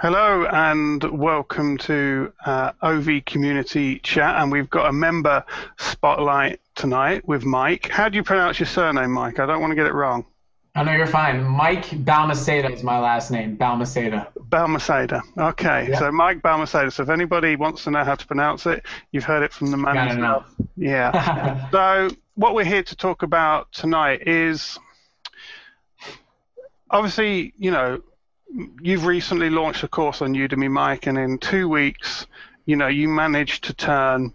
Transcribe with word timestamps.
Hello 0.00 0.46
and 0.46 1.02
welcome 1.10 1.76
to 1.78 2.32
uh, 2.46 2.70
OV 2.82 3.24
Community 3.26 3.98
Chat, 3.98 4.40
and 4.40 4.52
we've 4.52 4.70
got 4.70 4.88
a 4.88 4.92
member 4.92 5.44
spotlight 5.76 6.60
tonight 6.76 7.26
with 7.26 7.44
Mike. 7.44 7.88
How 7.88 8.08
do 8.08 8.14
you 8.14 8.22
pronounce 8.22 8.60
your 8.60 8.68
surname, 8.68 9.10
Mike? 9.10 9.40
I 9.40 9.46
don't 9.46 9.60
want 9.60 9.72
to 9.72 9.74
get 9.74 9.86
it 9.86 9.92
wrong. 9.92 10.24
I 10.76 10.84
know 10.84 10.92
you're 10.92 11.08
fine. 11.08 11.42
Mike 11.42 11.86
Balmaceda 11.86 12.72
is 12.72 12.84
my 12.84 13.00
last 13.00 13.32
name. 13.32 13.56
Balmaceda. 13.56 14.28
Balmaceda. 14.38 15.20
Okay, 15.36 15.92
so 15.98 16.12
Mike 16.12 16.42
Balmaceda. 16.42 16.92
So 16.92 17.02
if 17.02 17.08
anybody 17.08 17.56
wants 17.56 17.82
to 17.82 17.90
know 17.90 18.04
how 18.04 18.14
to 18.14 18.24
pronounce 18.24 18.66
it, 18.66 18.86
you've 19.10 19.24
heard 19.24 19.42
it 19.42 19.52
from 19.52 19.72
the 19.72 19.76
man. 19.76 20.44
Yeah. 20.76 21.68
so 21.72 22.08
what 22.36 22.54
we're 22.54 22.64
here 22.64 22.84
to 22.84 22.94
talk 22.94 23.24
about 23.24 23.72
tonight 23.72 24.28
is 24.28 24.78
obviously, 26.88 27.52
you 27.58 27.72
know, 27.72 28.00
you've 28.82 29.06
recently 29.06 29.50
launched 29.50 29.82
a 29.82 29.88
course 29.88 30.22
on 30.22 30.34
Udemy, 30.34 30.70
Mike, 30.70 31.06
and 31.06 31.18
in 31.18 31.38
two 31.38 31.68
weeks, 31.68 32.26
you 32.66 32.76
know, 32.76 32.86
you 32.88 33.08
managed 33.08 33.64
to 33.64 33.74
turn, 33.74 34.32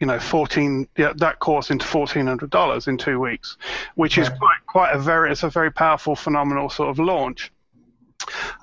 you 0.00 0.06
know, 0.06 0.18
fourteen 0.18 0.88
that 0.96 1.38
course 1.38 1.70
into 1.70 1.86
fourteen 1.86 2.26
hundred 2.26 2.50
dollars 2.50 2.88
in 2.88 2.98
two 2.98 3.18
weeks, 3.20 3.56
which 3.94 4.18
is 4.18 4.28
quite 4.28 4.58
quite 4.66 4.92
a 4.92 4.98
very 4.98 5.30
it's 5.32 5.42
a 5.42 5.50
very 5.50 5.70
powerful, 5.72 6.16
phenomenal 6.16 6.68
sort 6.70 6.90
of 6.90 6.98
launch. 6.98 7.52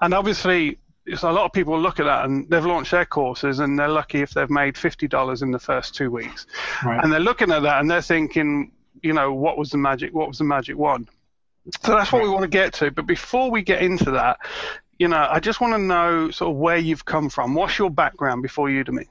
And 0.01 0.13
obviously, 0.13 0.77
a 1.07 1.31
lot 1.31 1.45
of 1.45 1.53
people 1.53 1.79
look 1.79 1.99
at 1.99 2.05
that 2.05 2.25
and 2.25 2.49
they've 2.49 2.65
launched 2.65 2.91
their 2.91 3.05
courses 3.05 3.59
and 3.59 3.77
they're 3.77 3.87
lucky 3.87 4.21
if 4.21 4.31
they've 4.33 4.49
made 4.49 4.77
fifty 4.77 5.07
dollars 5.07 5.41
in 5.41 5.51
the 5.51 5.59
first 5.59 5.95
two 5.95 6.09
weeks, 6.11 6.47
Right. 6.83 7.03
and 7.03 7.11
they're 7.11 7.19
looking 7.19 7.51
at 7.51 7.63
that 7.63 7.81
and 7.81 7.89
they're 7.89 8.01
thinking, 8.01 8.71
you 9.01 9.13
know, 9.13 9.33
what 9.33 9.57
was 9.57 9.69
the 9.69 9.77
magic? 9.77 10.13
What 10.13 10.27
was 10.27 10.37
the 10.37 10.43
magic 10.43 10.77
wand? 10.77 11.09
So 11.81 11.95
that's 11.95 12.11
what 12.11 12.21
we 12.23 12.29
want 12.29 12.41
to 12.41 12.49
get 12.49 12.73
to. 12.75 12.91
But 12.91 13.05
before 13.05 13.49
we 13.49 13.61
get 13.61 13.81
into 13.81 14.11
that, 14.11 14.37
you 14.99 15.07
know, 15.07 15.27
I 15.29 15.39
just 15.39 15.61
want 15.61 15.73
to 15.73 15.79
know 15.79 16.31
sort 16.31 16.51
of 16.51 16.57
where 16.57 16.77
you've 16.77 17.05
come 17.05 17.29
from. 17.29 17.55
What's 17.55 17.77
your 17.77 17.89
background 17.89 18.41
before 18.41 18.67
Udemy? 18.69 19.07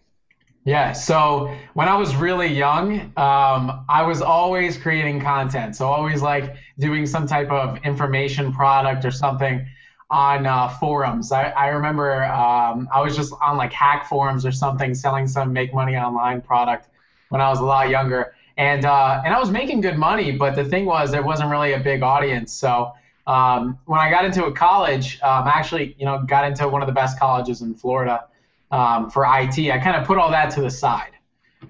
Yeah. 0.64 0.92
So 0.92 1.52
when 1.74 1.88
I 1.88 1.96
was 1.96 2.14
really 2.14 2.46
young, 2.46 3.00
um, 3.16 3.84
I 3.88 4.02
was 4.06 4.22
always 4.22 4.76
creating 4.76 5.20
content. 5.20 5.74
So 5.74 5.88
always 5.88 6.22
like 6.22 6.54
doing 6.78 7.04
some 7.04 7.26
type 7.26 7.50
of 7.50 7.78
information 7.84 8.52
product 8.52 9.04
or 9.04 9.10
something 9.10 9.66
on 10.08 10.46
uh, 10.46 10.68
forums. 10.68 11.32
I, 11.32 11.50
I 11.50 11.68
remember 11.68 12.24
um, 12.24 12.88
I 12.92 13.00
was 13.00 13.16
just 13.16 13.32
on 13.42 13.56
like 13.56 13.72
hack 13.72 14.06
forums 14.06 14.46
or 14.46 14.52
something, 14.52 14.94
selling 14.94 15.26
some 15.26 15.52
make 15.52 15.74
money 15.74 15.96
online 15.96 16.40
product 16.42 16.88
when 17.30 17.40
I 17.40 17.48
was 17.48 17.58
a 17.58 17.64
lot 17.64 17.88
younger. 17.88 18.34
And 18.56 18.84
uh, 18.84 19.22
and 19.24 19.34
I 19.34 19.40
was 19.40 19.50
making 19.50 19.80
good 19.80 19.96
money, 19.96 20.30
but 20.30 20.54
the 20.54 20.64
thing 20.64 20.84
was 20.84 21.10
there 21.10 21.22
wasn't 21.22 21.50
really 21.50 21.72
a 21.72 21.80
big 21.80 22.02
audience. 22.02 22.52
So 22.52 22.92
um, 23.26 23.78
when 23.86 24.00
I 24.00 24.10
got 24.10 24.24
into 24.24 24.44
a 24.46 24.52
college, 24.52 25.20
um, 25.22 25.44
I 25.44 25.52
actually 25.54 25.94
you 25.98 26.04
know 26.04 26.22
got 26.22 26.44
into 26.44 26.68
one 26.68 26.82
of 26.82 26.86
the 26.86 26.94
best 26.94 27.18
colleges 27.18 27.62
in 27.62 27.74
Florida 27.74 28.24
um, 28.70 29.10
for 29.10 29.24
IT. 29.24 29.70
I 29.70 29.78
kind 29.78 29.96
of 29.96 30.06
put 30.06 30.18
all 30.18 30.30
that 30.30 30.50
to 30.54 30.60
the 30.60 30.70
side. 30.70 31.12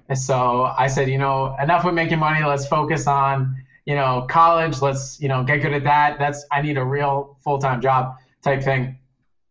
And 0.09 0.17
so 0.17 0.73
I 0.77 0.87
said, 0.87 1.09
you 1.09 1.17
know, 1.17 1.55
enough 1.61 1.85
with 1.85 1.93
making 1.93 2.19
money. 2.19 2.43
Let's 2.43 2.65
focus 2.65 3.07
on, 3.07 3.55
you 3.85 3.95
know, 3.95 4.25
college. 4.29 4.81
Let's, 4.81 5.21
you 5.21 5.27
know, 5.27 5.43
get 5.43 5.61
good 5.61 5.73
at 5.73 5.83
that. 5.83 6.17
That's 6.17 6.45
I 6.51 6.61
need 6.61 6.77
a 6.77 6.83
real 6.83 7.37
full-time 7.43 7.81
job 7.81 8.15
type 8.41 8.63
thing. 8.63 8.97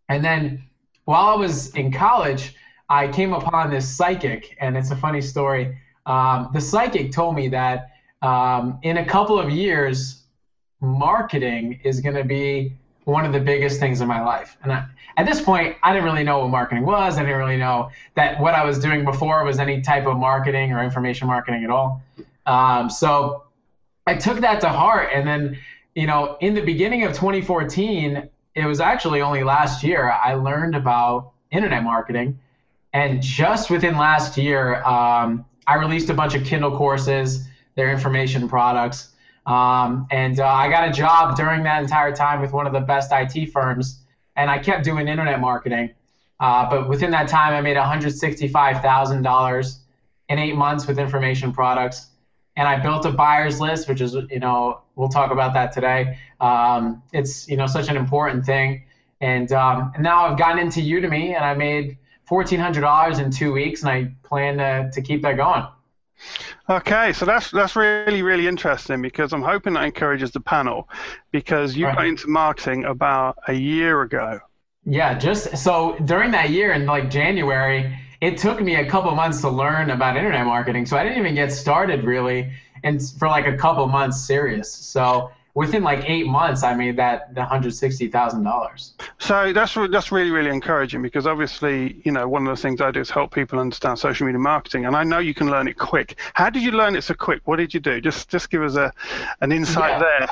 And 0.08 0.24
then 0.24 0.64
while 1.04 1.26
I 1.26 1.36
was 1.36 1.74
in 1.74 1.92
college, 1.92 2.54
I 2.88 3.08
came 3.08 3.32
upon 3.32 3.70
this 3.70 3.88
psychic, 3.88 4.56
and 4.60 4.76
it's 4.76 4.90
a 4.90 4.96
funny 4.96 5.22
story. 5.22 5.78
Um, 6.04 6.50
the 6.52 6.60
psychic 6.60 7.12
told 7.12 7.34
me 7.34 7.48
that 7.48 7.90
um, 8.20 8.78
in 8.82 8.98
a 8.98 9.04
couple 9.04 9.38
of 9.38 9.50
years, 9.50 10.21
marketing 10.82 11.80
is 11.84 12.00
going 12.00 12.16
to 12.16 12.24
be 12.24 12.74
one 13.04 13.24
of 13.24 13.32
the 13.32 13.40
biggest 13.40 13.80
things 13.80 14.00
in 14.00 14.08
my 14.08 14.22
life. 14.22 14.56
And 14.62 14.72
I, 14.72 14.86
at 15.16 15.26
this 15.26 15.40
point, 15.40 15.76
I 15.82 15.92
didn't 15.92 16.04
really 16.04 16.24
know 16.24 16.40
what 16.40 16.50
marketing 16.50 16.84
was. 16.84 17.16
I 17.16 17.22
didn't 17.22 17.38
really 17.38 17.56
know 17.56 17.90
that 18.14 18.40
what 18.40 18.54
I 18.54 18.64
was 18.64 18.78
doing 18.78 19.04
before 19.04 19.44
was 19.44 19.58
any 19.58 19.80
type 19.80 20.06
of 20.06 20.16
marketing 20.16 20.72
or 20.72 20.82
information 20.82 21.26
marketing 21.26 21.64
at 21.64 21.70
all. 21.70 22.02
Um, 22.46 22.90
so 22.90 23.44
I 24.06 24.16
took 24.16 24.40
that 24.40 24.60
to 24.62 24.68
heart. 24.68 25.10
And 25.12 25.26
then, 25.26 25.58
you 25.94 26.06
know, 26.06 26.36
in 26.40 26.54
the 26.54 26.62
beginning 26.62 27.04
of 27.04 27.12
2014, 27.12 28.28
it 28.54 28.66
was 28.66 28.80
actually 28.80 29.20
only 29.20 29.44
last 29.44 29.82
year 29.82 30.10
I 30.10 30.34
learned 30.34 30.74
about 30.74 31.32
internet 31.50 31.82
marketing. 31.82 32.38
And 32.92 33.22
just 33.22 33.70
within 33.70 33.96
last 33.96 34.36
year, 34.36 34.82
um, 34.84 35.44
I 35.66 35.76
released 35.76 36.10
a 36.10 36.14
bunch 36.14 36.34
of 36.34 36.44
Kindle 36.44 36.76
courses, 36.76 37.46
their 37.74 37.90
information 37.90 38.48
products. 38.48 39.11
Um, 39.46 40.06
and 40.10 40.38
uh, 40.38 40.46
I 40.46 40.68
got 40.68 40.88
a 40.88 40.92
job 40.92 41.36
during 41.36 41.62
that 41.64 41.82
entire 41.82 42.14
time 42.14 42.40
with 42.40 42.52
one 42.52 42.66
of 42.66 42.72
the 42.72 42.80
best 42.80 43.10
IT 43.12 43.50
firms, 43.50 44.00
and 44.36 44.50
I 44.50 44.58
kept 44.58 44.84
doing 44.84 45.08
internet 45.08 45.40
marketing. 45.40 45.90
Uh, 46.38 46.68
but 46.68 46.88
within 46.88 47.10
that 47.12 47.28
time, 47.28 47.54
I 47.54 47.60
made 47.60 47.76
$165,000 47.76 49.78
in 50.28 50.38
eight 50.38 50.56
months 50.56 50.86
with 50.86 50.98
information 50.98 51.52
products. 51.52 52.08
And 52.56 52.68
I 52.68 52.80
built 52.80 53.06
a 53.06 53.10
buyer's 53.10 53.60
list, 53.60 53.88
which 53.88 54.00
is, 54.00 54.16
you 54.30 54.40
know, 54.40 54.82
we'll 54.96 55.08
talk 55.08 55.30
about 55.30 55.54
that 55.54 55.72
today. 55.72 56.18
Um, 56.40 57.02
it's, 57.12 57.48
you 57.48 57.56
know, 57.56 57.66
such 57.66 57.88
an 57.88 57.96
important 57.96 58.44
thing. 58.44 58.84
And, 59.20 59.50
um, 59.52 59.92
and 59.94 60.02
now 60.02 60.26
I've 60.26 60.36
gotten 60.36 60.58
into 60.58 60.80
Udemy 60.80 61.34
and 61.34 61.44
I 61.44 61.54
made 61.54 61.96
$1,400 62.28 63.20
in 63.20 63.30
two 63.30 63.52
weeks, 63.52 63.82
and 63.82 63.90
I 63.90 64.12
plan 64.22 64.58
to, 64.58 64.90
to 64.92 65.02
keep 65.02 65.22
that 65.22 65.36
going. 65.36 65.64
Okay, 66.68 67.12
so 67.12 67.24
that's 67.24 67.50
that's 67.50 67.76
really 67.76 68.22
really 68.22 68.46
interesting 68.46 69.02
because 69.02 69.32
I'm 69.32 69.42
hoping 69.42 69.74
that 69.74 69.84
encourages 69.84 70.30
the 70.30 70.40
panel 70.40 70.88
because 71.32 71.76
you 71.76 71.86
got 71.86 72.06
into 72.06 72.28
marketing 72.28 72.84
about 72.84 73.36
a 73.48 73.52
year 73.52 74.02
ago. 74.02 74.40
Yeah, 74.84 75.18
just 75.18 75.56
so 75.56 75.96
during 76.04 76.30
that 76.32 76.50
year 76.50 76.72
in 76.72 76.86
like 76.86 77.10
January, 77.10 77.96
it 78.20 78.38
took 78.38 78.60
me 78.60 78.76
a 78.76 78.88
couple 78.88 79.12
months 79.14 79.40
to 79.42 79.50
learn 79.50 79.90
about 79.90 80.16
internet 80.16 80.46
marketing. 80.46 80.86
So 80.86 80.96
I 80.96 81.02
didn't 81.04 81.18
even 81.18 81.34
get 81.34 81.52
started 81.52 82.04
really 82.04 82.52
and 82.82 83.00
for 83.18 83.28
like 83.28 83.46
a 83.46 83.56
couple 83.56 83.86
months 83.86 84.20
serious. 84.20 84.72
So 84.72 85.30
within 85.54 85.82
like 85.82 86.08
eight 86.08 86.26
months, 86.26 86.62
I 86.62 86.74
made 86.74 86.96
that 86.96 87.34
the 87.34 87.44
hundred 87.44 87.74
sixty 87.74 88.08
thousand 88.08 88.44
dollars. 88.44 88.94
So 89.18 89.52
that's 89.52 89.76
re- 89.76 89.88
that's 89.88 90.10
really 90.12 90.30
really 90.30 90.50
encouraging 90.50 91.02
because 91.02 91.26
obviously 91.26 92.00
you 92.04 92.12
know 92.12 92.26
one 92.28 92.46
of 92.46 92.56
the 92.56 92.60
things 92.62 92.80
I 92.80 92.90
do 92.90 93.00
is 93.00 93.10
help 93.10 93.34
people 93.34 93.58
understand 93.58 93.98
social 93.98 94.26
media 94.26 94.38
marketing, 94.38 94.86
and 94.86 94.96
I 94.96 95.04
know 95.04 95.18
you 95.18 95.34
can 95.34 95.50
learn 95.50 95.68
it 95.68 95.76
quick. 95.78 96.18
How 96.34 96.50
did 96.50 96.62
you 96.62 96.72
learn 96.72 96.96
it 96.96 97.02
so 97.04 97.14
quick? 97.14 97.42
What 97.44 97.56
did 97.56 97.74
you 97.74 97.80
do? 97.80 98.00
Just 98.00 98.28
just 98.28 98.50
give 98.50 98.62
us 98.62 98.76
a 98.76 98.92
an 99.40 99.52
insight 99.52 99.92
Yeah. 99.92 99.98
there. 99.98 100.28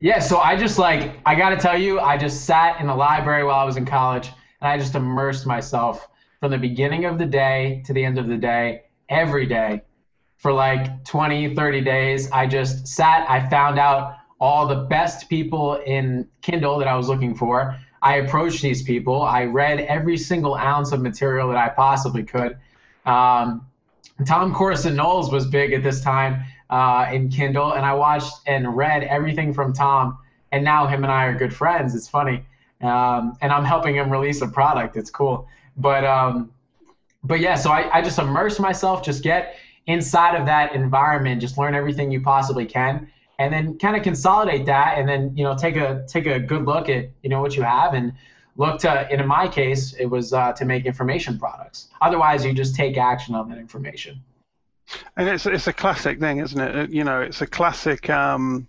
Yeah, 0.00 0.18
so 0.18 0.38
I 0.38 0.56
just 0.56 0.78
like 0.78 1.12
I 1.26 1.34
got 1.36 1.50
to 1.50 1.56
tell 1.56 1.78
you, 1.78 2.00
I 2.00 2.16
just 2.16 2.44
sat 2.44 2.80
in 2.80 2.86
the 2.88 2.94
library 2.94 3.44
while 3.44 3.60
I 3.60 3.64
was 3.64 3.76
in 3.76 3.84
college 3.86 4.26
and 4.60 4.68
I 4.68 4.76
just 4.76 4.94
immersed 4.96 5.46
myself 5.46 6.08
from 6.40 6.50
the 6.50 6.58
beginning 6.58 7.04
of 7.04 7.18
the 7.18 7.26
day 7.26 7.82
to 7.86 7.92
the 7.92 8.04
end 8.04 8.18
of 8.18 8.26
the 8.26 8.36
day 8.36 8.82
every 9.08 9.46
day 9.46 9.82
for 10.38 10.52
like 10.52 11.04
20, 11.04 11.54
30 11.54 11.80
days. 11.82 12.28
I 12.32 12.48
just 12.48 12.88
sat, 12.88 13.30
I 13.30 13.48
found 13.48 13.78
out 13.78 14.16
all 14.42 14.66
the 14.66 14.74
best 14.74 15.28
people 15.28 15.76
in 15.76 16.28
Kindle 16.40 16.76
that 16.80 16.88
I 16.88 16.96
was 16.96 17.08
looking 17.08 17.32
for. 17.32 17.78
I 18.02 18.16
approached 18.16 18.60
these 18.60 18.82
people. 18.82 19.22
I 19.22 19.44
read 19.44 19.78
every 19.78 20.18
single 20.18 20.56
ounce 20.56 20.90
of 20.90 21.00
material 21.00 21.46
that 21.50 21.56
I 21.56 21.68
possibly 21.68 22.24
could. 22.24 22.56
Um, 23.06 23.64
Tom 24.26 24.52
Corson 24.52 24.96
Knowles 24.96 25.30
was 25.30 25.46
big 25.46 25.72
at 25.72 25.84
this 25.84 26.00
time 26.00 26.42
uh, 26.70 27.08
in 27.12 27.28
Kindle, 27.28 27.74
and 27.74 27.86
I 27.86 27.94
watched 27.94 28.34
and 28.48 28.76
read 28.76 29.04
everything 29.04 29.54
from 29.54 29.72
Tom. 29.72 30.18
And 30.50 30.64
now 30.64 30.88
him 30.88 31.04
and 31.04 31.12
I 31.12 31.26
are 31.26 31.38
good 31.38 31.54
friends. 31.54 31.94
It's 31.94 32.08
funny, 32.08 32.44
um, 32.80 33.38
and 33.40 33.52
I'm 33.52 33.64
helping 33.64 33.94
him 33.94 34.10
release 34.10 34.42
a 34.42 34.48
product. 34.48 34.96
It's 34.96 35.08
cool, 35.08 35.46
but 35.76 36.04
um, 36.04 36.52
but 37.22 37.38
yeah. 37.38 37.54
So 37.54 37.70
I, 37.70 37.98
I 37.98 38.02
just 38.02 38.18
immerse 38.18 38.58
myself, 38.58 39.04
just 39.04 39.22
get 39.22 39.54
inside 39.86 40.34
of 40.34 40.46
that 40.46 40.74
environment, 40.74 41.40
just 41.40 41.56
learn 41.56 41.76
everything 41.76 42.10
you 42.10 42.20
possibly 42.20 42.66
can, 42.66 43.08
and 43.42 43.52
then 43.52 43.78
kind 43.78 43.96
of 43.96 44.02
consolidate 44.02 44.66
that, 44.66 44.98
and 44.98 45.08
then 45.08 45.36
you 45.36 45.44
know 45.44 45.56
take 45.56 45.76
a 45.76 46.04
take 46.06 46.26
a 46.26 46.38
good 46.38 46.64
look 46.64 46.88
at 46.88 47.10
you 47.22 47.28
know 47.28 47.40
what 47.40 47.56
you 47.56 47.62
have 47.62 47.94
and 47.94 48.12
look 48.56 48.80
to. 48.80 49.12
In 49.12 49.26
my 49.26 49.48
case, 49.48 49.94
it 49.94 50.06
was 50.06 50.32
uh, 50.32 50.52
to 50.52 50.64
make 50.64 50.86
information 50.86 51.38
products. 51.38 51.88
Otherwise, 52.00 52.44
you 52.44 52.52
just 52.52 52.74
take 52.74 52.96
action 52.96 53.34
on 53.34 53.48
that 53.50 53.58
information. 53.58 54.22
And 55.16 55.28
it's 55.28 55.46
it's 55.46 55.66
a 55.66 55.72
classic 55.72 56.20
thing, 56.20 56.38
isn't 56.38 56.60
it? 56.60 56.90
You 56.90 57.04
know, 57.04 57.20
it's 57.20 57.40
a 57.42 57.46
classic. 57.46 58.08
Um, 58.08 58.68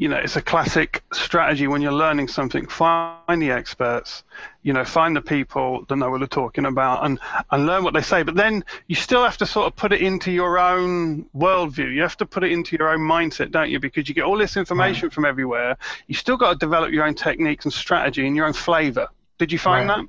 you 0.00 0.08
know, 0.08 0.16
it's 0.16 0.36
a 0.36 0.40
classic 0.40 1.02
strategy 1.12 1.66
when 1.66 1.82
you're 1.82 1.92
learning 1.92 2.26
something. 2.26 2.66
Find 2.66 3.42
the 3.42 3.50
experts. 3.50 4.24
You 4.62 4.72
know, 4.72 4.82
find 4.82 5.14
the 5.14 5.20
people 5.20 5.84
that 5.86 5.96
know 5.96 6.08
what 6.10 6.20
they're 6.20 6.26
talking 6.26 6.64
about, 6.64 7.04
and 7.04 7.18
and 7.50 7.66
learn 7.66 7.84
what 7.84 7.92
they 7.92 8.00
say. 8.00 8.22
But 8.22 8.34
then 8.34 8.64
you 8.86 8.96
still 8.96 9.22
have 9.22 9.36
to 9.36 9.46
sort 9.46 9.66
of 9.66 9.76
put 9.76 9.92
it 9.92 10.00
into 10.00 10.32
your 10.32 10.58
own 10.58 11.26
worldview. 11.36 11.92
You 11.94 12.00
have 12.00 12.16
to 12.16 12.24
put 12.24 12.44
it 12.44 12.50
into 12.50 12.78
your 12.78 12.88
own 12.88 13.00
mindset, 13.00 13.50
don't 13.50 13.68
you? 13.68 13.78
Because 13.78 14.08
you 14.08 14.14
get 14.14 14.24
all 14.24 14.38
this 14.38 14.56
information 14.56 15.10
from 15.10 15.26
everywhere. 15.26 15.76
You 16.06 16.14
still 16.14 16.38
got 16.38 16.52
to 16.52 16.58
develop 16.58 16.92
your 16.92 17.04
own 17.04 17.14
techniques 17.14 17.66
and 17.66 17.74
strategy 17.74 18.26
and 18.26 18.34
your 18.34 18.46
own 18.46 18.54
flavor. 18.54 19.08
Did 19.38 19.52
you 19.52 19.58
find 19.58 19.86
Right. 19.86 19.98
that? 19.98 20.06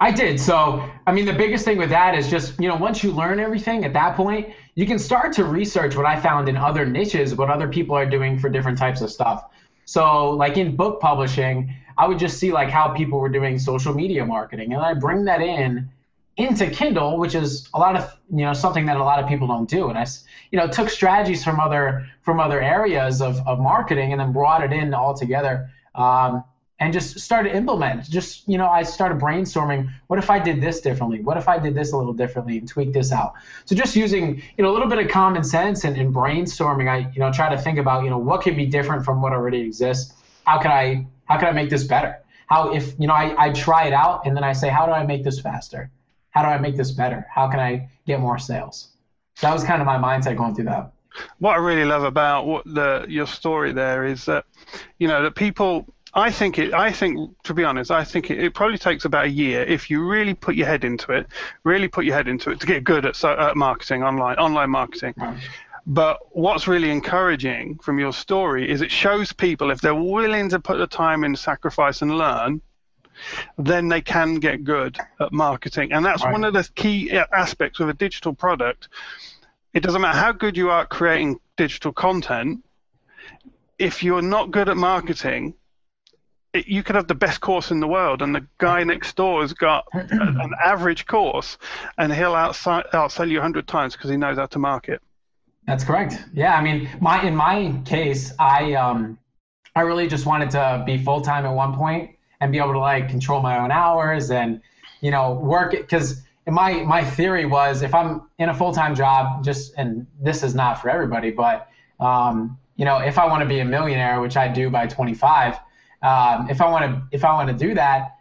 I 0.00 0.10
did. 0.10 0.40
So, 0.40 0.90
I 1.06 1.12
mean, 1.12 1.26
the 1.26 1.34
biggest 1.34 1.64
thing 1.64 1.76
with 1.78 1.90
that 1.90 2.16
is 2.16 2.28
just, 2.28 2.58
you 2.58 2.68
know, 2.68 2.76
once 2.76 3.04
you 3.04 3.12
learn 3.12 3.38
everything 3.38 3.84
at 3.84 3.92
that 3.92 4.16
point, 4.16 4.48
you 4.80 4.86
can 4.86 4.98
start 4.98 5.34
to 5.34 5.44
research 5.44 5.94
what 5.94 6.06
I 6.06 6.18
found 6.18 6.48
in 6.48 6.56
other 6.56 6.86
niches, 6.86 7.34
what 7.34 7.50
other 7.50 7.68
people 7.68 7.94
are 7.94 8.06
doing 8.06 8.38
for 8.38 8.48
different 8.48 8.78
types 8.78 9.02
of 9.02 9.10
stuff. 9.10 9.44
So, 9.84 10.30
like 10.30 10.56
in 10.56 10.74
book 10.74 11.00
publishing, 11.00 11.74
I 11.98 12.08
would 12.08 12.18
just 12.18 12.38
see 12.38 12.50
like 12.50 12.70
how 12.70 12.88
people 12.88 13.18
were 13.20 13.28
doing 13.28 13.58
social 13.58 13.92
media 13.92 14.24
marketing, 14.24 14.72
and 14.72 14.80
I 14.80 14.94
bring 14.94 15.26
that 15.26 15.42
in 15.42 15.90
into 16.38 16.70
Kindle, 16.70 17.18
which 17.18 17.34
is 17.34 17.68
a 17.74 17.78
lot 17.78 17.94
of 17.94 18.16
you 18.30 18.44
know 18.46 18.54
something 18.54 18.86
that 18.86 18.96
a 18.96 19.04
lot 19.04 19.22
of 19.22 19.28
people 19.28 19.46
don't 19.46 19.68
do. 19.68 19.90
And 19.90 19.98
I 19.98 20.06
you 20.50 20.58
know 20.58 20.66
took 20.66 20.88
strategies 20.88 21.44
from 21.44 21.60
other 21.60 22.06
from 22.22 22.40
other 22.40 22.62
areas 22.62 23.20
of, 23.20 23.46
of 23.46 23.60
marketing 23.60 24.12
and 24.12 24.20
then 24.20 24.32
brought 24.32 24.64
it 24.64 24.72
in 24.72 24.94
all 24.94 25.12
together. 25.12 25.68
Um, 25.94 26.42
and 26.80 26.94
just 26.94 27.20
started 27.20 27.50
to 27.50 27.56
implement. 27.56 28.08
Just 28.08 28.48
you 28.48 28.56
know, 28.56 28.68
I 28.68 28.82
started 28.82 29.18
brainstorming. 29.18 29.90
What 30.06 30.18
if 30.18 30.30
I 30.30 30.38
did 30.38 30.60
this 30.60 30.80
differently? 30.80 31.20
What 31.20 31.36
if 31.36 31.46
I 31.46 31.58
did 31.58 31.74
this 31.74 31.92
a 31.92 31.96
little 31.96 32.14
differently 32.14 32.56
and 32.58 32.66
tweak 32.66 32.94
this 32.94 33.12
out? 33.12 33.34
So 33.66 33.76
just 33.76 33.94
using 33.94 34.42
you 34.56 34.64
know 34.64 34.70
a 34.70 34.74
little 34.74 34.88
bit 34.88 34.98
of 34.98 35.08
common 35.10 35.44
sense 35.44 35.84
and, 35.84 35.96
and 35.96 36.12
brainstorming, 36.12 36.88
I 36.88 37.10
you 37.12 37.20
know 37.20 37.30
try 37.30 37.54
to 37.54 37.60
think 37.60 37.78
about 37.78 38.04
you 38.04 38.10
know 38.10 38.18
what 38.18 38.42
could 38.42 38.56
be 38.56 38.66
different 38.66 39.04
from 39.04 39.20
what 39.20 39.32
already 39.32 39.60
exists. 39.60 40.14
How 40.46 40.58
can 40.58 40.72
I 40.72 41.06
how 41.26 41.38
can 41.38 41.48
I 41.48 41.52
make 41.52 41.70
this 41.70 41.84
better? 41.84 42.18
How 42.46 42.72
if 42.72 42.98
you 42.98 43.06
know 43.06 43.14
I, 43.14 43.34
I 43.38 43.52
try 43.52 43.86
it 43.86 43.92
out 43.92 44.26
and 44.26 44.34
then 44.34 44.42
I 44.42 44.54
say 44.54 44.70
how 44.70 44.86
do 44.86 44.92
I 44.92 45.04
make 45.04 45.22
this 45.22 45.38
faster? 45.38 45.90
How 46.30 46.42
do 46.42 46.48
I 46.48 46.58
make 46.58 46.76
this 46.76 46.92
better? 46.92 47.26
How 47.30 47.48
can 47.48 47.60
I 47.60 47.90
get 48.06 48.20
more 48.20 48.38
sales? 48.38 48.88
That 49.42 49.52
was 49.52 49.64
kind 49.64 49.82
of 49.82 49.86
my 49.86 49.96
mindset 49.96 50.36
going 50.36 50.54
through 50.54 50.66
that. 50.66 50.92
What 51.38 51.52
I 51.52 51.56
really 51.56 51.84
love 51.84 52.04
about 52.04 52.46
what 52.46 52.64
the 52.64 53.04
your 53.08 53.26
story 53.26 53.72
there 53.72 54.06
is 54.06 54.24
that 54.26 54.46
you 54.98 55.08
know 55.08 55.22
that 55.24 55.34
people 55.34 55.92
I 56.12 56.30
think 56.30 56.58
it. 56.58 56.74
I 56.74 56.90
think, 56.90 57.42
to 57.44 57.54
be 57.54 57.64
honest, 57.64 57.90
I 57.90 58.04
think 58.04 58.30
it, 58.30 58.38
it, 58.38 58.54
probably 58.54 58.78
takes 58.78 59.04
about 59.04 59.26
a 59.26 59.30
year 59.30 59.62
if 59.62 59.90
you 59.90 60.04
really 60.04 60.34
put 60.34 60.56
your 60.56 60.66
head 60.66 60.84
into 60.84 61.12
it, 61.12 61.26
really 61.62 61.88
put 61.88 62.04
your 62.04 62.16
head 62.16 62.26
into 62.26 62.50
it 62.50 62.60
to 62.60 62.66
get 62.66 62.82
good 62.82 63.06
at, 63.06 63.22
at 63.24 63.56
marketing 63.56 64.02
online, 64.02 64.36
online 64.36 64.70
marketing. 64.70 65.14
But 65.86 66.18
what's 66.32 66.68
really 66.68 66.90
encouraging 66.90 67.78
from 67.78 67.98
your 67.98 68.12
story 68.12 68.70
is 68.70 68.82
it 68.82 68.90
shows 68.90 69.32
people 69.32 69.70
if 69.70 69.80
they're 69.80 69.94
willing 69.94 70.48
to 70.50 70.60
put 70.60 70.78
the 70.78 70.86
time 70.86 71.24
in, 71.24 71.36
sacrifice, 71.36 72.02
and 72.02 72.18
learn, 72.18 72.60
then 73.58 73.88
they 73.88 74.00
can 74.00 74.36
get 74.36 74.64
good 74.64 74.98
at 75.20 75.32
marketing. 75.32 75.92
And 75.92 76.04
that's 76.04 76.24
right. 76.24 76.32
one 76.32 76.44
of 76.44 76.52
the 76.54 76.68
key 76.74 77.10
aspects 77.12 77.80
of 77.80 77.88
a 77.88 77.94
digital 77.94 78.34
product. 78.34 78.88
It 79.74 79.82
doesn't 79.82 80.00
matter 80.00 80.18
how 80.18 80.32
good 80.32 80.56
you 80.56 80.70
are 80.70 80.82
at 80.82 80.88
creating 80.88 81.38
digital 81.56 81.92
content. 81.92 82.64
If 83.78 84.02
you're 84.02 84.22
not 84.22 84.50
good 84.50 84.68
at 84.68 84.76
marketing, 84.76 85.54
it, 86.52 86.66
you 86.66 86.82
could 86.82 86.96
have 86.96 87.06
the 87.06 87.14
best 87.14 87.40
course 87.40 87.70
in 87.70 87.80
the 87.80 87.86
world, 87.86 88.22
and 88.22 88.34
the 88.34 88.46
guy 88.58 88.82
next 88.84 89.16
door 89.16 89.40
has 89.42 89.52
got 89.52 89.86
an 89.92 90.52
average 90.62 91.06
course, 91.06 91.58
and 91.98 92.12
he'll 92.12 92.34
outside, 92.34 92.84
outsell 92.92 93.28
you 93.28 93.38
a 93.38 93.42
hundred 93.42 93.66
times 93.66 93.94
because 93.94 94.10
he 94.10 94.16
knows 94.16 94.36
how 94.36 94.46
to 94.46 94.58
market. 94.58 95.00
That's 95.66 95.84
correct. 95.84 96.18
Yeah, 96.32 96.56
I 96.56 96.62
mean, 96.62 96.88
my 97.00 97.22
in 97.22 97.36
my 97.36 97.80
case, 97.84 98.32
I 98.38 98.74
um, 98.74 99.18
I 99.76 99.82
really 99.82 100.08
just 100.08 100.26
wanted 100.26 100.50
to 100.50 100.82
be 100.84 100.98
full 100.98 101.20
time 101.20 101.46
at 101.46 101.52
one 101.52 101.74
point 101.74 102.10
and 102.40 102.50
be 102.50 102.58
able 102.58 102.72
to 102.72 102.78
like 102.78 103.08
control 103.08 103.40
my 103.40 103.58
own 103.58 103.70
hours 103.70 104.30
and 104.30 104.60
you 105.00 105.10
know 105.10 105.34
work 105.34 105.72
because 105.72 106.22
my 106.46 106.82
my 106.82 107.04
theory 107.04 107.46
was 107.46 107.82
if 107.82 107.94
I'm 107.94 108.22
in 108.38 108.48
a 108.48 108.54
full 108.54 108.72
time 108.72 108.94
job, 108.94 109.44
just 109.44 109.74
and 109.76 110.06
this 110.20 110.42
is 110.42 110.54
not 110.54 110.80
for 110.82 110.90
everybody, 110.90 111.30
but 111.30 111.68
um, 112.00 112.58
you 112.76 112.84
know, 112.84 112.98
if 112.98 113.18
I 113.18 113.26
want 113.26 113.42
to 113.42 113.48
be 113.48 113.60
a 113.60 113.64
millionaire, 113.64 114.20
which 114.20 114.36
I 114.36 114.48
do 114.48 114.70
by 114.70 114.86
25 114.86 115.56
um, 116.02 116.48
if 116.48 116.60
I 116.60 116.70
want 116.70 116.84
to 116.84 117.02
if 117.12 117.24
I 117.24 117.32
want 117.32 117.48
to 117.48 117.66
do 117.66 117.74
that, 117.74 118.16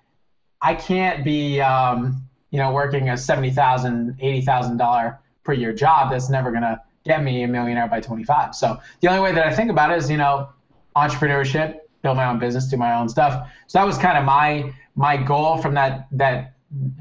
I 0.62 0.76
can't 0.76 1.24
be 1.24 1.62
um, 1.62 2.24
you 2.52 2.60
know 2.60 2.72
working 2.72 3.10
a 3.10 3.18
seventy 3.18 3.52
thousand, 3.52 4.18
eighty 4.20 4.42
thousand 4.42 4.78
dollar 4.78 5.20
per 5.44 5.54
year 5.54 5.74
job 5.74 6.12
that's 6.12 6.30
never 6.30 6.52
gonna 6.52 6.82
get 7.06 7.24
me 7.24 7.44
a 7.44 7.48
millionaire 7.48 7.88
by 7.88 8.02
25. 8.02 8.54
So 8.54 8.80
the 9.00 9.08
only 9.08 9.22
way 9.22 9.32
that 9.34 9.48
I 9.48 9.56
think 9.56 9.72
about 9.72 9.92
it 9.92 9.98
is 9.98 10.10
you 10.10 10.18
know 10.18 10.50
entrepreneurship, 10.96 11.80
build 12.02 12.18
my 12.18 12.26
own 12.26 12.40
business, 12.40 12.68
do 12.68 12.78
my 12.78 12.96
own 12.96 13.10
stuff. 13.10 13.50
So 13.68 13.80
that 13.80 13.86
was 13.86 13.98
kind 13.98 14.18
of 14.18 14.26
my 14.26 14.74
my 14.96 15.16
goal 15.18 15.58
from 15.58 15.74
that 15.76 16.08
that 16.12 16.54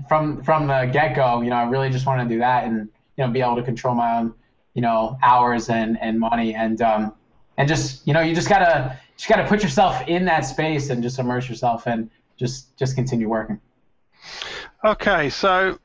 from 0.08 0.42
from 0.42 0.68
the 0.68 0.88
get 0.92 1.16
go. 1.16 1.40
You 1.40 1.50
know, 1.50 1.56
I 1.56 1.68
really 1.68 1.90
just 1.90 2.06
want 2.06 2.26
to 2.26 2.34
do 2.34 2.38
that 2.40 2.64
and 2.64 2.88
you 3.16 3.26
know 3.26 3.30
be 3.30 3.40
able 3.40 3.56
to 3.56 3.62
control 3.62 3.94
my 3.94 4.18
own 4.18 4.34
you 4.74 4.82
know 4.82 5.18
hours 5.22 5.68
and 5.68 5.98
and 6.00 6.20
money 6.20 6.54
and 6.54 6.80
um 6.80 7.12
and 7.56 7.68
just 7.68 8.06
you 8.06 8.14
know 8.14 8.20
you 8.20 8.34
just 8.34 8.48
gotta 8.48 8.96
just 9.18 9.28
got 9.28 9.42
to 9.42 9.48
put 9.48 9.62
yourself 9.62 10.06
in 10.06 10.24
that 10.26 10.42
space 10.42 10.90
and 10.90 11.02
just 11.02 11.18
immerse 11.18 11.48
yourself 11.48 11.86
and 11.86 12.08
just 12.36 12.76
just 12.78 12.94
continue 12.94 13.28
working. 13.28 13.60
Okay, 14.84 15.28
so 15.28 15.78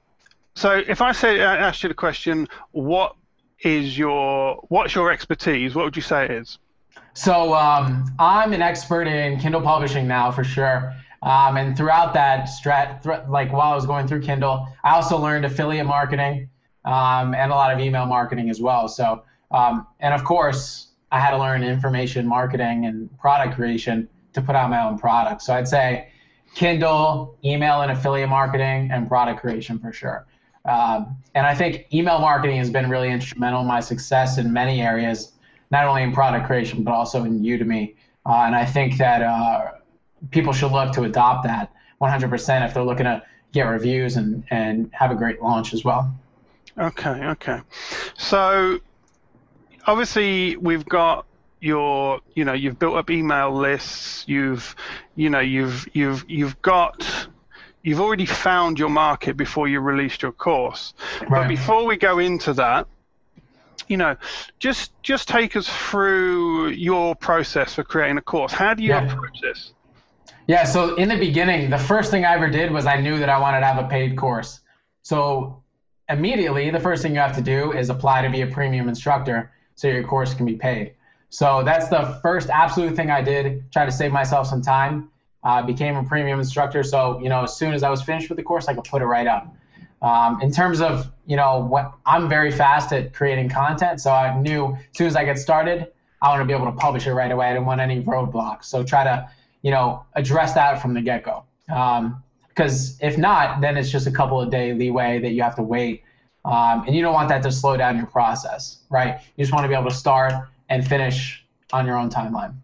so 0.55 0.71
if 0.87 1.01
I 1.01 1.11
say 1.11 1.41
I 1.41 1.57
asked 1.57 1.81
you 1.83 1.89
the 1.89 1.95
question, 1.95 2.47
what 2.71 3.15
is 3.59 3.97
your 3.97 4.63
what's 4.69 4.93
your 4.93 5.11
expertise? 5.11 5.73
What 5.73 5.83
would 5.85 5.95
you 5.95 6.03
say 6.03 6.25
it 6.25 6.31
is? 6.31 6.59
So 7.15 7.53
um, 7.55 8.05
I'm 8.19 8.53
an 8.53 8.61
expert 8.61 9.07
in 9.07 9.39
Kindle 9.39 9.61
publishing 9.61 10.07
now 10.07 10.31
for 10.31 10.43
sure. 10.43 10.93
Um, 11.23 11.57
and 11.57 11.75
throughout 11.75 12.13
that 12.15 12.47
strat, 12.47 13.01
th- 13.01 13.29
like 13.29 13.51
while 13.51 13.71
I 13.71 13.75
was 13.75 13.85
going 13.85 14.07
through 14.07 14.21
Kindle, 14.21 14.67
I 14.83 14.95
also 14.95 15.17
learned 15.17 15.45
affiliate 15.45 15.85
marketing 15.85 16.49
um, 16.85 17.33
and 17.33 17.51
a 17.51 17.55
lot 17.55 17.73
of 17.73 17.79
email 17.79 18.05
marketing 18.05 18.49
as 18.49 18.61
well. 18.61 18.87
So 18.87 19.23
um, 19.49 19.87
and 19.99 20.13
of 20.13 20.23
course, 20.23 20.87
I 21.13 21.19
had 21.19 21.29
to 21.29 21.37
learn 21.37 21.63
information 21.63 22.27
marketing 22.27 22.87
and 22.87 23.07
product 23.19 23.55
creation 23.55 24.09
to 24.33 24.41
put 24.41 24.55
out 24.55 24.71
my 24.71 24.83
own 24.83 24.97
product. 24.97 25.43
So 25.43 25.53
I'd 25.53 25.67
say 25.67 26.09
Kindle, 26.55 27.37
email 27.45 27.81
and 27.81 27.91
affiliate 27.91 28.29
marketing, 28.29 28.89
and 28.91 29.07
product 29.07 29.39
creation 29.39 29.77
for 29.77 29.93
sure. 29.93 30.25
Um, 30.65 31.17
and 31.35 31.45
I 31.45 31.53
think 31.53 31.85
email 31.93 32.17
marketing 32.17 32.57
has 32.57 32.71
been 32.71 32.89
really 32.89 33.11
instrumental 33.11 33.61
in 33.61 33.67
my 33.67 33.79
success 33.79 34.39
in 34.39 34.51
many 34.51 34.81
areas, 34.81 35.33
not 35.69 35.85
only 35.85 36.01
in 36.01 36.13
product 36.13 36.47
creation, 36.47 36.83
but 36.83 36.95
also 36.95 37.25
in 37.25 37.41
Udemy. 37.41 37.93
Uh, 38.25 38.45
and 38.47 38.55
I 38.55 38.65
think 38.65 38.97
that 38.97 39.21
uh, 39.21 39.71
people 40.31 40.51
should 40.51 40.71
look 40.71 40.93
to 40.93 41.03
adopt 41.03 41.43
that 41.43 41.71
100% 42.01 42.65
if 42.65 42.73
they're 42.73 42.81
looking 42.81 43.05
to 43.05 43.21
get 43.51 43.63
reviews 43.63 44.15
and, 44.15 44.43
and 44.49 44.89
have 44.93 45.11
a 45.11 45.15
great 45.15 45.43
launch 45.43 45.75
as 45.75 45.85
well. 45.85 46.11
Okay, 46.75 47.23
okay. 47.23 47.59
So 48.17 48.79
obviously 49.85 50.57
we've 50.57 50.85
got 50.85 51.25
your 51.59 52.19
you 52.35 52.43
know 52.43 52.53
you've 52.53 52.77
built 52.77 52.95
up 52.95 53.09
email 53.09 53.53
lists 53.55 54.25
you've 54.27 54.75
you 55.15 55.29
know 55.29 55.39
you've 55.39 55.87
you've 55.93 56.25
you've 56.29 56.61
got 56.61 57.27
you've 57.83 58.01
already 58.01 58.25
found 58.25 58.77
your 58.77 58.89
market 58.89 59.37
before 59.37 59.67
you 59.67 59.79
released 59.79 60.21
your 60.21 60.31
course. 60.31 60.93
Right. 61.21 61.29
but 61.29 61.47
before 61.47 61.85
we 61.85 61.97
go 61.97 62.19
into 62.19 62.53
that 62.53 62.87
you 63.87 63.97
know 63.97 64.17
just 64.59 64.91
just 65.03 65.27
take 65.29 65.55
us 65.55 65.67
through 65.67 66.69
your 66.69 67.15
process 67.15 67.75
for 67.75 67.83
creating 67.83 68.17
a 68.17 68.21
course. 68.21 68.51
How 68.51 68.73
do 68.73 68.83
you 68.83 68.89
yeah. 68.89 69.11
approach 69.11 69.39
this? 69.41 69.73
Yeah 70.47 70.65
so 70.65 70.95
in 70.95 71.07
the 71.07 71.17
beginning 71.17 71.69
the 71.69 71.77
first 71.77 72.11
thing 72.11 72.25
i 72.25 72.33
ever 72.33 72.49
did 72.49 72.71
was 72.71 72.85
i 72.85 72.99
knew 72.99 73.19
that 73.19 73.29
i 73.29 73.39
wanted 73.39 73.61
to 73.61 73.65
have 73.65 73.83
a 73.83 73.87
paid 73.87 74.17
course. 74.17 74.59
So 75.01 75.63
immediately 76.09 76.69
the 76.71 76.79
first 76.81 77.03
thing 77.03 77.13
you 77.13 77.21
have 77.21 77.35
to 77.35 77.41
do 77.41 77.71
is 77.71 77.89
apply 77.89 78.23
to 78.23 78.29
be 78.29 78.41
a 78.41 78.47
premium 78.47 78.89
instructor 78.89 79.53
so 79.75 79.87
your 79.87 80.03
course 80.03 80.33
can 80.33 80.45
be 80.45 80.55
paid. 80.55 80.93
So 81.29 81.63
that's 81.63 81.87
the 81.87 82.19
first 82.21 82.49
absolute 82.49 82.95
thing 82.95 83.09
I 83.09 83.21
did. 83.21 83.71
Try 83.71 83.85
to 83.85 83.91
save 83.91 84.11
myself 84.11 84.47
some 84.47 84.61
time. 84.61 85.09
Uh, 85.43 85.61
became 85.61 85.97
a 85.97 86.03
premium 86.03 86.39
instructor. 86.39 86.83
So 86.83 87.19
you 87.19 87.27
know, 87.27 87.43
as 87.43 87.57
soon 87.57 87.73
as 87.73 87.83
I 87.83 87.89
was 87.89 88.01
finished 88.01 88.29
with 88.29 88.37
the 88.37 88.43
course, 88.43 88.67
I 88.67 88.75
could 88.75 88.85
put 88.85 89.01
it 89.01 89.05
right 89.05 89.27
up. 89.27 89.53
Um, 90.01 90.41
in 90.41 90.51
terms 90.51 90.79
of 90.79 91.11
you 91.25 91.35
know 91.35 91.59
what 91.59 91.93
I'm 92.05 92.29
very 92.29 92.51
fast 92.51 92.93
at 92.93 93.13
creating 93.13 93.49
content, 93.49 93.99
so 93.99 94.11
I 94.11 94.39
knew 94.39 94.75
as 94.75 94.97
soon 94.97 95.07
as 95.07 95.15
I 95.15 95.25
get 95.25 95.39
started, 95.39 95.91
I 96.21 96.29
want 96.29 96.41
to 96.41 96.45
be 96.45 96.53
able 96.53 96.71
to 96.71 96.77
publish 96.77 97.07
it 97.07 97.13
right 97.13 97.31
away. 97.31 97.47
I 97.47 97.53
didn't 97.53 97.65
want 97.65 97.81
any 97.81 98.01
roadblocks. 98.03 98.65
So 98.65 98.83
try 98.83 99.03
to 99.03 99.29
you 99.63 99.71
know 99.71 100.05
address 100.13 100.53
that 100.53 100.81
from 100.81 100.93
the 100.93 101.01
get-go. 101.01 101.43
Because 101.67 102.91
um, 102.91 102.97
if 103.01 103.17
not, 103.17 103.59
then 103.59 103.75
it's 103.75 103.89
just 103.89 104.07
a 104.07 104.11
couple 104.11 104.39
of 104.39 104.49
day 104.49 104.73
leeway 104.73 105.19
that 105.19 105.31
you 105.31 105.41
have 105.41 105.55
to 105.55 105.63
wait 105.63 106.03
um, 106.45 106.83
and 106.85 106.95
you 106.95 107.01
don't 107.01 107.13
want 107.13 107.29
that 107.29 107.43
to 107.43 107.51
slow 107.51 107.77
down 107.77 107.97
your 107.97 108.05
process, 108.05 108.79
right? 108.89 109.19
You 109.35 109.43
just 109.43 109.53
want 109.53 109.63
to 109.63 109.69
be 109.69 109.75
able 109.75 109.89
to 109.89 109.95
start 109.95 110.33
and 110.69 110.85
finish 110.85 111.45
on 111.71 111.85
your 111.85 111.97
own 111.97 112.09
timeline. 112.09 112.55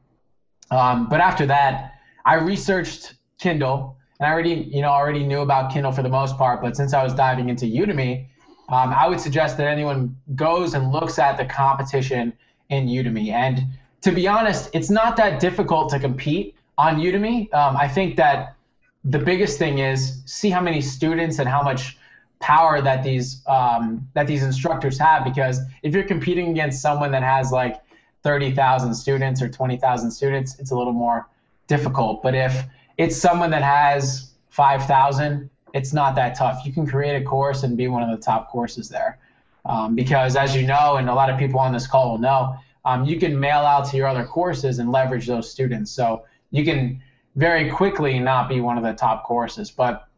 Um, 0.72 1.08
but 1.10 1.20
after 1.20 1.46
that, 1.48 1.96
I 2.26 2.36
researched 2.36 3.16
Kindle, 3.40 3.98
and 4.20 4.28
I 4.28 4.32
already, 4.32 4.70
you 4.72 4.82
know, 4.82 4.90
already 4.90 5.26
knew 5.26 5.40
about 5.40 5.72
Kindle 5.72 5.92
for 5.92 6.04
the 6.04 6.10
most 6.10 6.38
part. 6.38 6.62
But 6.62 6.76
since 6.76 6.94
I 6.94 7.04
was 7.04 7.14
diving 7.14 7.50
into 7.50 7.66
Udemy, 7.66 8.26
um, 8.70 8.94
I 8.94 9.08
would 9.08 9.20
suggest 9.20 9.58
that 9.58 9.68
anyone 9.68 10.16
goes 10.36 10.74
and 10.74 10.92
looks 10.92 11.18
at 11.18 11.38
the 11.38 11.46
competition 11.46 12.34
in 12.70 12.88
Udemy. 12.88 13.32
And 13.32 13.66
to 14.02 14.12
be 14.12 14.28
honest, 14.28 14.70
it's 14.74 14.90
not 14.90 15.18
that 15.18 15.40
difficult 15.40 15.90
to 15.90 16.00
compete 16.00 16.56
on 16.78 16.98
Udemy. 16.98 17.52
Um, 17.54 17.76
I 17.78 17.88
think 17.88 18.16
that 18.18 18.56
the 19.04 19.20
biggest 19.20 19.58
thing 19.58 19.80
is 19.80 20.22
see 20.26 20.50
how 20.50 20.62
many 20.62 20.82
students 20.82 21.40
and 21.40 21.50
how 21.50 21.64
much 21.64 21.98
power 22.40 22.82
that 22.82 23.04
these 23.04 23.42
um, 23.48 24.08
that 24.14 24.28
these 24.28 24.44
instructors 24.44 24.98
have 24.98 25.24
because 25.24 25.60
if 25.84 25.94
you're 25.94 26.06
competing 26.06 26.50
against 26.50 26.82
someone 26.82 27.12
that 27.12 27.24
has 27.24 27.52
like 27.52 27.82
30,000 28.24 28.94
students 28.94 29.42
or 29.42 29.50
20,000 29.50 30.12
students, 30.12 30.60
it's 30.60 30.72
a 30.72 30.76
little 30.76 30.94
more 30.94 31.28
difficult. 31.68 32.22
But 32.22 32.36
if 32.36 32.66
it's 32.98 33.16
someone 33.16 33.50
that 33.52 33.64
has 33.64 34.32
5,000, 34.50 35.50
it's 35.74 35.94
not 35.94 36.16
that 36.16 36.36
tough. 36.36 36.66
You 36.66 36.74
can 36.74 36.86
create 36.86 37.22
a 37.22 37.24
course 37.24 37.64
and 37.64 37.78
be 37.78 37.88
one 37.88 38.04
of 38.04 38.10
the 38.10 38.24
top 38.24 38.50
courses 38.50 38.90
there. 38.90 39.20
Um, 39.66 39.96
because 39.96 40.36
as 40.36 40.56
you 40.56 40.66
know, 40.66 40.96
and 40.98 41.10
a 41.10 41.14
lot 41.14 41.30
of 41.30 41.38
people 41.38 41.60
on 41.60 41.72
this 41.72 41.88
call 41.88 42.12
will 42.12 42.18
know, 42.18 42.58
um, 42.86 43.06
you 43.06 43.20
can 43.20 43.40
mail 43.40 43.60
out 43.60 43.90
to 43.90 43.98
your 43.98 44.08
other 44.08 44.26
courses 44.26 44.80
and 44.80 44.92
leverage 44.92 45.28
those 45.28 45.50
students. 45.50 45.92
So 45.92 46.26
you 46.52 46.66
can 46.66 47.02
very 47.36 47.70
quickly 47.70 48.20
not 48.20 48.50
be 48.50 48.60
one 48.62 48.78
of 48.78 48.84
the 48.84 48.94
top 48.94 49.26
courses, 49.26 49.70
but 49.70 50.09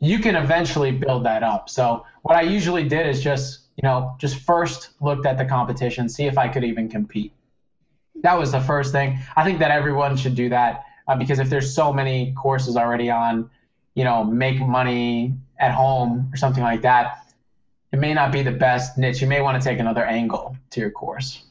you 0.00 0.18
can 0.18 0.34
eventually 0.34 0.90
build 0.90 1.24
that 1.24 1.42
up. 1.42 1.68
So 1.68 2.06
what 2.22 2.36
I 2.36 2.42
usually 2.42 2.88
did 2.88 3.06
is 3.06 3.22
just, 3.22 3.60
you 3.76 3.86
know, 3.86 4.16
just 4.18 4.36
first 4.36 4.90
looked 5.00 5.26
at 5.26 5.38
the 5.38 5.44
competition, 5.44 6.08
see 6.08 6.24
if 6.24 6.38
I 6.38 6.48
could 6.48 6.64
even 6.64 6.88
compete. 6.88 7.32
That 8.22 8.38
was 8.38 8.52
the 8.52 8.60
first 8.60 8.92
thing. 8.92 9.18
I 9.36 9.44
think 9.44 9.58
that 9.60 9.70
everyone 9.70 10.16
should 10.16 10.34
do 10.34 10.48
that 10.48 10.84
uh, 11.06 11.16
because 11.16 11.38
if 11.38 11.50
there's 11.50 11.74
so 11.74 11.92
many 11.92 12.32
courses 12.32 12.76
already 12.76 13.10
on, 13.10 13.50
you 13.94 14.04
know, 14.04 14.24
make 14.24 14.58
money 14.60 15.34
at 15.58 15.72
home 15.72 16.30
or 16.32 16.36
something 16.36 16.62
like 16.62 16.82
that, 16.82 17.32
it 17.92 17.98
may 17.98 18.14
not 18.14 18.32
be 18.32 18.42
the 18.42 18.52
best 18.52 18.96
niche. 18.96 19.20
You 19.20 19.26
may 19.26 19.42
want 19.42 19.60
to 19.60 19.68
take 19.68 19.78
another 19.78 20.04
angle 20.04 20.56
to 20.70 20.80
your 20.80 20.90
course. 20.90 21.42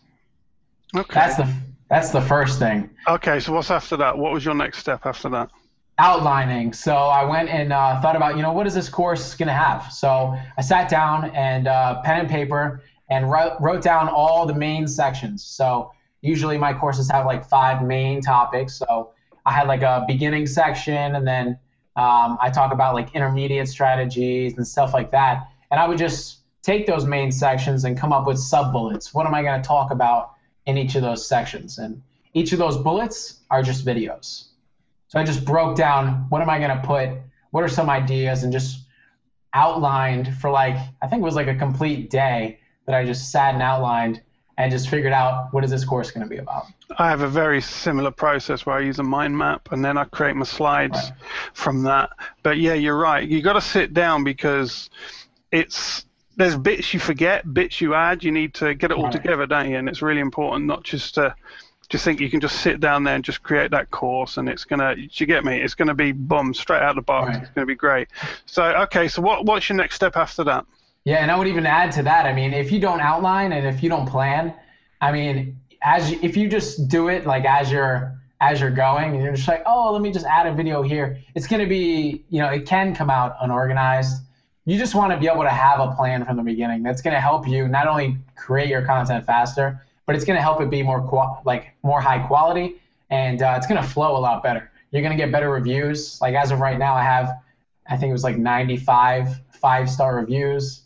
Okay. 0.96 1.14
That's 1.14 1.36
the 1.36 1.54
that's 1.90 2.12
the 2.12 2.22
first 2.22 2.60
thing. 2.60 2.90
Okay, 3.08 3.40
so 3.40 3.52
what's 3.52 3.72
after 3.72 3.98
that? 3.98 4.18
What 4.18 4.32
was 4.32 4.46
your 4.46 4.54
next 4.54 4.78
step 4.78 5.06
after 5.06 5.30
that? 5.30 5.50
Outlining. 6.00 6.74
So 6.74 6.96
I 6.96 7.26
went 7.26 7.50
and 7.50 7.74
uh, 7.74 8.02
thought 8.02 8.16
about, 8.16 8.36
you 8.38 8.42
know, 8.42 8.54
what 8.54 8.66
is 8.66 8.74
this 8.74 8.90
course 8.90 9.36
going 9.36 9.48
to 9.48 9.54
have? 9.54 9.92
So 9.92 10.36
I 10.58 10.62
sat 10.62 10.90
down 10.90 11.32
and 11.32 11.68
uh, 11.68 12.02
pen 12.02 12.22
and 12.22 12.30
paper 12.30 12.82
and 13.10 13.30
wrote, 13.30 13.58
wrote 13.60 13.84
down 13.84 14.08
all 14.08 14.46
the 14.46 14.54
main 14.54 14.88
sections. 14.88 15.44
So 15.44 15.92
usually 16.22 16.58
my 16.58 16.74
courses 16.74 17.10
have 17.12 17.26
like 17.26 17.46
five 17.46 17.84
main 17.84 18.22
topics. 18.22 18.78
So 18.78 19.12
I 19.46 19.52
had 19.52 19.68
like 19.68 19.82
a 19.82 20.06
beginning 20.08 20.48
section 20.48 21.16
and 21.16 21.28
then 21.28 21.60
um, 21.96 22.38
I 22.42 22.50
talk 22.50 22.72
about 22.72 22.96
like 22.96 23.14
intermediate 23.14 23.68
strategies 23.68 24.56
and 24.58 24.66
stuff 24.66 24.94
like 24.94 25.12
that. 25.12 25.48
And 25.70 25.80
I 25.80 25.88
would 25.88 25.98
just 25.98 26.40
take 26.62 26.88
those 26.88 27.06
main 27.06 27.32
sections 27.32 27.84
and 27.84 27.98
come 27.98 28.14
up 28.14 28.26
with 28.26 28.40
sub 28.40 28.72
bullets. 28.72 29.14
What 29.14 29.28
am 29.28 29.34
I 29.34 29.44
going 29.44 29.62
to 29.62 29.68
talk 29.68 29.92
about 29.92 30.32
in 30.70 30.78
each 30.78 30.96
of 30.96 31.02
those 31.02 31.28
sections. 31.28 31.80
And 31.80 32.04
each 32.34 32.54
of 32.54 32.60
those 32.60 32.78
bullets 32.78 33.40
are 33.50 33.64
just 33.64 33.86
videos. 33.86 34.49
So 35.10 35.20
I 35.20 35.24
just 35.24 35.44
broke 35.44 35.76
down 35.76 36.28
what 36.30 36.42
am 36.42 36.50
I 36.50 36.60
going 36.60 36.70
to 36.70 36.88
put, 36.88 37.10
what 37.52 37.64
are 37.64 37.68
some 37.68 37.90
ideas, 37.90 38.44
and 38.44 38.54
just 38.54 38.86
outlined 39.54 40.36
for 40.38 40.52
like, 40.52 40.78
I 41.02 41.08
think 41.08 41.22
it 41.22 41.26
was 41.26 41.36
like 41.36 41.48
a 41.48 41.56
complete 41.56 42.10
day 42.10 42.60
that 42.86 42.96
I 42.96 43.04
just 43.06 43.32
sat 43.32 43.56
and 43.56 43.64
outlined 43.64 44.22
and 44.58 44.72
just 44.72 44.90
figured 44.90 45.14
out 45.14 45.52
what 45.52 45.64
is 45.64 45.72
this 45.72 45.84
course 45.84 46.12
going 46.12 46.24
to 46.24 46.30
be 46.30 46.38
about. 46.38 46.66
I 46.98 47.10
have 47.10 47.22
a 47.22 47.28
very 47.28 47.62
similar 47.62 48.12
process 48.12 48.66
where 48.66 48.76
I 48.76 48.82
use 48.82 49.00
a 49.00 49.04
mind 49.04 49.36
map 49.36 49.72
and 49.72 49.84
then 49.84 49.98
I 49.98 50.04
create 50.04 50.36
my 50.36 50.46
slides 50.46 51.00
right. 51.00 51.14
from 51.54 51.84
that. 51.84 52.12
But 52.44 52.58
yeah, 52.58 52.74
you're 52.74 52.98
right. 52.98 53.28
You 53.28 53.42
got 53.42 53.54
to 53.54 53.62
sit 53.62 53.94
down 53.94 54.24
because 54.24 54.90
it's 55.52 56.06
there's 56.36 56.58
bits 56.58 56.94
you 56.94 57.00
forget, 57.00 57.52
bits 57.52 57.82
you 57.82 57.96
add. 57.96 58.24
You 58.24 58.32
need 58.32 58.54
to 58.56 58.76
get 58.76 58.92
it 58.92 58.98
all 58.98 59.06
right. 59.06 59.12
together, 59.12 59.46
don't 59.46 59.72
you? 59.72 59.78
And 59.78 59.90
it's 59.90 60.02
really 60.02 60.22
important 60.22 60.66
not 60.68 60.84
just 60.84 61.16
to 61.16 61.36
just 61.90 62.06
think 62.06 62.20
you 62.20 62.30
can 62.30 62.40
just 62.40 62.62
sit 62.62 62.80
down 62.80 63.04
there 63.04 63.16
and 63.16 63.24
just 63.24 63.42
create 63.42 63.72
that 63.72 63.90
course, 63.90 64.38
and 64.38 64.48
it's 64.48 64.64
gonna. 64.64 64.96
You 64.96 65.26
get 65.26 65.44
me? 65.44 65.60
It's 65.60 65.74
gonna 65.74 65.96
be 65.96 66.12
boom 66.12 66.54
straight 66.54 66.82
out 66.82 66.92
of 66.92 66.96
the 66.96 67.02
box. 67.02 67.30
Right. 67.30 67.44
It's 67.44 67.52
gonna 67.52 67.66
be 67.66 67.76
great. 67.76 68.08
So 68.46 68.64
okay, 68.64 69.08
so 69.08 69.22
what 69.22 69.46
what's 69.46 69.68
your 69.68 69.76
next 69.76 69.96
step 69.96 70.16
after 70.16 70.44
that? 70.46 70.66
Yeah, 71.04 71.18
and 71.18 71.32
I 71.32 71.38
would 71.38 71.48
even 71.48 71.66
add 71.66 71.92
to 71.94 72.04
that. 72.04 72.26
I 72.26 72.34
mean, 72.34 72.54
if 72.54 72.72
you 72.72 72.80
don't 72.80 73.02
outline 73.02 73.52
and 73.52 73.66
if 73.66 73.82
you 73.82 73.90
don't 73.90 74.08
plan, 74.08 74.54
I 75.02 75.12
mean, 75.12 75.60
as 75.82 76.12
you, 76.12 76.20
if 76.22 76.38
you 76.38 76.48
just 76.48 76.88
do 76.88 77.08
it 77.08 77.26
like 77.26 77.46
as 77.46 77.72
you're 77.72 78.16
as 78.42 78.62
you're 78.62 78.72
going 78.72 79.16
and 79.16 79.24
you're 79.24 79.36
just 79.36 79.48
like, 79.48 79.64
oh, 79.66 79.92
let 79.92 80.02
me 80.02 80.12
just 80.12 80.26
add 80.26 80.46
a 80.46 80.54
video 80.54 80.82
here, 80.82 81.20
it's 81.36 81.48
gonna 81.48 81.68
be, 81.68 82.24
you 82.30 82.40
know, 82.40 82.50
it 82.50 82.66
can 82.66 82.96
come 82.96 83.10
out 83.10 83.36
unorganized 83.42 84.22
you 84.70 84.78
just 84.78 84.94
want 84.94 85.12
to 85.12 85.18
be 85.18 85.28
able 85.28 85.42
to 85.42 85.50
have 85.50 85.80
a 85.80 85.96
plan 85.96 86.24
from 86.24 86.38
the 86.38 86.44
beginning 86.44 86.84
that's 86.84 87.02
going 87.02 87.14
to 87.16 87.20
help 87.20 87.48
you 87.48 87.68
not 87.68 87.88
only 87.88 88.18
create 88.36 88.70
your 88.70 88.84
content 88.84 89.26
faster 89.26 89.84
but 90.10 90.16
it's 90.16 90.26
going 90.26 90.36
to 90.36 90.42
help 90.42 90.60
it 90.60 90.72
be 90.72 90.82
more 90.82 91.04
qual- 91.04 91.40
like 91.46 91.76
more 91.84 92.02
high 92.02 92.18
quality 92.18 92.82
and 93.12 93.44
uh, 93.44 93.54
it's 93.56 93.68
going 93.68 93.80
to 93.80 93.88
flow 93.88 94.18
a 94.18 94.22
lot 94.28 94.42
better 94.42 94.72
you're 94.90 95.04
going 95.04 95.16
to 95.16 95.24
get 95.24 95.32
better 95.32 95.52
reviews 95.52 96.20
like 96.20 96.34
as 96.34 96.50
of 96.50 96.60
right 96.60 96.80
now 96.80 96.96
i 96.96 97.04
have 97.04 97.32
i 97.88 97.96
think 97.96 98.10
it 98.10 98.14
was 98.14 98.24
like 98.24 98.36
95 98.36 99.40
five 99.52 99.88
star 99.88 100.16
reviews 100.16 100.82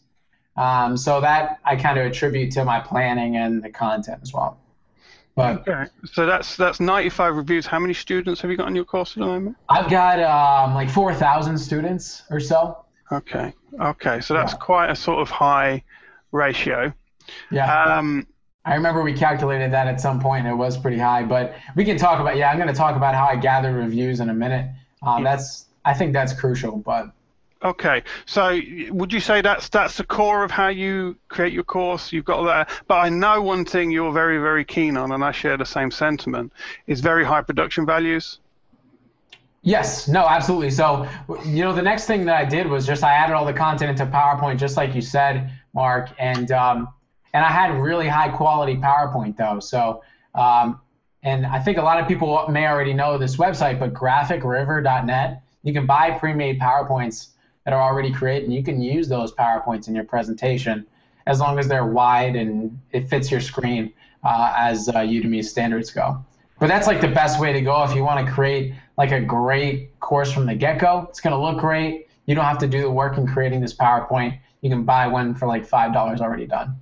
um, 0.58 0.98
so 0.98 1.22
that 1.22 1.62
i 1.64 1.74
kind 1.78 1.98
of 1.98 2.06
attribute 2.06 2.52
to 2.52 2.66
my 2.66 2.82
planning 2.82 3.38
and 3.38 3.64
the 3.64 3.70
content 3.70 4.20
as 4.22 4.34
well 4.34 4.60
but 5.38 5.68
okay. 5.68 5.90
So 6.06 6.28
that's 6.28 6.56
that's 6.58 6.80
95 6.80 7.36
reviews. 7.36 7.66
How 7.66 7.80
many 7.80 7.96
students 7.96 8.40
have 8.42 8.52
you 8.52 8.58
got 8.58 8.68
on 8.68 8.76
your 8.76 8.86
course 8.86 9.14
at 9.14 9.22
the 9.22 9.26
moment? 9.26 9.58
I've 9.68 9.90
got 9.90 10.20
um, 10.20 10.76
like 10.76 10.92
4,000 10.92 11.58
students 11.58 12.22
or 12.30 12.40
so. 12.40 12.86
Okay. 13.12 13.52
Okay. 13.82 14.22
So 14.22 14.36
that's 14.36 14.54
yeah. 14.54 14.60
quite 14.60 14.92
a 14.92 14.96
sort 14.96 15.22
of 15.22 15.32
high 15.32 15.84
ratio. 16.32 16.94
Yeah. 17.50 17.98
Um, 17.98 18.28
I 18.66 18.76
remember 18.76 19.02
we 19.02 19.14
calculated 19.14 19.72
that 19.74 19.88
at 19.88 20.00
some 20.00 20.20
point. 20.20 20.48
It 20.48 20.54
was 20.54 20.78
pretty 20.78 20.98
high, 20.98 21.24
but 21.24 21.56
we 21.76 21.84
can 21.84 21.98
talk 21.98 22.20
about. 22.20 22.38
Yeah, 22.38 22.50
I'm 22.50 22.58
going 22.58 22.70
to 22.70 22.74
talk 22.74 22.96
about 22.96 23.14
how 23.14 23.26
I 23.26 23.36
gather 23.36 23.74
reviews 23.74 24.20
in 24.20 24.30
a 24.30 24.34
minute. 24.34 24.70
Um. 25.02 25.24
That's 25.24 25.66
I 25.86 25.94
think 25.94 26.14
that's 26.14 26.34
crucial, 26.34 26.78
but. 26.78 27.12
Okay, 27.64 28.04
so 28.26 28.60
would 28.90 29.14
you 29.14 29.22
say 29.22 29.42
that's 29.42 29.70
that's 29.70 29.96
the 29.96 30.04
core 30.04 30.44
of 30.44 30.52
how 30.52 30.68
you 30.68 31.16
create 31.30 31.54
your 31.54 31.64
course? 31.64 32.12
You've 32.12 32.26
got 32.26 32.44
that, 32.44 32.70
but 32.88 32.96
I 32.96 33.08
know 33.08 33.42
one 33.42 33.64
thing 33.64 33.90
you're 33.90 34.12
very 34.12 34.38
very 34.38 34.66
keen 34.66 34.98
on, 34.98 35.14
and 35.14 35.24
I 35.24 35.32
share 35.32 35.56
the 35.56 35.66
same 35.66 35.90
sentiment, 35.90 36.52
is 36.88 37.00
very 37.00 37.24
high 37.24 37.42
production 37.42 37.86
values. 37.86 38.40
Yes, 39.62 40.10
no, 40.10 40.28
absolutely. 40.28 40.72
So, 40.72 41.08
you 41.46 41.64
know, 41.64 41.74
the 41.74 41.82
next 41.82 42.06
thing 42.06 42.26
that 42.26 42.36
I 42.36 42.44
did 42.44 42.68
was 42.68 42.86
just 42.86 43.02
I 43.02 43.14
added 43.14 43.34
all 43.34 43.46
the 43.46 43.54
content 43.54 43.92
into 43.92 44.12
PowerPoint, 44.12 44.58
just 44.58 44.76
like 44.76 44.94
you 44.94 45.02
said, 45.02 45.50
Mark, 45.74 46.10
and 46.20 46.52
um, 46.52 46.90
and 47.34 47.44
I 47.44 47.50
had 47.50 47.80
really 47.80 48.08
high 48.08 48.30
quality 48.30 48.76
PowerPoint 48.76 49.36
though. 49.36 49.60
So, 49.60 50.04
um, 50.36 50.80
and 51.24 51.46
I 51.46 51.60
think 51.60 51.78
a 51.78 51.82
lot 51.82 52.00
of 52.00 52.08
people 52.08 52.48
may 52.50 52.68
already 52.68 52.94
know 52.94 53.18
this 53.18 53.38
website, 53.38 53.80
but 53.80 53.94
GraphicRiver.net, 53.94 55.42
you 55.64 55.74
can 55.74 55.86
buy 55.86 56.12
pre-made 56.12 56.60
PowerPoints 56.60 57.30
that 57.64 57.74
are 57.74 57.82
already 57.82 58.12
created, 58.12 58.44
and 58.44 58.54
you 58.54 58.64
can 58.64 58.82
use 58.82 59.08
those 59.08 59.32
PowerPoints 59.34 59.88
in 59.88 59.96
your 59.96 60.04
presentation 60.04 60.86
as 61.26 61.40
long 61.40 61.58
as 61.58 61.68
they're 61.68 61.86
wide 61.86 62.36
and 62.36 62.78
it 62.92 63.08
fits 63.08 63.32
your 63.32 63.40
screen 63.40 63.94
uh, 64.24 64.54
as 64.58 64.90
uh, 64.90 64.96
Udemy 64.96 65.44
standards 65.44 65.90
go. 65.90 66.24
But 66.60 66.68
that's 66.68 66.88
like 66.88 67.02
the 67.02 67.08
best 67.08 67.40
way 67.40 67.54
to 67.54 67.62
go 67.62 67.84
if 67.84 67.96
you 67.96 68.04
want 68.04 68.26
to 68.26 68.32
create 68.32 68.74
like 68.98 69.12
a 69.12 69.22
great 69.22 69.98
course 70.00 70.32
from 70.32 70.46
the 70.46 70.56
get-go. 70.56 71.08
It's 71.10 71.20
going 71.20 71.32
to 71.32 71.42
look 71.42 71.60
great. 71.60 72.08
You 72.26 72.36
don't 72.36 72.46
have 72.46 72.60
to 72.60 72.68
do 72.68 72.82
the 72.82 72.92
work 72.92 73.18
in 73.18 73.26
creating 73.26 73.62
this 73.62 73.74
PowerPoint. 73.74 74.38
You 74.62 74.70
can 74.70 74.84
buy 74.84 75.08
one 75.08 75.36
for 75.36 75.48
like 75.48 75.66
five 75.66 75.94
dollars 75.94 76.22
already 76.22 76.46
done. 76.46 76.76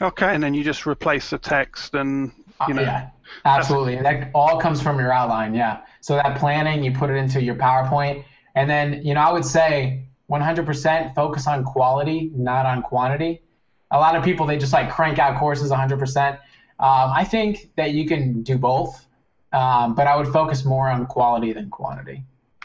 Okay, 0.00 0.34
and 0.34 0.42
then 0.42 0.54
you 0.54 0.62
just 0.62 0.86
replace 0.86 1.30
the 1.30 1.38
text 1.38 1.94
and 1.94 2.32
you 2.68 2.74
know. 2.74 2.82
Uh, 2.82 2.84
yeah, 2.84 3.10
absolutely. 3.44 3.96
That 3.96 4.30
all 4.34 4.60
comes 4.60 4.80
from 4.80 4.98
your 4.98 5.12
outline. 5.12 5.54
Yeah. 5.54 5.80
So 6.00 6.14
that 6.14 6.38
planning, 6.38 6.84
you 6.84 6.92
put 6.92 7.10
it 7.10 7.16
into 7.16 7.42
your 7.42 7.56
PowerPoint, 7.56 8.24
and 8.54 8.70
then 8.70 9.02
you 9.04 9.14
know 9.14 9.20
I 9.20 9.32
would 9.32 9.44
say 9.44 10.04
100% 10.30 11.14
focus 11.14 11.46
on 11.46 11.64
quality, 11.64 12.30
not 12.34 12.66
on 12.66 12.82
quantity. 12.82 13.42
A 13.90 13.98
lot 13.98 14.14
of 14.14 14.22
people 14.22 14.46
they 14.46 14.58
just 14.58 14.72
like 14.72 14.90
crank 14.90 15.18
out 15.18 15.38
courses 15.38 15.70
100%. 15.70 16.32
Um, 16.32 16.38
I 16.80 17.24
think 17.24 17.70
that 17.76 17.92
you 17.92 18.06
can 18.06 18.42
do 18.42 18.56
both, 18.56 19.04
um, 19.52 19.94
but 19.94 20.06
I 20.06 20.14
would 20.16 20.28
focus 20.28 20.64
more 20.64 20.88
on 20.88 21.06
quality 21.06 21.52
than 21.52 21.70
quantity, 21.70 22.22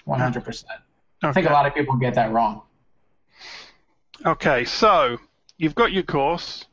100%. 0.07 0.37
Okay. 0.45 0.67
I 1.23 1.31
think 1.31 1.49
a 1.49 1.53
lot 1.53 1.65
of 1.65 1.73
people 1.73 1.95
get 1.95 2.13
that 2.15 2.31
wrong. 2.31 2.61
Okay, 4.25 4.65
so 4.65 5.17
you've 5.57 5.73
got 5.73 5.91
your 5.93 6.03
course, 6.03 6.65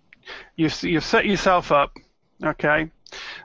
you've, 0.57 0.83
you've 0.83 1.05
set 1.05 1.27
yourself 1.27 1.73
up, 1.73 1.97
okay? 2.45 2.91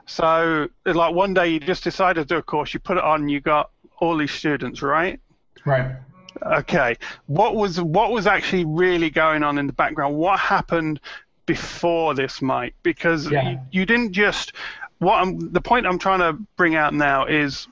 So, 0.06 0.68
like 0.84 1.14
one 1.14 1.34
day 1.34 1.48
you 1.48 1.60
just 1.60 1.84
decided 1.84 2.28
to 2.28 2.34
do 2.34 2.38
a 2.38 2.42
course, 2.42 2.72
you 2.74 2.80
put 2.80 2.98
it 2.98 3.04
on, 3.04 3.28
you 3.28 3.40
got 3.40 3.70
all 3.98 4.16
these 4.16 4.30
students, 4.30 4.82
right? 4.82 5.20
Right. 5.64 5.96
Okay. 6.42 6.96
What 7.26 7.56
was 7.56 7.80
what 7.80 8.12
was 8.12 8.26
actually 8.26 8.64
really 8.64 9.10
going 9.10 9.42
on 9.42 9.58
in 9.58 9.66
the 9.66 9.72
background? 9.72 10.16
What 10.16 10.38
happened 10.38 11.00
before 11.46 12.14
this, 12.14 12.42
Mike, 12.42 12.74
because 12.82 13.30
yeah. 13.30 13.50
you, 13.50 13.58
you, 13.72 13.86
didn't 13.86 14.12
just. 14.12 14.52
What 14.98 15.14
I'm, 15.14 15.52
the 15.52 15.60
point 15.60 15.86
I'm 15.86 15.98
trying 15.98 16.20
to 16.20 16.34
bring 16.56 16.74
out 16.74 16.94
now 16.94 17.26
is 17.26 17.68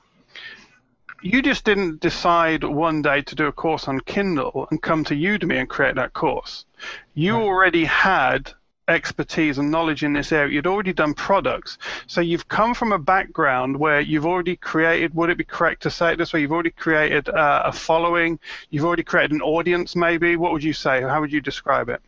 you 1.23 1.40
just 1.40 1.64
didn't 1.64 2.00
decide 2.00 2.64
one 2.64 3.00
day 3.00 3.23
to 3.23 3.35
do 3.35 3.47
a 3.47 3.52
course 3.52 3.88
on 3.88 4.00
Kindle 4.00 4.68
and 4.71 4.83
come 4.83 5.04
to 5.04 5.14
Udemy 5.14 5.59
and 5.59 5.68
create 5.68 5.94
that 5.94 6.12
course. 6.12 6.66
You 7.14 7.35
right. 7.35 7.42
already 7.42 7.85
had 7.85 8.52
expertise 8.88 9.59
and 9.59 9.71
knowledge 9.71 10.05
in 10.05 10.12
this 10.12 10.33
area. 10.33 10.53
You'd 10.53 10.67
already 10.67 10.93
done 10.93 11.14
products. 11.14 11.79
So 12.07 12.21
you've 12.21 12.49
come 12.49 12.75
from 12.75 12.93
a 12.93 12.99
background 12.99 13.79
where 13.79 14.00
you've 14.00 14.26
already 14.26 14.57
created, 14.57 15.14
would 15.14 15.31
it 15.31 15.38
be 15.38 15.45
correct 15.45 15.83
to 15.83 15.91
say 15.91 16.12
it 16.12 16.19
this 16.19 16.33
way? 16.33 16.41
You've 16.41 16.53
already 16.53 16.71
created 16.71 17.29
uh, 17.29 17.62
a 17.64 17.73
following, 17.73 18.38
you've 18.71 18.85
already 18.85 19.03
created 19.03 19.33
an 19.33 19.43
audience, 19.43 19.97
maybe. 19.97 20.37
What 20.37 20.53
would 20.53 20.64
you 20.64 20.73
say? 20.73 21.03
How 21.03 21.21
would 21.21 21.33
you 21.33 21.41
describe 21.41 21.88
it? 21.88 22.00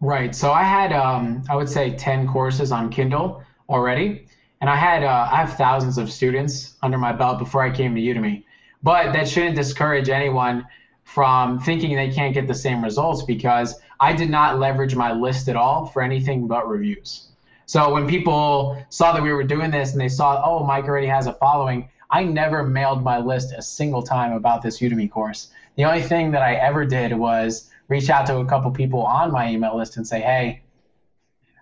Right. 0.00 0.34
So 0.34 0.50
I 0.50 0.64
had, 0.64 0.92
um, 0.92 1.44
I 1.48 1.54
would 1.54 1.68
say, 1.68 1.94
10 1.94 2.26
courses 2.26 2.72
on 2.72 2.90
Kindle 2.90 3.42
already. 3.68 4.26
And 4.60 4.70
I 4.70 4.76
had, 4.76 5.04
uh, 5.04 5.28
I 5.30 5.36
have 5.36 5.56
thousands 5.56 5.98
of 5.98 6.10
students 6.10 6.74
under 6.82 6.98
my 6.98 7.12
belt 7.12 7.38
before 7.38 7.62
I 7.62 7.70
came 7.70 7.94
to 7.94 8.00
Udemy. 8.00 8.44
But 8.82 9.12
that 9.12 9.28
shouldn't 9.28 9.56
discourage 9.56 10.08
anyone 10.08 10.66
from 11.04 11.60
thinking 11.60 11.94
they 11.94 12.10
can't 12.10 12.34
get 12.34 12.48
the 12.48 12.54
same 12.54 12.82
results 12.82 13.22
because 13.22 13.74
I 14.02 14.12
did 14.12 14.30
not 14.30 14.58
leverage 14.58 14.96
my 14.96 15.12
list 15.12 15.48
at 15.48 15.54
all 15.54 15.86
for 15.86 16.02
anything 16.02 16.48
but 16.48 16.68
reviews. 16.68 17.28
So 17.66 17.92
when 17.92 18.08
people 18.08 18.84
saw 18.88 19.12
that 19.12 19.22
we 19.22 19.32
were 19.32 19.44
doing 19.44 19.70
this 19.70 19.92
and 19.92 20.00
they 20.00 20.08
saw, 20.08 20.42
oh, 20.44 20.66
Mike 20.66 20.86
already 20.86 21.06
has 21.06 21.28
a 21.28 21.34
following, 21.34 21.88
I 22.10 22.24
never 22.24 22.64
mailed 22.64 23.04
my 23.04 23.18
list 23.18 23.54
a 23.56 23.62
single 23.62 24.02
time 24.02 24.32
about 24.32 24.60
this 24.60 24.80
Udemy 24.80 25.08
course. 25.08 25.52
The 25.76 25.84
only 25.84 26.02
thing 26.02 26.32
that 26.32 26.42
I 26.42 26.56
ever 26.56 26.84
did 26.84 27.16
was 27.16 27.70
reach 27.86 28.10
out 28.10 28.26
to 28.26 28.38
a 28.38 28.44
couple 28.44 28.72
people 28.72 29.02
on 29.02 29.30
my 29.30 29.48
email 29.48 29.76
list 29.76 29.96
and 29.96 30.04
say, 30.04 30.20
hey, 30.20 30.62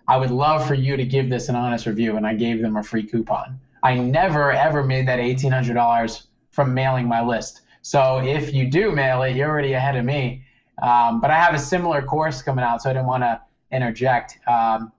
I 0.07 0.17
would 0.17 0.31
love 0.31 0.67
for 0.67 0.73
you 0.73 0.97
to 0.97 1.05
give 1.05 1.29
this 1.29 1.47
an 1.47 1.55
honest 1.55 1.85
review, 1.85 2.17
and 2.17 2.25
I 2.25 2.33
gave 2.33 2.59
them 2.59 2.75
a 2.75 2.81
free 2.83 3.03
coupon. 3.03 3.59
I 3.83 3.97
never 3.97 4.51
ever 4.51 4.83
made 4.83 5.07
that 5.07 5.19
$1,800 5.19 6.23
from 6.49 6.73
mailing 6.73 7.07
my 7.07 7.23
list. 7.23 7.61
So 7.83 8.17
if 8.17 8.51
you 8.51 8.67
do 8.67 8.91
mail 8.91 9.21
it, 9.21 9.35
you're 9.35 9.47
already 9.47 9.73
ahead 9.73 9.95
of 9.95 10.05
me. 10.05 10.43
Um, 10.81 11.21
but 11.21 11.31
I 11.31 11.37
have 11.37 11.53
a 11.53 11.59
similar 11.59 12.01
course 12.01 12.41
coming 12.41 12.63
out, 12.63 12.81
so 12.81 12.89
I 12.89 12.93
didn't 12.93 13.07
want 13.07 13.23
to 13.23 13.41
interject. 13.71 14.39
Um, 14.47 14.91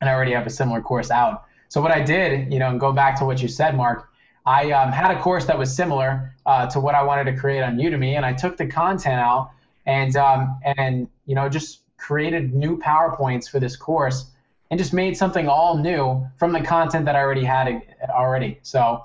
and 0.00 0.10
I 0.10 0.14
already 0.14 0.32
have 0.32 0.46
a 0.46 0.50
similar 0.50 0.80
course 0.80 1.10
out. 1.10 1.44
So 1.68 1.80
what 1.80 1.90
I 1.90 2.02
did, 2.02 2.52
you 2.52 2.58
know, 2.58 2.70
and 2.70 2.78
go 2.78 2.92
back 2.92 3.18
to 3.18 3.24
what 3.24 3.42
you 3.42 3.48
said, 3.48 3.76
Mark, 3.76 4.08
I 4.44 4.70
um, 4.70 4.92
had 4.92 5.10
a 5.10 5.20
course 5.20 5.46
that 5.46 5.58
was 5.58 5.74
similar 5.74 6.32
uh, 6.46 6.66
to 6.66 6.80
what 6.80 6.94
I 6.94 7.02
wanted 7.02 7.24
to 7.24 7.36
create 7.36 7.62
on 7.62 7.76
Udemy, 7.76 8.14
and 8.14 8.24
I 8.24 8.32
took 8.32 8.56
the 8.56 8.66
content 8.66 9.20
out 9.20 9.50
and 9.86 10.16
um, 10.16 10.58
and 10.76 11.08
you 11.26 11.34
know 11.34 11.48
just 11.48 11.80
created 11.96 12.54
new 12.54 12.78
powerpoints 12.78 13.50
for 13.50 13.58
this 13.58 13.76
course 13.76 14.30
and 14.70 14.78
just 14.78 14.92
made 14.92 15.16
something 15.16 15.48
all 15.48 15.78
new 15.78 16.26
from 16.36 16.52
the 16.52 16.60
content 16.60 17.04
that 17.06 17.16
I 17.16 17.20
already 17.20 17.44
had 17.44 17.82
already. 18.08 18.58
So, 18.62 19.04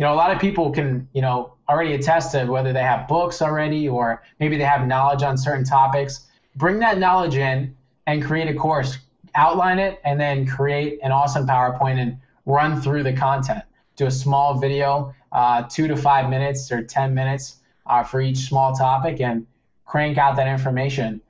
you 0.00 0.06
know, 0.06 0.14
a 0.14 0.16
lot 0.16 0.32
of 0.32 0.40
people 0.40 0.72
can 0.72 1.06
you 1.12 1.20
know 1.20 1.52
already 1.68 1.92
attest 1.92 2.32
to 2.32 2.46
whether 2.46 2.72
they 2.72 2.82
have 2.82 3.06
books 3.06 3.42
already 3.42 3.88
or 3.88 4.22
maybe 4.40 4.56
they 4.56 4.64
have 4.64 4.86
knowledge 4.86 5.22
on 5.22 5.36
certain 5.36 5.64
topics. 5.64 6.26
Bring 6.56 6.78
that 6.78 6.98
knowledge 6.98 7.36
in 7.36 7.76
and 8.06 8.24
create 8.24 8.48
a 8.48 8.54
course, 8.58 8.98
outline 9.34 9.78
it, 9.78 10.00
and 10.04 10.18
then 10.18 10.46
create 10.46 10.98
an 11.02 11.12
awesome 11.12 11.46
PowerPoint 11.46 11.98
and 11.98 12.18
run 12.46 12.80
through 12.80 13.02
the 13.02 13.12
content 13.12 13.62
do 14.00 14.06
a 14.06 14.10
small 14.10 14.58
video, 14.58 15.14
uh, 15.30 15.62
two 15.64 15.86
to 15.86 15.94
five 15.94 16.30
minutes 16.30 16.72
or 16.72 16.82
10 16.82 17.14
minutes 17.14 17.56
uh, 17.86 18.02
for 18.02 18.22
each 18.22 18.38
small 18.38 18.74
topic 18.74 19.20
and 19.20 19.46
crank 19.84 20.16
out 20.16 20.36
that 20.36 20.48
information. 20.48 21.20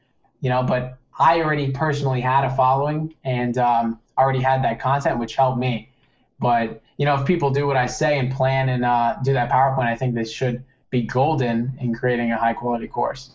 You 0.41 0.51
know, 0.51 0.63
but 0.63 0.97
I 1.19 1.41
already 1.41 1.73
personally 1.73 2.21
had 2.21 2.45
a 2.45 2.55
following 2.55 3.13
and 3.25 3.59
um, 3.59 3.99
already 4.17 4.41
had 4.41 4.63
that 4.63 4.79
content, 4.79 5.19
which 5.19 5.35
helped 5.35 5.59
me. 5.59 5.91
But 6.39 6.81
you 7.01 7.07
know, 7.07 7.15
if 7.15 7.27
people 7.27 7.49
do 7.49 7.67
what 7.67 7.79
I 7.79 7.87
say 7.87 8.19
and 8.19 8.31
plan 8.31 8.69
and 8.69 8.85
uh, 8.85 9.17
do 9.25 9.33
that 9.33 9.51
PowerPoint, 9.51 9.87
I 9.87 9.97
think 9.97 10.15
they 10.15 10.25
should 10.25 10.63
be 10.91 11.01
golden 11.01 11.73
in 11.81 11.95
creating 11.95 12.31
a 12.31 12.37
high 12.37 12.53
quality 12.53 12.89
course. 12.89 13.31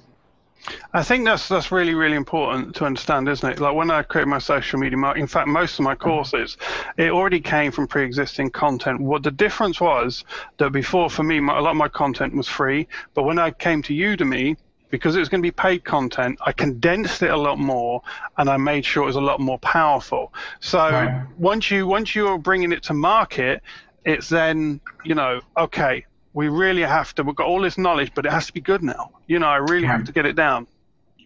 I 0.94 1.02
think 1.02 1.26
that's 1.26 1.48
that's 1.48 1.72
really 1.72 1.96
really 1.96 2.16
important 2.16 2.76
to 2.76 2.86
understand, 2.86 3.28
isn't 3.28 3.50
it? 3.50 3.60
Like 3.60 3.74
when 3.74 3.90
I 3.90 4.04
create 4.04 4.28
my 4.28 4.38
social 4.38 4.80
media 4.80 4.98
marketing, 4.98 5.24
in 5.24 5.28
fact, 5.28 5.48
most 5.48 5.80
of 5.80 5.84
my 5.84 5.96
courses, 5.96 6.58
it 6.98 7.10
already 7.10 7.40
came 7.40 7.72
from 7.72 7.88
pre-existing 7.88 8.52
content. 8.52 9.02
What 9.02 9.24
the 9.24 9.32
difference 9.32 9.82
was 9.82 10.26
that 10.58 10.72
before, 10.72 11.10
for 11.10 11.24
me, 11.24 11.40
my, 11.40 11.58
a 11.58 11.62
lot 11.62 11.72
of 11.72 11.78
my 11.78 11.88
content 11.88 12.36
was 12.36 12.48
free, 12.48 12.88
but 13.16 13.24
when 13.24 13.40
I 13.40 13.50
came 13.50 13.82
to 13.84 13.94
Udemy, 13.94 14.58
because 14.96 15.16
it 15.16 15.20
was 15.20 15.30
going 15.30 15.42
to 15.42 15.46
be 15.46 15.52
paid 15.52 15.84
content, 15.84 16.40
I 16.46 16.52
condensed 16.54 17.22
it 17.22 17.30
a 17.30 17.38
lot 17.38 17.60
more, 17.60 18.02
and 18.38 18.50
I 18.50 18.58
made 18.58 18.86
sure 18.86 19.04
it 19.04 19.08
was 19.08 19.18
a 19.18 19.22
lot 19.22 19.40
more 19.40 19.60
powerful. 19.60 20.34
So 20.62 20.80
right. 20.80 21.26
once 21.38 21.70
you 21.70 21.86
once 21.86 22.16
you're 22.16 22.38
bringing 22.38 22.72
it 22.72 22.84
to 22.84 22.94
market, 22.94 23.62
it's 24.06 24.30
then 24.30 24.80
you 25.04 25.16
know 25.16 25.42
okay 25.58 26.06
we 26.34 26.50
really 26.50 26.82
have 26.82 27.16
to. 27.16 27.24
We've 27.24 27.36
got 27.36 27.48
all 27.48 27.62
this 27.62 27.78
knowledge, 27.78 28.12
but 28.14 28.26
it 28.26 28.32
has 28.32 28.46
to 28.48 28.54
be 28.54 28.62
good 28.62 28.84
now. 28.84 29.12
You 29.26 29.40
know, 29.40 29.48
I 29.48 29.56
really 29.56 29.88
right. 29.88 29.92
have 29.92 30.04
to 30.06 30.12
get 30.12 30.26
it 30.26 30.36
down. 30.36 30.68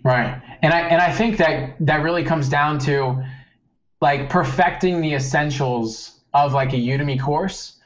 Right, 0.04 0.42
and 0.62 0.72
I 0.74 0.82
and 0.82 1.02
I 1.02 1.12
think 1.12 1.38
that 1.38 1.76
that 1.82 2.04
really 2.04 2.24
comes 2.24 2.48
down 2.48 2.80
to 2.80 3.24
like 4.02 4.30
perfecting 4.30 5.02
the 5.02 5.14
essentials 5.16 6.20
of 6.34 6.54
like 6.54 6.74
a 6.74 6.78
Udemy 6.78 7.20
course. 7.20 7.79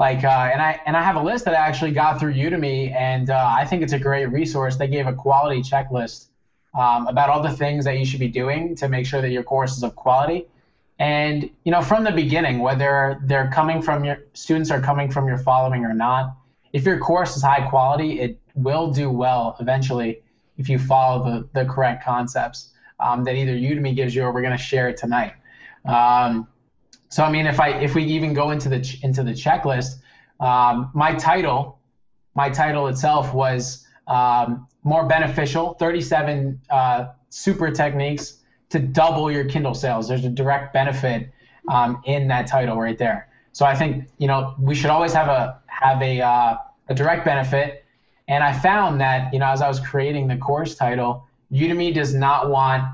Like, 0.00 0.24
uh, 0.24 0.48
and 0.50 0.62
I 0.62 0.80
and 0.86 0.96
I 0.96 1.02
have 1.02 1.16
a 1.16 1.20
list 1.20 1.44
that 1.44 1.52
I 1.52 1.58
actually 1.58 1.92
got 1.92 2.18
through 2.18 2.32
Udemy, 2.32 2.90
and 2.90 3.28
uh, 3.28 3.54
I 3.54 3.66
think 3.66 3.82
it's 3.82 3.92
a 3.92 3.98
great 3.98 4.24
resource. 4.32 4.76
They 4.76 4.88
gave 4.88 5.06
a 5.06 5.12
quality 5.12 5.60
checklist 5.60 6.28
um, 6.72 7.06
about 7.06 7.28
all 7.28 7.42
the 7.42 7.50
things 7.50 7.84
that 7.84 7.98
you 7.98 8.06
should 8.06 8.18
be 8.18 8.28
doing 8.28 8.74
to 8.76 8.88
make 8.88 9.04
sure 9.04 9.20
that 9.20 9.28
your 9.28 9.42
course 9.42 9.76
is 9.76 9.82
of 9.82 9.94
quality. 9.94 10.46
And 10.98 11.50
you 11.64 11.70
know, 11.70 11.82
from 11.82 12.04
the 12.04 12.12
beginning, 12.12 12.60
whether 12.60 13.20
they're 13.24 13.50
coming 13.50 13.82
from 13.82 14.02
your 14.02 14.24
students 14.32 14.70
are 14.70 14.80
coming 14.80 15.10
from 15.10 15.28
your 15.28 15.36
following 15.36 15.84
or 15.84 15.92
not, 15.92 16.34
if 16.72 16.86
your 16.86 16.98
course 16.98 17.36
is 17.36 17.42
high 17.42 17.68
quality, 17.68 18.20
it 18.20 18.38
will 18.54 18.90
do 18.90 19.10
well 19.10 19.54
eventually 19.60 20.22
if 20.56 20.70
you 20.70 20.78
follow 20.78 21.22
the, 21.24 21.48
the 21.52 21.70
correct 21.70 22.02
concepts 22.02 22.70
um, 23.00 23.24
that 23.24 23.34
either 23.34 23.52
Udemy 23.52 23.94
gives 23.94 24.14
you 24.14 24.22
or 24.22 24.32
we're 24.32 24.40
going 24.40 24.56
to 24.56 24.62
share 24.62 24.88
it 24.88 24.96
tonight. 24.96 25.34
Um, 25.84 26.48
so 27.10 27.24
I 27.24 27.30
mean, 27.30 27.46
if 27.46 27.60
I 27.60 27.70
if 27.80 27.94
we 27.94 28.04
even 28.04 28.32
go 28.32 28.50
into 28.50 28.68
the 28.68 28.98
into 29.02 29.22
the 29.22 29.32
checklist, 29.32 29.96
um, 30.38 30.90
my 30.94 31.14
title, 31.14 31.78
my 32.34 32.48
title 32.48 32.86
itself 32.86 33.34
was 33.34 33.86
um, 34.06 34.66
more 34.82 35.06
beneficial. 35.06 35.74
37 35.74 36.60
uh, 36.70 37.08
super 37.28 37.70
techniques 37.70 38.38
to 38.70 38.78
double 38.78 39.30
your 39.30 39.44
Kindle 39.44 39.74
sales. 39.74 40.08
There's 40.08 40.24
a 40.24 40.30
direct 40.30 40.72
benefit 40.72 41.30
um, 41.68 42.00
in 42.04 42.28
that 42.28 42.46
title 42.46 42.78
right 42.80 42.96
there. 42.96 43.28
So 43.52 43.66
I 43.66 43.74
think 43.74 44.08
you 44.18 44.28
know 44.28 44.54
we 44.58 44.76
should 44.76 44.90
always 44.90 45.12
have 45.12 45.28
a 45.28 45.60
have 45.66 46.00
a, 46.02 46.20
uh, 46.20 46.56
a 46.88 46.94
direct 46.94 47.24
benefit. 47.24 47.84
And 48.28 48.44
I 48.44 48.56
found 48.56 49.00
that, 49.00 49.32
you 49.32 49.40
know, 49.40 49.48
as 49.48 49.60
I 49.60 49.66
was 49.66 49.80
creating 49.80 50.28
the 50.28 50.36
course 50.36 50.76
title, 50.76 51.26
Udemy 51.50 51.92
does 51.92 52.14
not 52.14 52.48
want 52.48 52.84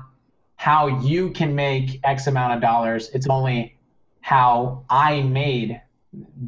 how 0.55 0.87
you 1.01 1.29
can 1.29 1.53
make 1.53 1.99
X 2.03 2.25
amount 2.25 2.53
of 2.53 2.61
dollars. 2.61 3.09
It's 3.13 3.27
only 3.29 3.76
how 4.21 4.85
I 4.89 5.21
made, 5.21 5.81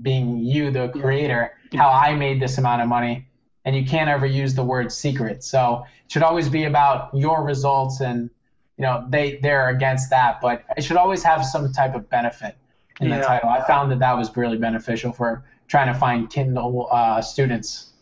being 0.02 0.40
you, 0.40 0.72
the 0.72 0.90
creator, 0.90 1.54
how 1.74 1.90
I 1.90 2.16
made 2.16 2.42
this 2.42 2.58
amount 2.58 2.82
of 2.82 2.88
money. 2.88 3.28
And 3.66 3.76
you 3.76 3.86
can't 3.86 4.10
ever 4.10 4.26
use 4.26 4.56
the 4.56 4.64
word 4.64 4.92
secret. 4.92 5.44
So 5.44 5.86
it 6.06 6.12
should 6.12 6.24
always 6.24 6.50
be 6.50 6.64
about 6.64 7.10
your 7.14 7.44
results 7.44 8.02
and 8.02 8.30
you 8.78 8.84
know 8.84 9.06
they 9.10 9.40
they're 9.44 9.68
against 9.68 10.10
that 10.10 10.40
but 10.40 10.64
it 10.78 10.86
should 10.86 10.96
always 10.96 11.22
have 11.22 11.46
some 11.46 11.74
type 11.74 11.96
of 11.96 12.10
benefit 12.10 12.56
in 13.02 13.10
yeah. 13.10 13.18
the 13.18 13.26
title 13.26 13.50
i 13.50 13.62
found 13.68 13.92
that 13.92 14.00
that 14.00 14.18
was 14.18 14.34
really 14.38 14.58
beneficial 14.58 15.12
for 15.12 15.44
trying 15.70 15.94
to 15.94 15.98
find 15.98 16.30
Kindle 16.30 16.90
uh, 16.92 17.22
students 17.22 17.94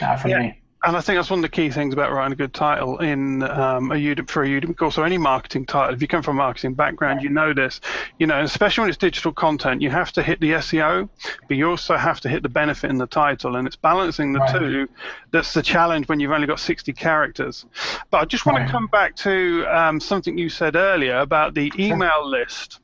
uh, 0.00 0.16
for 0.16 0.28
yeah. 0.28 0.38
me. 0.38 0.59
And 0.82 0.96
I 0.96 1.02
think 1.02 1.18
that's 1.18 1.28
one 1.28 1.40
of 1.40 1.42
the 1.42 1.50
key 1.50 1.70
things 1.70 1.92
about 1.92 2.10
writing 2.10 2.32
a 2.32 2.36
good 2.36 2.54
title 2.54 2.98
in 2.98 3.42
um, 3.42 3.90
a 3.90 3.96
Udemy 3.96 4.30
for 4.30 4.44
a 4.44 4.48
Udemy 4.48 4.74
course 4.74 4.96
or 4.96 5.04
any 5.04 5.18
marketing 5.18 5.66
title. 5.66 5.94
If 5.94 6.00
you 6.00 6.08
come 6.08 6.22
from 6.22 6.36
a 6.36 6.38
marketing 6.38 6.72
background, 6.72 7.22
you 7.22 7.28
know 7.28 7.52
this. 7.52 7.82
You 8.18 8.26
know, 8.26 8.40
especially 8.42 8.82
when 8.82 8.88
it's 8.88 8.96
digital 8.96 9.32
content, 9.32 9.82
you 9.82 9.90
have 9.90 10.10
to 10.12 10.22
hit 10.22 10.40
the 10.40 10.52
SEO, 10.52 11.10
but 11.48 11.56
you 11.58 11.68
also 11.68 11.98
have 11.98 12.20
to 12.22 12.30
hit 12.30 12.42
the 12.42 12.48
benefit 12.48 12.88
in 12.88 12.96
the 12.96 13.06
title, 13.06 13.56
and 13.56 13.66
it's 13.66 13.76
balancing 13.76 14.32
the 14.32 14.40
right. 14.40 14.58
two. 14.58 14.88
That's 15.32 15.52
the 15.52 15.62
challenge 15.62 16.08
when 16.08 16.18
you've 16.18 16.32
only 16.32 16.46
got 16.46 16.60
60 16.60 16.94
characters. 16.94 17.66
But 18.10 18.22
I 18.22 18.24
just 18.24 18.46
want 18.46 18.58
right. 18.58 18.66
to 18.66 18.72
come 18.72 18.86
back 18.86 19.16
to 19.16 19.66
um, 19.66 20.00
something 20.00 20.38
you 20.38 20.48
said 20.48 20.76
earlier 20.76 21.18
about 21.18 21.52
the 21.52 21.70
email 21.78 22.26
list. 22.26 22.80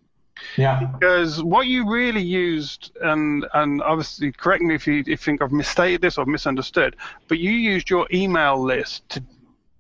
Yeah. 0.56 0.84
Because 0.84 1.42
what 1.42 1.66
you 1.66 1.90
really 1.90 2.22
used, 2.22 2.92
and 3.02 3.46
and 3.54 3.82
obviously 3.82 4.32
correct 4.32 4.62
me 4.62 4.74
if 4.74 4.86
you 4.86 5.00
if 5.00 5.08
you 5.08 5.16
think 5.16 5.42
I've 5.42 5.52
misstated 5.52 6.00
this 6.00 6.18
or 6.18 6.26
misunderstood, 6.26 6.96
but 7.28 7.38
you 7.38 7.52
used 7.52 7.90
your 7.90 8.06
email 8.12 8.62
list 8.62 9.08
to 9.10 9.22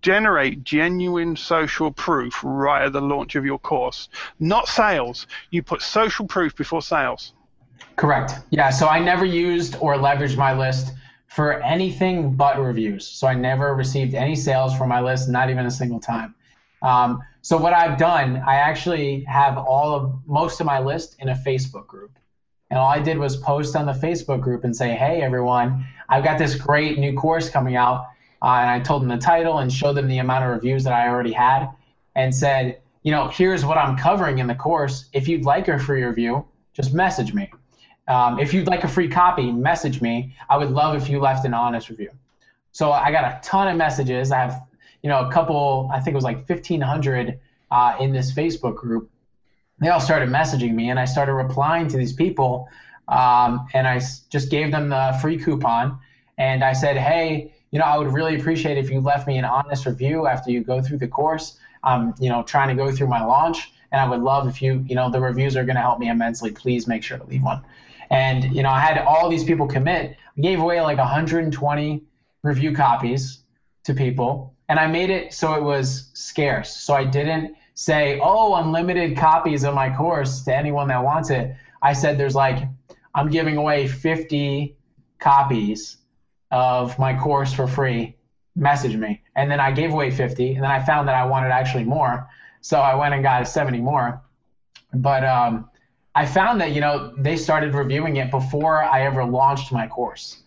generate 0.02 0.62
genuine 0.62 1.34
social 1.34 1.90
proof 1.90 2.40
right 2.44 2.84
at 2.84 2.92
the 2.92 3.00
launch 3.00 3.34
of 3.34 3.44
your 3.44 3.58
course, 3.58 4.08
not 4.38 4.68
sales. 4.68 5.26
You 5.50 5.62
put 5.62 5.82
social 5.82 6.26
proof 6.26 6.54
before 6.54 6.82
sales. 6.82 7.32
Correct. 7.96 8.34
Yeah. 8.50 8.70
So 8.70 8.86
I 8.86 9.00
never 9.00 9.24
used 9.24 9.76
or 9.80 9.96
leveraged 9.96 10.36
my 10.36 10.56
list 10.56 10.92
for 11.26 11.60
anything 11.62 12.34
but 12.34 12.58
reviews. 12.58 13.06
So 13.06 13.26
I 13.26 13.34
never 13.34 13.74
received 13.74 14.14
any 14.14 14.36
sales 14.36 14.76
from 14.78 14.88
my 14.88 15.00
list, 15.00 15.28
not 15.28 15.50
even 15.50 15.66
a 15.66 15.70
single 15.70 16.00
time. 16.00 16.35
Um, 16.86 17.20
so 17.42 17.56
what 17.56 17.72
I've 17.72 17.98
done, 17.98 18.42
I 18.46 18.56
actually 18.56 19.24
have 19.24 19.58
all 19.58 19.94
of 19.94 20.20
most 20.26 20.60
of 20.60 20.66
my 20.66 20.78
list 20.78 21.16
in 21.18 21.28
a 21.28 21.34
Facebook 21.34 21.86
group. 21.88 22.16
And 22.70 22.78
all 22.78 22.88
I 22.88 23.00
did 23.00 23.18
was 23.18 23.36
post 23.36 23.74
on 23.74 23.86
the 23.86 23.92
Facebook 23.92 24.40
group 24.40 24.62
and 24.62 24.74
say, 24.74 24.94
hey, 24.94 25.20
everyone, 25.20 25.84
I've 26.08 26.22
got 26.22 26.38
this 26.38 26.54
great 26.54 26.98
new 26.98 27.14
course 27.14 27.50
coming 27.50 27.74
out. 27.76 28.06
Uh, 28.40 28.58
and 28.60 28.70
I 28.70 28.80
told 28.80 29.02
them 29.02 29.08
the 29.08 29.18
title 29.18 29.58
and 29.58 29.72
showed 29.72 29.94
them 29.94 30.06
the 30.06 30.18
amount 30.18 30.44
of 30.44 30.50
reviews 30.50 30.84
that 30.84 30.92
I 30.92 31.08
already 31.08 31.32
had 31.32 31.68
and 32.14 32.34
said, 32.34 32.80
you 33.02 33.10
know, 33.10 33.28
here's 33.28 33.64
what 33.64 33.78
I'm 33.78 33.96
covering 33.96 34.38
in 34.38 34.46
the 34.46 34.54
course. 34.54 35.06
If 35.12 35.26
you'd 35.26 35.44
like 35.44 35.68
a 35.68 35.78
free 35.78 36.04
review, 36.04 36.44
just 36.72 36.94
message 36.94 37.34
me. 37.34 37.50
Um, 38.06 38.38
if 38.38 38.54
you'd 38.54 38.68
like 38.68 38.84
a 38.84 38.88
free 38.88 39.08
copy, 39.08 39.50
message 39.50 40.00
me. 40.00 40.36
I 40.48 40.56
would 40.56 40.70
love 40.70 40.96
if 41.00 41.08
you 41.08 41.18
left 41.18 41.44
an 41.44 41.54
honest 41.54 41.88
review. 41.88 42.10
So 42.70 42.92
I 42.92 43.10
got 43.10 43.24
a 43.24 43.40
ton 43.42 43.68
of 43.68 43.76
messages. 43.76 44.30
I 44.30 44.38
have 44.38 44.62
you 45.02 45.08
know, 45.08 45.28
a 45.28 45.32
couple, 45.32 45.90
I 45.92 46.00
think 46.00 46.14
it 46.14 46.16
was 46.16 46.24
like 46.24 46.48
1,500 46.48 47.40
uh, 47.70 47.96
in 48.00 48.12
this 48.12 48.32
Facebook 48.32 48.76
group. 48.76 49.10
They 49.78 49.88
all 49.88 50.00
started 50.00 50.28
messaging 50.28 50.74
me, 50.74 50.90
and 50.90 50.98
I 50.98 51.04
started 51.04 51.34
replying 51.34 51.88
to 51.88 51.96
these 51.96 52.12
people. 52.12 52.68
Um, 53.08 53.66
and 53.74 53.86
I 53.86 54.00
just 54.30 54.50
gave 54.50 54.72
them 54.72 54.88
the 54.88 55.16
free 55.20 55.38
coupon. 55.38 55.98
And 56.38 56.64
I 56.64 56.72
said, 56.72 56.96
hey, 56.96 57.54
you 57.70 57.78
know, 57.78 57.84
I 57.84 57.98
would 57.98 58.12
really 58.12 58.36
appreciate 58.38 58.78
if 58.78 58.90
you 58.90 59.00
left 59.00 59.26
me 59.26 59.38
an 59.38 59.44
honest 59.44 59.86
review 59.86 60.26
after 60.26 60.50
you 60.50 60.62
go 60.62 60.82
through 60.82 60.98
the 60.98 61.08
course. 61.08 61.58
I'm, 61.84 62.14
you 62.18 62.28
know, 62.28 62.42
trying 62.42 62.68
to 62.68 62.74
go 62.74 62.90
through 62.90 63.08
my 63.08 63.24
launch, 63.24 63.70
and 63.92 64.00
I 64.00 64.08
would 64.08 64.20
love 64.20 64.48
if 64.48 64.60
you, 64.60 64.84
you 64.88 64.94
know, 64.94 65.10
the 65.10 65.20
reviews 65.20 65.56
are 65.56 65.64
going 65.64 65.76
to 65.76 65.82
help 65.82 65.98
me 65.98 66.08
immensely. 66.08 66.50
Please 66.50 66.86
make 66.86 67.02
sure 67.02 67.18
to 67.18 67.24
leave 67.24 67.42
one. 67.42 67.62
And 68.10 68.54
you 68.54 68.62
know, 68.62 68.70
I 68.70 68.80
had 68.80 68.98
all 68.98 69.28
these 69.28 69.44
people 69.44 69.66
commit. 69.66 70.16
I 70.36 70.40
gave 70.40 70.60
away 70.60 70.80
like 70.80 70.98
120 70.98 72.02
review 72.42 72.74
copies 72.74 73.40
to 73.84 73.94
people, 73.94 74.54
and 74.68 74.78
I 74.78 74.86
made 74.86 75.10
it 75.10 75.32
so 75.32 75.54
it 75.54 75.62
was 75.62 76.10
scarce. 76.14 76.76
So 76.76 76.94
I 76.94 77.04
didn't 77.04 77.54
say, 77.74 78.18
"Oh, 78.22 78.54
unlimited 78.56 79.16
copies 79.16 79.64
of 79.64 79.74
my 79.74 79.94
course 79.94 80.42
to 80.44 80.56
anyone 80.56 80.88
that 80.88 81.02
wants 81.02 81.30
it." 81.30 81.54
I 81.82 81.92
said, 81.92 82.18
"There's 82.18 82.34
like, 82.34 82.68
I'm 83.14 83.30
giving 83.30 83.56
away 83.56 83.86
50 83.86 84.76
copies 85.18 85.98
of 86.50 86.98
my 86.98 87.16
course 87.18 87.52
for 87.52 87.66
free. 87.66 88.16
Message 88.56 88.96
me." 88.96 89.22
And 89.36 89.50
then 89.50 89.60
I 89.60 89.70
gave 89.70 89.92
away 89.92 90.10
50, 90.10 90.54
and 90.54 90.64
then 90.64 90.70
I 90.70 90.80
found 90.84 91.08
that 91.08 91.14
I 91.14 91.24
wanted 91.24 91.50
actually 91.52 91.84
more, 91.84 92.28
so 92.60 92.80
I 92.80 92.94
went 92.94 93.14
and 93.14 93.22
got 93.22 93.46
70 93.46 93.80
more. 93.80 94.22
But 94.94 95.24
um, 95.24 95.70
I 96.14 96.26
found 96.26 96.60
that 96.60 96.72
you 96.72 96.80
know 96.80 97.14
they 97.18 97.36
started 97.36 97.74
reviewing 97.74 98.16
it 98.16 98.30
before 98.30 98.82
I 98.82 99.02
ever 99.02 99.24
launched 99.24 99.70
my 99.70 99.86
course, 99.86 100.42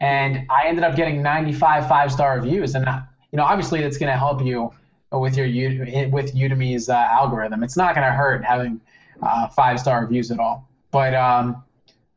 and 0.00 0.46
I 0.50 0.66
ended 0.66 0.84
up 0.84 0.96
getting 0.96 1.22
95 1.22 1.88
five 1.88 2.12
star 2.12 2.36
reviews. 2.36 2.74
And 2.74 2.86
you 3.32 3.36
know, 3.36 3.44
obviously, 3.44 3.80
that's 3.82 3.98
going 3.98 4.12
to 4.12 4.18
help 4.18 4.44
you 4.44 4.72
with 5.12 5.36
your 5.36 5.46
with 6.08 6.34
Udemy's 6.34 6.88
uh, 6.88 6.94
algorithm. 6.94 7.62
It's 7.62 7.76
not 7.76 7.94
going 7.94 8.06
to 8.06 8.12
hurt 8.12 8.44
having 8.44 8.80
uh, 9.22 9.48
five 9.48 9.80
star 9.80 10.02
reviews 10.02 10.30
at 10.30 10.38
all. 10.38 10.68
But 10.90 11.14
um, 11.14 11.62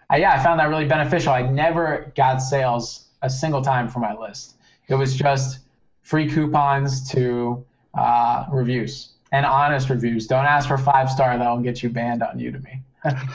I, 0.10 0.18
yeah, 0.18 0.34
I 0.34 0.44
found 0.44 0.60
that 0.60 0.70
really 0.70 0.86
beneficial. 0.86 1.34
I 1.34 1.44
never 1.44 2.12
got 2.16 2.38
sales 2.38 3.06
a 3.22 3.30
single 3.30 3.62
time 3.62 3.90
for 3.90 4.00
my 4.00 4.16
list. 4.16 4.56
It 4.88 4.96
was 4.96 5.16
just 5.16 5.60
free 6.02 6.30
coupons 6.30 7.10
to 7.12 7.64
uh, 7.94 8.46
reviews 8.52 9.14
and 9.32 9.46
honest 9.46 9.90
reviews. 9.90 10.28
Don't 10.28 10.46
ask 10.46 10.68
for 10.68 10.78
five 10.78 11.10
star; 11.10 11.38
that'll 11.38 11.60
get 11.60 11.84
you 11.84 11.90
banned 11.90 12.24
on 12.24 12.40
Udemy. 12.40 12.82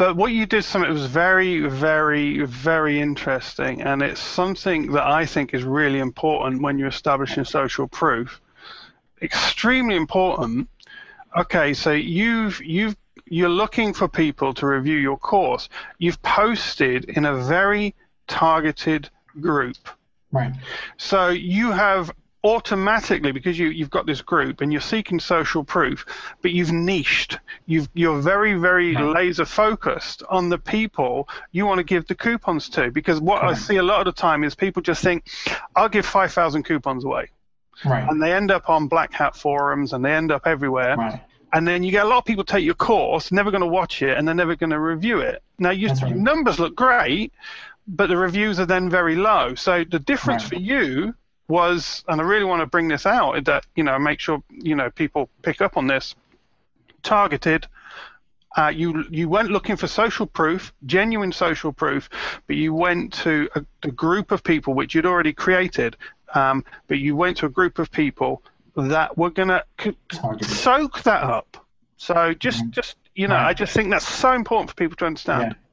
but 0.00 0.16
what 0.16 0.32
you 0.32 0.46
did, 0.46 0.64
something 0.64 0.90
was 0.90 1.04
very, 1.04 1.60
very, 1.60 2.40
very 2.46 3.02
interesting, 3.02 3.82
and 3.82 4.00
it's 4.00 4.18
something 4.18 4.92
that 4.92 5.06
I 5.06 5.26
think 5.26 5.52
is 5.52 5.62
really 5.62 5.98
important 5.98 6.62
when 6.62 6.78
you're 6.78 6.88
establishing 6.88 7.44
social 7.44 7.86
proof. 7.86 8.40
Extremely 9.20 9.96
important. 9.96 10.70
Okay, 11.36 11.74
so 11.74 11.92
you've 11.92 12.62
you've 12.62 12.96
you're 13.26 13.50
looking 13.50 13.92
for 13.92 14.08
people 14.08 14.54
to 14.54 14.66
review 14.66 14.96
your 14.96 15.18
course. 15.18 15.68
You've 15.98 16.22
posted 16.22 17.04
in 17.04 17.26
a 17.26 17.36
very 17.36 17.94
targeted 18.26 19.10
group. 19.38 19.76
Right. 20.32 20.54
So 20.96 21.28
you 21.28 21.72
have 21.72 22.10
automatically 22.42 23.32
because 23.32 23.58
you, 23.58 23.68
you've 23.68 23.90
got 23.90 24.06
this 24.06 24.22
group 24.22 24.62
and 24.62 24.72
you're 24.72 24.80
seeking 24.80 25.20
social 25.20 25.62
proof 25.62 26.06
but 26.40 26.52
you've 26.52 26.72
niched. 26.72 27.38
You've 27.66 27.88
you're 27.92 28.20
very 28.20 28.54
very 28.54 28.94
laser 28.94 29.44
focused 29.44 30.22
on 30.28 30.48
the 30.48 30.56
people 30.56 31.28
you 31.52 31.66
want 31.66 31.78
to 31.78 31.84
give 31.84 32.06
the 32.06 32.14
coupons 32.14 32.68
to 32.70 32.90
because 32.90 33.20
what 33.20 33.44
i 33.44 33.52
see 33.54 33.76
a 33.76 33.82
lot 33.82 34.06
of 34.06 34.14
the 34.14 34.20
time 34.20 34.42
is 34.42 34.54
people 34.54 34.80
just 34.80 35.02
think 35.02 35.26
i'll 35.76 35.88
give 35.88 36.06
5000 36.06 36.62
coupons 36.62 37.04
away. 37.04 37.28
Right. 37.84 38.08
and 38.08 38.22
they 38.22 38.32
end 38.32 38.50
up 38.50 38.68
on 38.68 38.88
black 38.88 39.12
hat 39.12 39.34
forums 39.34 39.94
and 39.94 40.04
they 40.04 40.12
end 40.12 40.30
up 40.30 40.46
everywhere. 40.46 40.96
Right. 40.96 41.20
and 41.52 41.66
then 41.66 41.82
you 41.82 41.90
get 41.90 42.04
a 42.04 42.08
lot 42.08 42.18
of 42.18 42.24
people 42.24 42.44
take 42.44 42.64
your 42.64 42.74
course 42.74 43.32
never 43.32 43.50
going 43.50 43.62
to 43.62 43.66
watch 43.66 44.02
it 44.02 44.16
and 44.16 44.26
they're 44.26 44.34
never 44.34 44.56
going 44.56 44.70
to 44.70 44.80
review 44.80 45.20
it. 45.20 45.42
Now 45.58 45.70
your 45.70 45.92
right. 45.94 46.16
numbers 46.16 46.58
look 46.58 46.74
great 46.74 47.32
but 47.86 48.06
the 48.08 48.16
reviews 48.16 48.60
are 48.60 48.66
then 48.66 48.88
very 48.88 49.16
low. 49.16 49.54
So 49.54 49.84
the 49.84 49.98
difference 49.98 50.44
for 50.44 50.54
you 50.54 51.14
was, 51.50 52.04
and 52.08 52.20
I 52.20 52.24
really 52.24 52.44
want 52.44 52.60
to 52.60 52.66
bring 52.66 52.88
this 52.88 53.04
out, 53.04 53.44
that 53.44 53.66
you 53.76 53.84
know, 53.84 53.98
make 53.98 54.20
sure 54.20 54.42
you 54.50 54.74
know 54.74 54.90
people 54.90 55.28
pick 55.42 55.60
up 55.60 55.76
on 55.76 55.86
this. 55.86 56.14
Targeted. 57.02 57.66
Uh, 58.56 58.68
you 58.68 59.04
you 59.10 59.28
went 59.28 59.50
looking 59.50 59.76
for 59.76 59.86
social 59.86 60.26
proof, 60.26 60.72
genuine 60.86 61.32
social 61.32 61.72
proof, 61.72 62.08
but 62.46 62.56
you 62.56 62.72
went 62.72 63.12
to 63.12 63.48
a, 63.54 63.64
a 63.82 63.90
group 63.90 64.32
of 64.32 64.42
people 64.42 64.74
which 64.74 64.94
you'd 64.94 65.06
already 65.06 65.32
created. 65.32 65.96
Um, 66.34 66.64
but 66.86 66.98
you 66.98 67.16
went 67.16 67.36
to 67.38 67.46
a 67.46 67.48
group 67.48 67.78
of 67.78 67.90
people 67.90 68.42
that 68.76 69.18
were 69.18 69.30
gonna 69.30 69.64
c- 69.80 69.96
soak 70.42 71.02
that 71.02 71.22
up. 71.22 71.66
So 71.96 72.32
just 72.34 72.60
mm-hmm. 72.60 72.70
just 72.70 72.96
you 73.14 73.28
know, 73.28 73.34
right. 73.34 73.48
I 73.48 73.54
just 73.54 73.72
think 73.72 73.90
that's 73.90 74.08
so 74.08 74.32
important 74.32 74.70
for 74.70 74.76
people 74.76 74.96
to 74.96 75.06
understand. 75.06 75.52
Yeah. 75.52 75.66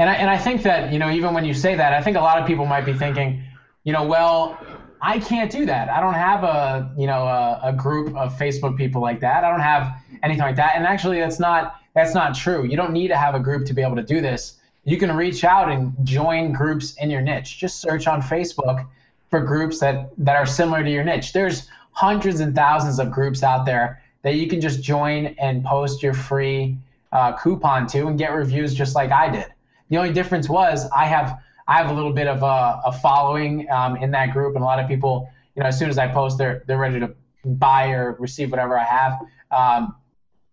And 0.00 0.08
I, 0.08 0.14
and 0.14 0.30
I 0.30 0.38
think 0.38 0.62
that, 0.62 0.92
you 0.92 1.00
know, 1.00 1.10
even 1.10 1.34
when 1.34 1.44
you 1.44 1.54
say 1.54 1.74
that, 1.74 1.92
I 1.92 2.00
think 2.02 2.16
a 2.16 2.20
lot 2.20 2.40
of 2.40 2.46
people 2.46 2.66
might 2.66 2.84
be 2.84 2.92
thinking, 2.92 3.42
you 3.82 3.92
know, 3.92 4.04
well, 4.04 4.56
I 5.00 5.18
can't 5.18 5.50
do 5.50 5.66
that. 5.66 5.88
I 5.88 6.00
don't 6.00 6.14
have 6.14 6.44
a 6.44 6.92
you 6.96 7.06
know 7.06 7.24
a, 7.24 7.60
a, 7.64 7.72
group 7.72 8.16
of 8.16 8.36
Facebook 8.36 8.76
people 8.76 9.00
like 9.00 9.20
that. 9.20 9.44
I 9.44 9.50
don't 9.50 9.60
have 9.60 9.94
anything 10.22 10.42
like 10.42 10.56
that. 10.56 10.72
And 10.76 10.86
actually, 10.86 11.20
that's 11.20 11.38
not 11.38 11.76
that's 11.94 12.14
not 12.14 12.34
true. 12.34 12.64
You 12.64 12.76
don't 12.76 12.92
need 12.92 13.08
to 13.08 13.16
have 13.16 13.34
a 13.34 13.40
group 13.40 13.66
to 13.66 13.74
be 13.74 13.82
able 13.82 13.96
to 13.96 14.02
do 14.02 14.20
this. 14.20 14.58
You 14.84 14.96
can 14.96 15.14
reach 15.14 15.44
out 15.44 15.70
and 15.70 15.94
join 16.04 16.52
groups 16.52 16.94
in 16.96 17.10
your 17.10 17.20
niche. 17.20 17.58
Just 17.58 17.80
search 17.80 18.06
on 18.06 18.22
Facebook 18.22 18.86
for 19.30 19.40
groups 19.40 19.80
that 19.80 20.10
that 20.18 20.36
are 20.36 20.46
similar 20.46 20.82
to 20.82 20.90
your 20.90 21.04
niche. 21.04 21.32
There's 21.32 21.68
hundreds 21.92 22.40
and 22.40 22.54
thousands 22.54 22.98
of 22.98 23.10
groups 23.10 23.42
out 23.42 23.66
there 23.66 24.02
that 24.22 24.34
you 24.34 24.48
can 24.48 24.60
just 24.60 24.82
join 24.82 25.26
and 25.38 25.64
post 25.64 26.02
your 26.02 26.14
free 26.14 26.76
uh, 27.12 27.36
coupon 27.36 27.86
to 27.88 28.06
and 28.06 28.18
get 28.18 28.32
reviews 28.32 28.74
just 28.74 28.94
like 28.94 29.10
I 29.10 29.30
did. 29.30 29.46
The 29.88 29.96
only 29.96 30.12
difference 30.12 30.48
was 30.48 30.88
I 30.90 31.06
have 31.06 31.38
I 31.68 31.76
have 31.76 31.90
a 31.90 31.92
little 31.92 32.14
bit 32.14 32.26
of 32.26 32.42
a, 32.42 32.80
a 32.86 32.92
following 32.92 33.70
um, 33.70 33.96
in 33.96 34.10
that 34.12 34.32
group, 34.32 34.54
and 34.54 34.62
a 34.62 34.66
lot 34.66 34.80
of 34.80 34.88
people, 34.88 35.30
you 35.54 35.62
know, 35.62 35.68
as 35.68 35.78
soon 35.78 35.90
as 35.90 35.98
I 35.98 36.08
post, 36.08 36.38
they're 36.38 36.64
they're 36.66 36.78
ready 36.78 36.98
to 37.00 37.14
buy 37.44 37.90
or 37.90 38.16
receive 38.18 38.50
whatever 38.50 38.78
I 38.78 38.84
have. 38.84 39.20
Um, 39.50 39.94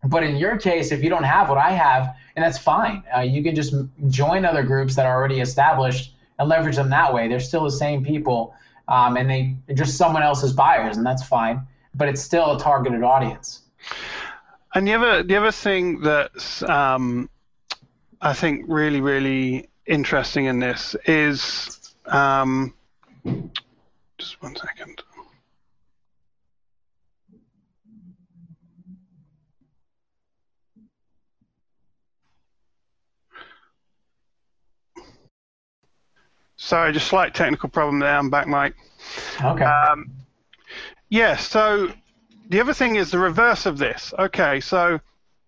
but 0.03 0.23
in 0.23 0.35
your 0.35 0.57
case, 0.57 0.91
if 0.91 1.01
you 1.01 1.09
don't 1.09 1.23
have 1.23 1.49
what 1.49 1.57
I 1.57 1.71
have, 1.71 2.15
and 2.35 2.43
that's 2.43 2.57
fine, 2.57 3.01
uh, 3.15 3.21
you 3.21 3.41
can 3.41 3.55
just 3.55 3.73
join 4.09 4.45
other 4.45 4.61
groups 4.61 4.95
that 4.95 5.05
are 5.05 5.15
already 5.15 5.39
established 5.39 6.13
and 6.37 6.49
leverage 6.49 6.75
them 6.75 6.89
that 6.89 7.13
way. 7.13 7.29
They're 7.29 7.39
still 7.39 7.63
the 7.63 7.71
same 7.71 8.03
people, 8.03 8.53
um, 8.89 9.15
and 9.15 9.29
they 9.29 9.55
just 9.73 9.97
someone 9.97 10.21
else's 10.21 10.51
buyers, 10.51 10.97
and 10.97 11.05
that's 11.05 11.23
fine. 11.23 11.61
But 11.95 12.09
it's 12.09 12.21
still 12.21 12.57
a 12.57 12.59
targeted 12.59 13.03
audience. 13.03 13.61
And 14.73 14.85
the 14.85 14.93
other 14.93 15.23
the 15.23 15.37
other 15.37 15.51
thing 15.51 16.01
that's 16.01 16.61
um, 16.63 17.29
I 18.21 18.33
think 18.33 18.65
really 18.67 18.99
really 18.99 19.69
interesting 19.85 20.45
in 20.45 20.59
this 20.59 20.95
is 21.05 21.93
um, 22.07 22.73
just 24.17 24.41
one 24.41 24.55
second. 24.55 25.01
Sorry, 36.57 36.93
just 36.93 37.07
slight 37.07 37.35
technical 37.35 37.69
problem 37.69 37.99
there. 37.99 38.15
I'm 38.15 38.29
back, 38.29 38.47
Mike. 38.47 38.75
Okay. 39.43 39.63
Um, 39.63 40.09
yeah. 41.09 41.35
So 41.35 41.91
the 42.49 42.59
other 42.59 42.73
thing 42.73 42.95
is 42.95 43.11
the 43.11 43.19
reverse 43.19 43.67
of 43.67 43.77
this. 43.77 44.13
Okay. 44.17 44.61
So 44.61 44.99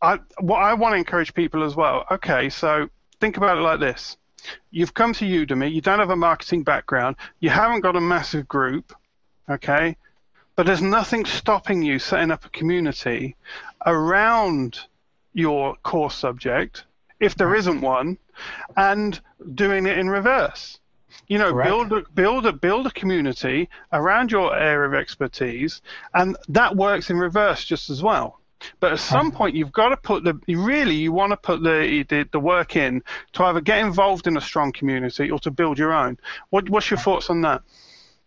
I, 0.01 0.19
what 0.39 0.61
I 0.61 0.75
want 0.75 0.93
to 0.93 0.97
encourage 0.97 1.33
people 1.33 1.63
as 1.63 1.75
well. 1.75 2.05
Okay. 2.11 2.49
So 2.49 2.89
think 3.19 3.37
about 3.37 3.57
it 3.57 3.61
like 3.61 3.79
this 3.79 4.17
you've 4.71 4.93
come 4.93 5.13
to 5.13 5.25
Udemy, 5.25 5.71
you 5.73 5.81
don't 5.81 5.99
have 5.99 6.09
a 6.09 6.15
marketing 6.15 6.63
background, 6.63 7.15
you 7.39 7.49
haven't 7.49 7.81
got 7.81 7.95
a 7.95 8.01
massive 8.01 8.47
group, 8.47 8.93
okay? 9.49 9.97
But 10.55 10.65
there's 10.65 10.81
nothing 10.81 11.25
stopping 11.25 11.81
you 11.83 11.99
setting 11.99 12.31
up 12.31 12.45
a 12.45 12.49
community 12.49 13.35
around 13.85 14.79
your 15.33 15.75
core 15.83 16.11
subject, 16.11 16.85
if 17.19 17.35
there 17.35 17.55
isn't 17.55 17.81
one, 17.81 18.17
and 18.75 19.19
doing 19.53 19.85
it 19.85 19.97
in 19.97 20.09
reverse. 20.09 20.79
You 21.27 21.37
know, 21.37 21.51
Correct. 21.51 21.69
build 21.69 21.93
a, 21.93 22.09
build 22.11 22.45
a 22.45 22.53
build 22.53 22.87
a 22.87 22.91
community 22.91 23.69
around 23.91 24.31
your 24.31 24.55
area 24.55 24.87
of 24.87 24.93
expertise, 24.93 25.81
and 26.13 26.37
that 26.49 26.75
works 26.75 27.09
in 27.09 27.17
reverse 27.17 27.63
just 27.65 27.89
as 27.89 28.01
well. 28.01 28.39
But 28.79 28.93
at 28.93 28.99
some 28.99 29.31
point, 29.31 29.55
you've 29.55 29.71
got 29.71 29.89
to 29.89 29.97
put 29.97 30.23
the 30.23 30.39
really 30.47 30.95
you 30.95 31.11
want 31.11 31.31
to 31.31 31.37
put 31.37 31.61
the, 31.63 32.05
the, 32.09 32.27
the 32.31 32.39
work 32.39 32.75
in 32.75 33.03
to 33.33 33.43
either 33.43 33.61
get 33.61 33.79
involved 33.79 34.27
in 34.27 34.37
a 34.37 34.41
strong 34.41 34.71
community 34.71 35.29
or 35.29 35.39
to 35.39 35.51
build 35.51 35.77
your 35.77 35.93
own. 35.93 36.17
What, 36.49 36.69
what's 36.69 36.89
your 36.89 36.99
thoughts 36.99 37.29
on 37.29 37.41
that? 37.41 37.61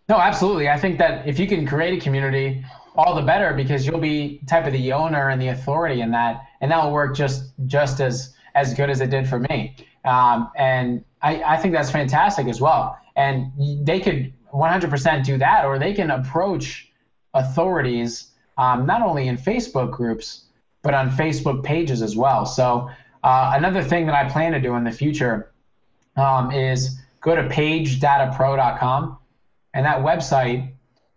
No, 0.08 0.16
absolutely. 0.16 0.68
I 0.68 0.78
think 0.78 0.98
that 0.98 1.26
if 1.26 1.38
you 1.38 1.46
can 1.46 1.66
create 1.66 1.98
a 1.98 2.00
community, 2.00 2.64
all 2.96 3.14
the 3.14 3.22
better 3.22 3.54
because 3.54 3.86
you'll 3.86 4.00
be 4.00 4.40
type 4.46 4.66
of 4.66 4.72
the 4.72 4.92
owner 4.92 5.28
and 5.28 5.40
the 5.40 5.48
authority 5.48 6.00
in 6.00 6.10
that, 6.10 6.42
and 6.60 6.70
that 6.70 6.82
will 6.82 6.92
work 6.92 7.14
just 7.14 7.52
just 7.66 8.00
as 8.00 8.34
as 8.54 8.74
good 8.74 8.90
as 8.90 9.00
it 9.00 9.10
did 9.10 9.28
for 9.28 9.38
me. 9.38 9.76
Um, 10.04 10.50
and 10.56 11.04
I, 11.22 11.42
I 11.42 11.56
think 11.58 11.74
that's 11.74 11.90
fantastic 11.90 12.48
as 12.48 12.60
well. 12.60 12.98
And 13.16 13.52
they 13.86 14.00
could 14.00 14.32
100% 14.52 15.24
do 15.24 15.38
that, 15.38 15.64
or 15.64 15.78
they 15.78 15.92
can 15.92 16.10
approach 16.10 16.90
authorities 17.34 18.29
um, 18.60 18.84
not 18.84 19.00
only 19.00 19.26
in 19.26 19.38
Facebook 19.38 19.90
groups, 19.90 20.44
but 20.82 20.92
on 20.92 21.10
Facebook 21.10 21.64
pages 21.64 22.02
as 22.02 22.14
well. 22.14 22.44
So 22.44 22.90
uh, 23.24 23.52
another 23.56 23.82
thing 23.82 24.04
that 24.04 24.14
I 24.14 24.28
plan 24.28 24.52
to 24.52 24.60
do 24.60 24.74
in 24.74 24.84
the 24.84 24.92
future 24.92 25.50
um, 26.14 26.52
is 26.52 27.00
go 27.22 27.34
to 27.34 27.48
pagedatapro.com, 27.48 29.16
and 29.72 29.86
that 29.86 30.00
website, 30.00 30.72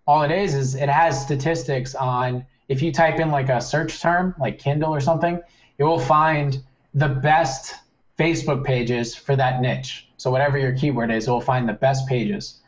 all 0.07 0.23
it 0.23 0.31
is 0.31 0.55
is 0.55 0.75
it 0.75 0.87
has 0.87 1.21
statistics 1.21 1.95
on 1.95 2.45
if 2.69 2.81
you 2.81 2.93
type 2.93 3.19
in 3.19 3.29
like 3.29 3.49
a 3.49 3.59
search 3.59 4.01
term, 4.01 4.33
like 4.39 4.57
Kindle 4.57 4.95
or 4.95 5.01
something, 5.01 5.41
it 5.77 5.83
will 5.83 5.99
find 5.99 6.63
the 6.93 7.09
best 7.09 7.75
Facebook 8.17 8.63
pages 8.63 9.15
for 9.15 9.35
that 9.35 9.59
niche. 9.59 10.07
So 10.15 10.31
whatever 10.31 10.57
your 10.57 10.73
keyword 10.73 11.11
is, 11.11 11.27
it 11.27 11.31
will 11.31 11.41
find 11.41 11.67
the 11.67 11.73
best 11.73 12.07
pages. 12.07 12.61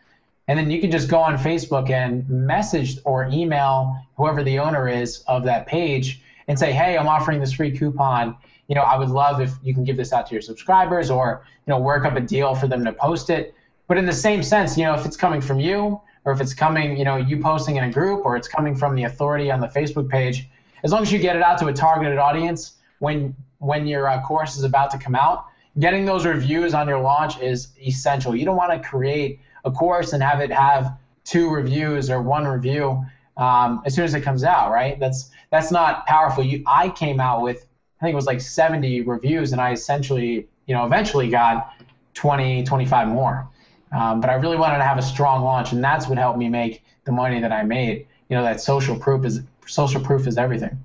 And 0.47 0.60
then 0.60 0.69
you 0.69 0.79
can 0.79 0.91
just 0.91 1.10
go 1.10 1.19
on 1.19 1.38
Facebook 1.38 1.89
and 1.89 2.27
message 2.29 2.99
or 3.03 3.27
email 3.31 3.99
whoever 4.15 4.43
the 4.43 4.60
owner 4.60 4.88
is 4.88 5.23
of 5.27 5.43
that 5.45 5.65
page 5.65 6.21
and 6.47 6.58
say, 6.58 6.71
hey, 6.71 6.97
I'm 6.97 7.08
offering 7.08 7.39
this 7.39 7.53
free 7.53 7.75
coupon. 7.75 8.38
You 8.67 8.75
know, 8.75 8.81
I 8.81 8.97
would 8.97 9.10
love 9.10 9.41
if 9.41 9.53
you 9.63 9.73
can 9.73 9.84
give 9.84 9.97
this 9.97 10.13
out 10.13 10.27
to 10.27 10.34
your 10.34 10.41
subscribers 10.41 11.10
or, 11.10 11.45
you 11.65 11.71
know, 11.71 11.79
work 11.79 12.05
up 12.05 12.15
a 12.15 12.21
deal 12.21 12.53
for 12.53 12.67
them 12.67 12.86
to 12.86 12.93
post 12.93 13.29
it. 13.29 13.55
But 13.88 13.97
in 13.97 14.05
the 14.05 14.13
same 14.13 14.43
sense, 14.43 14.77
you 14.77 14.84
know, 14.84 14.93
if 14.93 15.05
it's 15.05 15.17
coming 15.17 15.41
from 15.41 15.60
you 15.60 15.99
or 16.25 16.31
if 16.31 16.41
it's 16.41 16.53
coming, 16.53 16.97
you 16.97 17.05
know, 17.05 17.17
you 17.17 17.39
posting 17.39 17.77
in 17.77 17.84
a 17.84 17.91
group 17.91 18.25
or 18.25 18.36
it's 18.36 18.47
coming 18.47 18.75
from 18.75 18.95
the 18.95 19.03
authority 19.03 19.51
on 19.51 19.60
the 19.60 19.67
Facebook 19.67 20.10
page, 20.10 20.47
as 20.84 20.91
long 20.91 21.01
as 21.01 21.12
you 21.12 21.19
get 21.19 21.36
it 21.36 21.41
out 21.41 21.58
to 21.60 21.67
a 21.67 21.73
targeted 21.73 22.17
audience 22.17 22.73
when 22.99 23.36
when 23.60 23.88
your 23.88 24.08
uh, 24.08 24.21
course 24.21 24.58
is 24.58 24.63
about 24.63 24.91
to 24.91 24.97
come 24.97 25.15
out, 25.15 25.45
getting 25.79 26.05
those 26.05 26.25
reviews 26.25 26.73
on 26.73 26.88
your 26.88 26.99
launch 26.99 27.39
is 27.39 27.69
essential. 27.79 28.36
You 28.36 28.45
don't 28.45 28.58
want 28.58 28.71
to 28.71 28.88
create 28.88 29.39
a 29.65 29.71
course 29.71 30.13
and 30.13 30.23
have 30.23 30.39
it 30.39 30.51
have 30.51 30.97
two 31.23 31.49
reviews 31.49 32.10
or 32.10 32.21
one 32.21 32.47
review 32.47 33.06
um, 33.38 33.82
as 33.86 33.93
soon 33.93 34.06
as 34.06 34.13
it 34.13 34.21
comes 34.21 34.43
out, 34.43 34.71
right? 34.71 34.99
That's 34.99 35.32
that's 35.49 35.71
not 35.71 36.06
powerful. 36.06 36.43
You, 36.43 36.63
I 36.65 36.89
came 36.89 37.19
out 37.19 37.41
with 37.41 37.65
I 37.99 38.06
think 38.06 38.13
it 38.13 38.15
was 38.15 38.25
like 38.25 38.41
70 38.41 39.01
reviews, 39.01 39.51
and 39.51 39.62
I 39.62 39.71
essentially, 39.71 40.47
you 40.65 40.75
know, 40.75 40.86
eventually 40.86 41.30
got 41.30 41.73
20, 42.13 42.63
25 42.63 43.08
more. 43.08 43.47
Um, 43.91 44.19
but 44.19 44.30
I 44.30 44.34
really 44.34 44.58
wanted 44.58 44.78
to 44.78 44.84
have 44.84 44.97
a 44.97 45.01
strong 45.01 45.43
launch, 45.43 45.71
and 45.71 45.84
that's 45.84 46.08
what 46.08 46.17
helped 46.17 46.38
me 46.38 46.49
make 46.49 46.84
the 47.06 47.12
money 47.12 47.39
that 47.39 47.51
I 47.51 47.63
made. 47.63 48.08
You 48.30 48.38
know, 48.38 48.43
that 48.43 48.60
social 48.60 48.97
proof 48.97 49.25
is 49.25 49.41
social 49.65 50.01
proof 50.01 50.28
is 50.28 50.38
everything. 50.38 50.84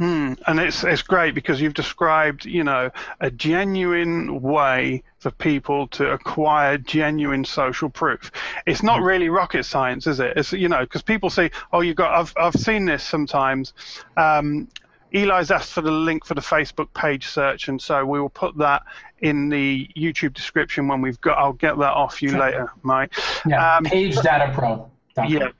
Mm, 0.00 0.40
and 0.46 0.58
it's 0.58 0.84
it's 0.84 1.02
great 1.02 1.34
because 1.34 1.60
you've 1.60 1.74
described, 1.74 2.46
you 2.46 2.64
know, 2.64 2.90
a 3.20 3.30
genuine 3.30 4.40
way 4.40 5.02
for 5.18 5.30
people 5.30 5.86
to 5.88 6.10
acquire 6.12 6.78
genuine 6.78 7.44
social 7.44 7.90
proof. 7.90 8.32
It's 8.66 8.82
not 8.82 9.00
hmm. 9.00 9.04
really 9.04 9.28
rocket 9.28 9.64
science, 9.64 10.06
is 10.06 10.18
it? 10.18 10.36
It's 10.36 10.52
you 10.52 10.68
know, 10.68 10.80
because 10.80 11.02
people 11.02 11.28
say, 11.28 11.50
oh, 11.72 11.82
you've 11.82 11.96
got. 11.96 12.18
I've 12.18 12.32
I've 12.38 12.54
seen 12.54 12.86
this 12.86 13.04
sometimes. 13.04 13.74
Um, 14.16 14.68
Eli's 15.12 15.50
asked 15.50 15.72
for 15.72 15.82
the 15.82 15.90
link 15.90 16.24
for 16.24 16.34
the 16.34 16.40
Facebook 16.40 16.92
page 16.94 17.26
search, 17.26 17.68
and 17.68 17.80
so 17.80 18.04
we 18.06 18.18
will 18.18 18.30
put 18.30 18.56
that 18.56 18.82
in 19.20 19.50
the 19.50 19.88
YouTube 19.94 20.32
description 20.32 20.88
when 20.88 21.02
we've 21.02 21.20
got. 21.20 21.36
I'll 21.36 21.52
get 21.52 21.76
that 21.78 21.92
off 21.92 22.22
you 22.22 22.38
later, 22.38 22.72
Mike. 22.82 23.12
Yeah, 23.46 23.76
um, 23.76 23.84
Page 23.84 24.16
Data 24.16 24.50
Pro. 24.54 24.90
Yeah, 25.28 25.50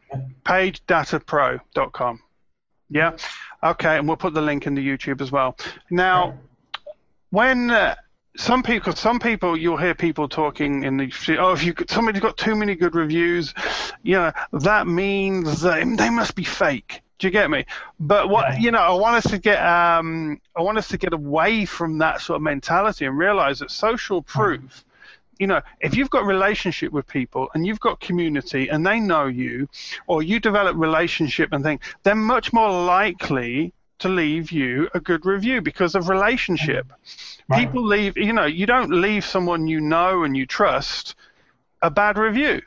pagedatapro.com. 0.47 2.21
Yeah. 2.89 3.17
Okay, 3.65 3.99
and 3.99 4.09
we'll 4.09 4.17
put 4.17 4.35
the 4.35 4.43
link 4.43 4.67
in 4.67 4.75
the 4.75 4.87
YouTube 4.87 5.21
as 5.21 5.31
well. 5.31 5.57
Now, 5.91 6.39
when 7.31 7.71
uh, 7.71 7.95
some 8.37 8.63
people, 8.63 8.93
some 8.95 9.21
people, 9.21 9.57
you'll 9.57 9.77
hear 9.77 9.95
people 9.95 10.29
talking 10.29 10.85
in 10.85 10.97
the 10.97 11.13
oh, 11.39 11.53
if 11.53 11.65
you 11.65 11.75
somebody's 11.89 12.23
got 12.23 12.37
too 12.37 12.57
many 12.57 12.75
good 12.75 12.95
reviews, 12.95 13.55
you 14.03 14.15
know, 14.15 14.33
that 14.53 14.87
means 14.87 15.61
they, 15.61 15.85
they 15.85 16.11
must 16.11 16.35
be 16.35 16.45
fake. 16.45 17.03
Do 17.19 17.29
you 17.29 17.31
get 17.31 17.51
me? 17.51 17.67
But 18.01 18.31
what 18.31 18.61
you 18.61 18.73
know, 18.73 18.81
I 18.81 18.93
want 18.95 19.25
us 19.25 19.31
to 19.31 19.39
get 19.39 19.65
um, 19.65 20.41
I 20.57 20.63
want 20.63 20.79
us 20.79 20.89
to 20.89 20.99
get 20.99 21.13
away 21.13 21.65
from 21.67 21.99
that 21.99 22.21
sort 22.21 22.37
of 22.37 22.43
mentality 22.43 23.05
and 23.05 23.17
realize 23.17 23.61
that 23.61 23.71
social 23.71 24.23
proof 24.23 24.85
you 25.39 25.47
know, 25.47 25.61
if 25.81 25.97
you've 25.97 26.11
got 26.11 26.25
relationship 26.25 26.93
with 26.93 27.07
people 27.07 27.49
and 27.55 27.67
you've 27.67 27.81
got 27.81 28.01
community 28.01 28.69
and 28.69 28.87
they 28.87 29.01
know 29.01 29.27
you, 29.27 29.69
or 30.07 30.23
you 30.23 30.41
develop 30.41 30.77
relationship 30.77 31.53
and 31.53 31.65
think, 31.65 31.83
they're 32.03 32.15
much 32.15 32.53
more 32.53 32.71
likely 32.71 33.73
to 33.99 34.09
leave 34.09 34.51
you 34.51 34.89
a 34.95 35.01
good 35.01 35.25
review 35.25 35.61
because 35.61 35.95
of 35.95 36.09
relationship. 36.09 36.93
Right. 37.49 37.61
People 37.61 37.85
leave, 37.85 38.17
you 38.17 38.33
know, 38.33 38.47
you 38.47 38.67
don't 38.67 38.91
leave 38.91 39.25
someone 39.25 39.67
you 39.67 39.81
know 39.81 40.25
and 40.25 40.37
you 40.37 40.47
trust 40.47 41.15
a 41.83 41.91
bad 41.91 42.19
review. 42.19 42.63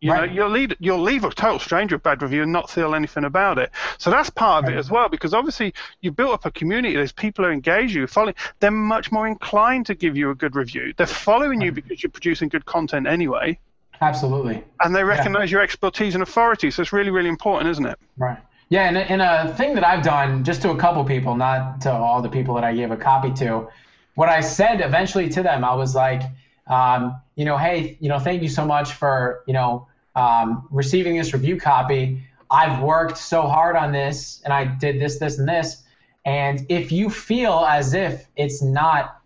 You 0.00 0.12
right. 0.12 0.30
know, 0.30 0.34
you'll 0.34 0.50
leave 0.50 0.72
you'll 0.78 1.02
leave 1.02 1.24
a 1.24 1.30
total 1.30 1.58
stranger 1.58 1.96
a 1.96 1.98
bad 1.98 2.22
review 2.22 2.42
and 2.42 2.52
not 2.52 2.70
feel 2.70 2.94
anything 2.94 3.24
about 3.24 3.58
it. 3.58 3.70
So 3.98 4.10
that's 4.10 4.30
part 4.30 4.64
of 4.64 4.68
right. 4.68 4.76
it 4.76 4.78
as 4.78 4.90
well, 4.90 5.10
because 5.10 5.34
obviously 5.34 5.74
you 6.00 6.10
built 6.10 6.32
up 6.32 6.46
a 6.46 6.50
community. 6.50 6.96
There's 6.96 7.12
people 7.12 7.44
who 7.44 7.50
engage 7.50 7.94
you, 7.94 8.06
following. 8.06 8.34
They're 8.60 8.70
much 8.70 9.12
more 9.12 9.26
inclined 9.26 9.86
to 9.86 9.94
give 9.94 10.16
you 10.16 10.30
a 10.30 10.34
good 10.34 10.56
review. 10.56 10.94
They're 10.96 11.06
following 11.06 11.58
right. 11.58 11.66
you 11.66 11.72
because 11.72 12.02
you're 12.02 12.10
producing 12.10 12.48
good 12.48 12.64
content 12.64 13.06
anyway. 13.06 13.58
Absolutely. 14.00 14.64
And 14.82 14.96
they 14.96 15.04
recognize 15.04 15.50
yeah. 15.50 15.56
your 15.56 15.62
expertise 15.62 16.14
and 16.14 16.22
authority. 16.22 16.70
So 16.70 16.80
it's 16.80 16.92
really, 16.92 17.10
really 17.10 17.28
important, 17.28 17.70
isn't 17.70 17.84
it? 17.84 17.98
Right. 18.16 18.38
Yeah, 18.70 18.88
and, 18.88 18.96
and 18.96 19.20
a 19.20 19.52
thing 19.54 19.74
that 19.74 19.84
I've 19.84 20.02
done, 20.02 20.44
just 20.44 20.62
to 20.62 20.70
a 20.70 20.76
couple 20.76 21.04
people, 21.04 21.36
not 21.36 21.82
to 21.82 21.92
all 21.92 22.22
the 22.22 22.28
people 22.30 22.54
that 22.54 22.64
I 22.64 22.74
gave 22.74 22.90
a 22.90 22.96
copy 22.96 23.32
to, 23.34 23.68
what 24.14 24.30
I 24.30 24.40
said 24.40 24.80
eventually 24.80 25.28
to 25.30 25.42
them, 25.42 25.64
I 25.64 25.74
was 25.74 25.94
like, 25.94 26.22
um, 26.68 27.20
you 27.34 27.44
know, 27.44 27.58
hey, 27.58 27.98
you 28.00 28.08
know, 28.08 28.18
thank 28.18 28.42
you 28.42 28.48
so 28.48 28.64
much 28.64 28.92
for, 28.92 29.42
you 29.46 29.52
know, 29.52 29.88
um, 30.14 30.66
receiving 30.70 31.16
this 31.16 31.32
review 31.32 31.58
copy. 31.58 32.22
I've 32.50 32.82
worked 32.82 33.16
so 33.16 33.42
hard 33.42 33.76
on 33.76 33.92
this 33.92 34.40
and 34.44 34.52
I 34.52 34.64
did 34.64 35.00
this, 35.00 35.18
this, 35.18 35.38
and 35.38 35.48
this. 35.48 35.84
And 36.24 36.66
if 36.68 36.92
you 36.92 37.08
feel 37.08 37.64
as 37.68 37.94
if 37.94 38.26
it's 38.36 38.62
not, 38.62 39.20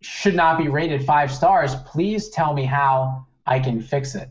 should 0.00 0.34
not 0.34 0.58
be 0.58 0.68
rated 0.68 1.04
five 1.04 1.32
stars, 1.32 1.74
please 1.86 2.28
tell 2.30 2.54
me 2.54 2.64
how 2.64 3.26
I 3.46 3.58
can 3.58 3.80
fix 3.80 4.14
it. 4.14 4.28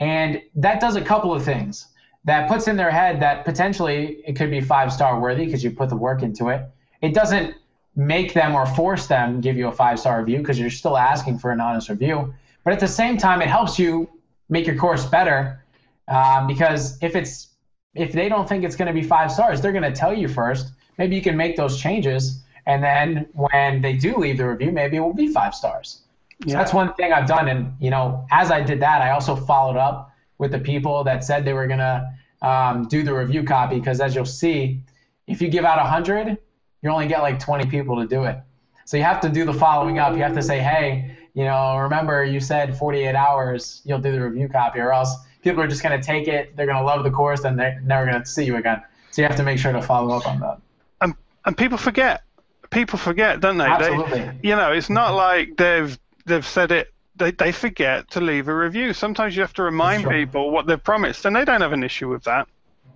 And 0.00 0.42
that 0.54 0.80
does 0.80 0.96
a 0.96 1.02
couple 1.02 1.32
of 1.32 1.44
things. 1.44 1.88
That 2.24 2.48
puts 2.48 2.68
in 2.68 2.76
their 2.76 2.90
head 2.90 3.20
that 3.22 3.44
potentially 3.44 4.22
it 4.26 4.36
could 4.36 4.50
be 4.50 4.60
five 4.60 4.92
star 4.92 5.18
worthy 5.18 5.46
because 5.46 5.64
you 5.64 5.70
put 5.70 5.88
the 5.88 5.96
work 5.96 6.22
into 6.22 6.48
it. 6.48 6.62
It 7.00 7.14
doesn't 7.14 7.54
make 7.96 8.32
them 8.32 8.54
or 8.54 8.66
force 8.66 9.06
them 9.06 9.40
give 9.40 9.56
you 9.56 9.68
a 9.68 9.72
five 9.72 9.98
star 9.98 10.20
review 10.20 10.38
because 10.38 10.58
you're 10.58 10.70
still 10.70 10.96
asking 10.96 11.38
for 11.38 11.50
an 11.50 11.60
honest 11.60 11.88
review. 11.88 12.34
But 12.64 12.72
at 12.72 12.80
the 12.80 12.88
same 12.88 13.16
time, 13.16 13.40
it 13.40 13.48
helps 13.48 13.78
you 13.78 14.08
make 14.48 14.66
your 14.66 14.76
course 14.76 15.04
better 15.06 15.62
um, 16.08 16.46
because 16.46 16.98
if 17.02 17.14
it's 17.14 17.48
if 17.94 18.12
they 18.12 18.28
don't 18.28 18.48
think 18.48 18.64
it's 18.64 18.76
going 18.76 18.86
to 18.86 18.92
be 18.92 19.02
five 19.02 19.30
stars 19.30 19.60
they're 19.60 19.72
going 19.72 19.82
to 19.82 19.92
tell 19.92 20.14
you 20.14 20.28
first. 20.28 20.72
Maybe 20.98 21.14
you 21.14 21.22
can 21.22 21.36
make 21.36 21.56
those 21.56 21.80
changes 21.80 22.42
and 22.66 22.82
then 22.82 23.28
when 23.32 23.80
they 23.80 23.94
do 23.94 24.16
leave 24.16 24.38
the 24.38 24.48
review 24.48 24.72
maybe 24.72 24.96
it 24.96 25.00
will 25.00 25.14
be 25.14 25.32
five 25.32 25.54
stars. 25.54 26.02
Yeah. 26.44 26.52
so 26.52 26.58
that's 26.58 26.72
one 26.72 26.94
thing 26.94 27.12
i've 27.12 27.26
done 27.26 27.48
and 27.48 27.72
you 27.80 27.90
know 27.90 28.24
as 28.30 28.52
i 28.52 28.60
did 28.60 28.78
that 28.78 29.02
i 29.02 29.10
also 29.10 29.34
followed 29.34 29.76
up 29.76 30.12
with 30.38 30.52
the 30.52 30.58
people 30.60 31.02
that 31.02 31.24
said 31.24 31.44
they 31.44 31.52
were 31.52 31.66
going 31.66 31.80
to 31.80 32.08
um, 32.42 32.86
do 32.86 33.02
the 33.02 33.12
review 33.12 33.42
copy 33.42 33.80
because 33.80 34.00
as 34.00 34.14
you'll 34.14 34.24
see 34.24 34.80
if 35.26 35.42
you 35.42 35.48
give 35.48 35.64
out 35.64 35.78
100 35.78 36.38
you 36.82 36.90
only 36.90 37.08
get 37.08 37.22
like 37.22 37.40
20 37.40 37.66
people 37.66 37.96
to 37.96 38.06
do 38.06 38.22
it 38.22 38.38
so 38.88 38.96
you 38.96 39.02
have 39.02 39.20
to 39.20 39.28
do 39.28 39.44
the 39.44 39.56
following 39.64 39.98
up 39.98 40.10
you 40.16 40.22
have 40.22 40.34
to 40.34 40.42
say 40.42 40.58
hey 40.58 41.14
you 41.38 41.44
know, 41.44 41.76
remember 41.76 42.24
you 42.24 42.40
said 42.40 42.76
48 42.76 43.14
hours, 43.14 43.80
you'll 43.84 44.00
do 44.00 44.10
the 44.10 44.20
review 44.20 44.48
copy, 44.48 44.80
or 44.80 44.92
else 44.92 45.14
people 45.40 45.62
are 45.62 45.68
just 45.68 45.84
going 45.84 45.96
to 45.96 46.04
take 46.04 46.26
it, 46.26 46.56
they're 46.56 46.66
going 46.66 46.78
to 46.78 46.84
love 46.84 47.04
the 47.04 47.12
course, 47.12 47.44
and 47.44 47.56
they're 47.56 47.80
never 47.84 48.10
going 48.10 48.20
to 48.20 48.28
see 48.28 48.44
you 48.44 48.56
again. 48.56 48.82
So 49.12 49.22
you 49.22 49.28
have 49.28 49.36
to 49.36 49.44
make 49.44 49.60
sure 49.60 49.70
to 49.70 49.80
follow 49.80 50.16
up 50.16 50.26
on 50.26 50.40
that. 50.40 50.58
And 51.00 51.14
and 51.44 51.56
people 51.56 51.78
forget. 51.78 52.24
People 52.70 52.98
forget, 52.98 53.40
don't 53.40 53.56
they? 53.56 53.66
Absolutely. 53.66 54.18
They, 54.18 54.38
you 54.42 54.56
know, 54.56 54.72
it's 54.72 54.90
not 54.90 55.14
like 55.14 55.56
they've 55.56 55.96
they've 56.26 56.44
said 56.44 56.72
it. 56.72 56.92
They, 57.14 57.30
they 57.30 57.52
forget 57.52 58.10
to 58.10 58.20
leave 58.20 58.48
a 58.48 58.54
review. 58.54 58.92
Sometimes 58.92 59.36
you 59.36 59.42
have 59.42 59.54
to 59.54 59.62
remind 59.62 60.08
people 60.08 60.50
what 60.50 60.66
they've 60.66 60.82
promised, 60.82 61.24
and 61.24 61.36
they 61.36 61.44
don't 61.44 61.60
have 61.60 61.72
an 61.72 61.84
issue 61.84 62.08
with 62.08 62.24
that. 62.24 62.48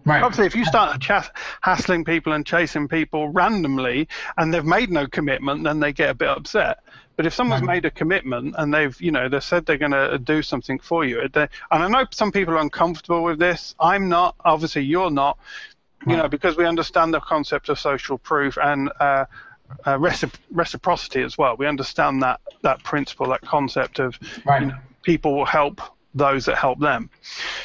Right. 0.04 0.22
Obviously, 0.22 0.46
if 0.46 0.56
you 0.56 0.64
start 0.64 1.04
hassling 1.60 2.04
people 2.04 2.32
and 2.32 2.44
chasing 2.44 2.88
people 2.88 3.28
randomly, 3.28 4.08
and 4.36 4.52
they've 4.52 4.64
made 4.64 4.90
no 4.90 5.06
commitment, 5.06 5.64
then 5.64 5.80
they 5.80 5.92
get 5.92 6.10
a 6.10 6.14
bit 6.14 6.28
upset. 6.28 6.80
But 7.16 7.26
if 7.26 7.34
someone's 7.34 7.62
made 7.62 7.84
a 7.84 7.90
commitment 7.90 8.54
and 8.58 8.72
they've, 8.72 8.98
you 9.00 9.12
know, 9.12 9.28
they 9.28 9.40
said 9.40 9.66
they're 9.66 9.76
going 9.76 9.92
to 9.92 10.18
do 10.18 10.42
something 10.42 10.78
for 10.78 11.04
you, 11.04 11.20
and 11.20 11.48
I 11.70 11.88
know 11.88 12.06
some 12.10 12.32
people 12.32 12.54
are 12.54 12.58
uncomfortable 12.60 13.22
with 13.22 13.38
this. 13.38 13.74
I'm 13.78 14.08
not. 14.08 14.34
Obviously, 14.44 14.82
you're 14.82 15.10
not. 15.10 15.38
You 16.04 16.16
know, 16.16 16.28
because 16.28 16.56
we 16.56 16.66
understand 16.66 17.14
the 17.14 17.20
concept 17.20 17.68
of 17.68 17.78
social 17.78 18.18
proof 18.18 18.58
and 18.60 18.90
uh, 18.98 19.26
uh, 19.84 19.98
recipro- 19.98 20.34
reciprocity 20.50 21.22
as 21.22 21.38
well. 21.38 21.56
We 21.56 21.66
understand 21.66 22.22
that 22.22 22.40
that 22.62 22.82
principle, 22.82 23.28
that 23.28 23.42
concept 23.42 24.00
of 24.00 24.18
right. 24.44 24.62
you 24.62 24.66
know, 24.68 24.78
people 25.02 25.36
will 25.36 25.46
help 25.46 25.80
those 26.14 26.46
that 26.46 26.58
help 26.58 26.80
them. 26.80 27.08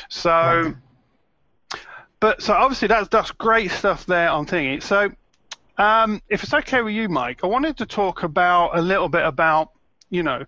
So, 0.10 0.30
right. 0.32 0.76
But 2.19 2.41
so 2.41 2.53
obviously 2.53 2.88
that's 2.88 3.10
that's 3.10 3.32
great 3.32 3.71
stuff 3.71 4.06
there 4.06 4.30
on 4.30 4.45
thingy. 4.45 4.82
So 4.82 5.12
um, 5.77 6.21
if 6.30 6.43
it's 6.43 6.53
okay 6.53 6.82
with 6.82 6.93
you, 6.93 7.08
Mike, 7.10 7.43
I 7.43 7.47
wanted 7.47 7.77
to 7.77 7.86
talk 7.86 8.23
about 8.23 8.77
a 8.77 8.82
little 8.82 9.10
bit 9.10 9.23
about, 9.23 9.71
you 10.10 10.23
know, 10.23 10.45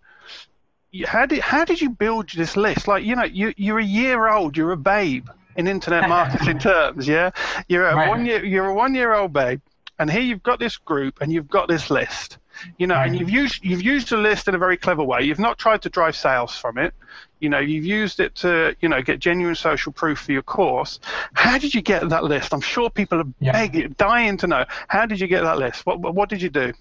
how 1.06 1.28
did 1.28 1.40
how 1.40 1.66
did 1.66 1.80
you 1.80 1.90
build 1.92 2.30
this 2.30 2.58
list? 2.58 2.88
Like, 2.88 3.04
you 3.04 3.16
know, 3.16 3.24
you 3.24 3.54
you're 3.56 3.80
a 3.80 3.84
year 3.84 4.28
old, 4.28 4.58
you're 4.58 4.72
a 4.72 4.78
babe 4.78 5.28
in 5.56 5.68
internet 5.68 6.10
marketing 6.10 6.58
terms, 6.58 7.08
yeah. 7.08 7.30
You're 7.68 7.86
a 7.86 7.96
right. 7.96 8.10
one 8.10 8.26
year 8.26 8.44
you're 8.44 8.68
a 8.68 8.74
one 8.74 8.96
year 8.96 9.14
old 9.14 9.32
babe, 9.32 9.62
and 10.00 10.10
here 10.10 10.22
you've 10.22 10.42
got 10.42 10.60
this 10.60 10.78
group 10.78 11.22
and 11.22 11.32
you've 11.32 11.50
got 11.50 11.68
this 11.68 11.92
list. 11.92 12.38
You 12.78 12.88
know, 12.88 12.96
and 12.96 13.18
you've 13.18 13.30
used 13.30 13.64
you've 13.64 13.84
used 13.84 14.12
a 14.12 14.18
list 14.18 14.48
in 14.48 14.56
a 14.56 14.58
very 14.58 14.78
clever 14.78 15.04
way. 15.04 15.22
You've 15.22 15.40
not 15.40 15.58
tried 15.60 15.84
to 15.84 15.90
drive 15.90 16.16
sales 16.16 16.58
from 16.58 16.78
it. 16.78 16.94
You 17.40 17.50
know, 17.50 17.60
you've 17.60 17.86
used 17.86 18.20
it 18.20 18.36
to 18.36 18.76
you 18.82 18.90
know 18.90 19.02
get 19.02 19.20
genuine 19.20 19.56
social 19.56 19.92
proof 19.92 20.20
for 20.20 20.32
your 20.32 20.42
course. 20.42 21.00
How 21.34 21.58
did 21.58 21.74
you 21.74 21.82
get 21.82 22.10
that 22.10 22.24
list? 22.24 22.54
I'm 22.54 22.62
sure 22.62 22.90
people 22.90 23.22
are 23.22 23.28
yeah. 23.40 23.52
begging, 23.52 23.96
dying 23.98 24.38
to 24.38 24.48
know. 24.48 24.66
How 24.88 25.06
did 25.06 25.20
you 25.20 25.28
get 25.28 25.44
that 25.44 25.58
list? 25.58 25.86
What 25.86 26.00
what 26.00 26.30
did 26.30 26.42
you 26.42 26.50
do? 26.50 26.74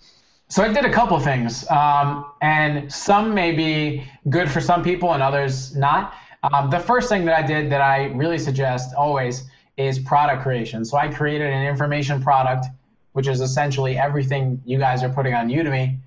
So 0.50 0.62
I 0.62 0.72
did 0.72 0.86
a 0.86 0.92
couple 0.92 1.18
things, 1.20 1.68
um, 1.70 2.24
and 2.40 2.90
some 2.90 3.34
may 3.34 3.52
be 3.52 4.04
good 4.30 4.50
for 4.50 4.62
some 4.62 4.82
people 4.82 5.12
and 5.12 5.22
others 5.22 5.76
not. 5.76 6.14
Um, 6.42 6.70
the 6.70 6.78
first 6.78 7.08
thing 7.08 7.26
that 7.26 7.36
I 7.36 7.46
did 7.46 7.70
that 7.72 7.82
I 7.82 8.06
really 8.06 8.38
suggest 8.38 8.94
always 8.94 9.44
is 9.76 9.98
product 9.98 10.42
creation. 10.42 10.84
So 10.84 10.96
I 10.96 11.08
created 11.08 11.48
an 11.52 11.66
information 11.66 12.22
product, 12.22 12.66
which 13.12 13.28
is 13.28 13.40
essentially 13.40 13.98
everything 13.98 14.62
you 14.64 14.78
guys 14.78 15.02
are 15.02 15.08
putting 15.08 15.34
on 15.34 15.48
Udemy. 15.48 15.98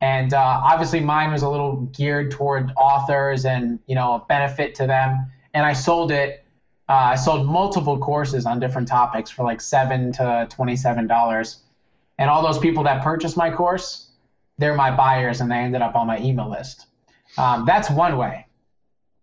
And 0.00 0.32
uh, 0.32 0.38
obviously 0.64 1.00
mine 1.00 1.30
was 1.30 1.42
a 1.42 1.48
little 1.48 1.76
geared 1.92 2.30
toward 2.30 2.72
authors 2.76 3.44
and 3.44 3.78
you 3.86 3.94
know 3.94 4.14
a 4.14 4.24
benefit 4.28 4.74
to 4.76 4.86
them. 4.86 5.30
And 5.54 5.66
I 5.66 5.72
sold 5.72 6.10
it. 6.10 6.44
Uh, 6.88 6.92
I 6.92 7.14
sold 7.14 7.46
multiple 7.46 7.98
courses 7.98 8.46
on 8.46 8.60
different 8.60 8.88
topics 8.88 9.30
for 9.30 9.44
like 9.44 9.60
seven 9.60 10.12
to 10.12 10.46
twenty-seven 10.50 11.06
dollars 11.06 11.62
and 12.20 12.28
all 12.28 12.42
those 12.42 12.58
people 12.58 12.84
that 12.84 13.02
purchased 13.02 13.34
my 13.38 13.50
course, 13.50 14.10
they're 14.58 14.74
my 14.74 14.94
buyers 14.94 15.40
and 15.40 15.50
they 15.50 15.56
ended 15.56 15.80
up 15.80 15.96
on 15.96 16.06
my 16.06 16.20
email 16.20 16.50
list. 16.50 16.86
Um, 17.38 17.64
that's 17.64 17.90
one 17.90 18.18
way. 18.18 18.46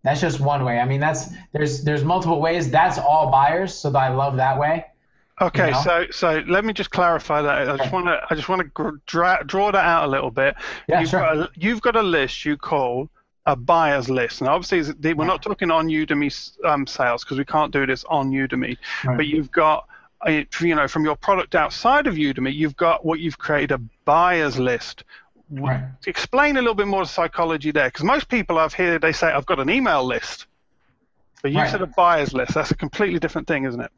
That's 0.02 0.20
just 0.20 0.40
one 0.40 0.64
way. 0.64 0.80
I 0.80 0.84
mean, 0.84 0.98
that's 0.98 1.28
there's 1.52 1.84
there's 1.84 2.02
multiple 2.02 2.40
ways. 2.40 2.70
That's 2.70 2.98
all 2.98 3.30
buyers, 3.30 3.72
so 3.72 3.94
I 3.94 4.08
love 4.08 4.36
that 4.36 4.58
way. 4.58 4.86
Okay, 5.40 5.66
you 5.66 5.72
know? 5.72 5.82
so 5.82 6.06
so 6.10 6.42
let 6.48 6.64
me 6.64 6.72
just 6.72 6.90
clarify 6.90 7.42
that. 7.42 7.68
I 7.68 7.76
just 7.76 7.92
want 7.92 8.06
to 8.06 8.20
I 8.28 8.34
just 8.34 8.48
want 8.48 8.62
to 8.62 9.00
draw 9.06 9.42
draw 9.42 9.70
that 9.70 9.84
out 9.84 10.04
a 10.04 10.10
little 10.10 10.30
bit. 10.30 10.56
Yeah, 10.88 11.00
you've 11.00 11.10
sure. 11.10 11.20
Got 11.20 11.36
a, 11.36 11.50
you've 11.56 11.80
got 11.80 11.96
a 11.96 12.02
list 12.02 12.44
you 12.44 12.56
call 12.56 13.08
a 13.46 13.56
buyer's 13.56 14.10
list. 14.10 14.42
And 14.42 14.48
obviously, 14.48 15.14
we're 15.14 15.24
not 15.24 15.42
talking 15.42 15.70
on 15.70 15.88
Udemy 15.88 16.64
um, 16.64 16.86
sales 16.86 17.24
because 17.24 17.38
we 17.38 17.46
can't 17.46 17.72
do 17.72 17.86
this 17.86 18.04
on 18.04 18.30
Udemy. 18.30 18.76
Right. 19.04 19.16
But 19.16 19.26
you've 19.26 19.50
got 19.50 19.88
you 20.26 20.74
know, 20.74 20.88
from 20.88 21.04
your 21.04 21.16
product 21.16 21.54
outside 21.54 22.06
of 22.06 22.14
Udemy, 22.14 22.54
you've 22.54 22.76
got 22.76 23.04
what 23.04 23.20
you've 23.20 23.38
created 23.38 23.72
a 23.72 23.78
buyer's 24.04 24.58
list. 24.58 25.04
Right. 25.50 25.82
Explain 26.06 26.56
a 26.56 26.60
little 26.60 26.74
bit 26.74 26.88
more 26.88 27.06
psychology 27.06 27.70
there, 27.70 27.88
because 27.88 28.04
most 28.04 28.28
people 28.28 28.58
I've 28.58 28.74
heard 28.74 29.00
they 29.00 29.12
say 29.12 29.28
I've 29.28 29.46
got 29.46 29.60
an 29.60 29.70
email 29.70 30.04
list, 30.04 30.46
but 31.40 31.52
you 31.52 31.58
right. 31.58 31.70
said 31.70 31.80
a 31.80 31.86
buyer's 31.86 32.34
list. 32.34 32.54
That's 32.54 32.70
a 32.70 32.76
completely 32.76 33.18
different 33.18 33.46
thing, 33.48 33.64
isn't 33.64 33.80
it? 33.80 33.90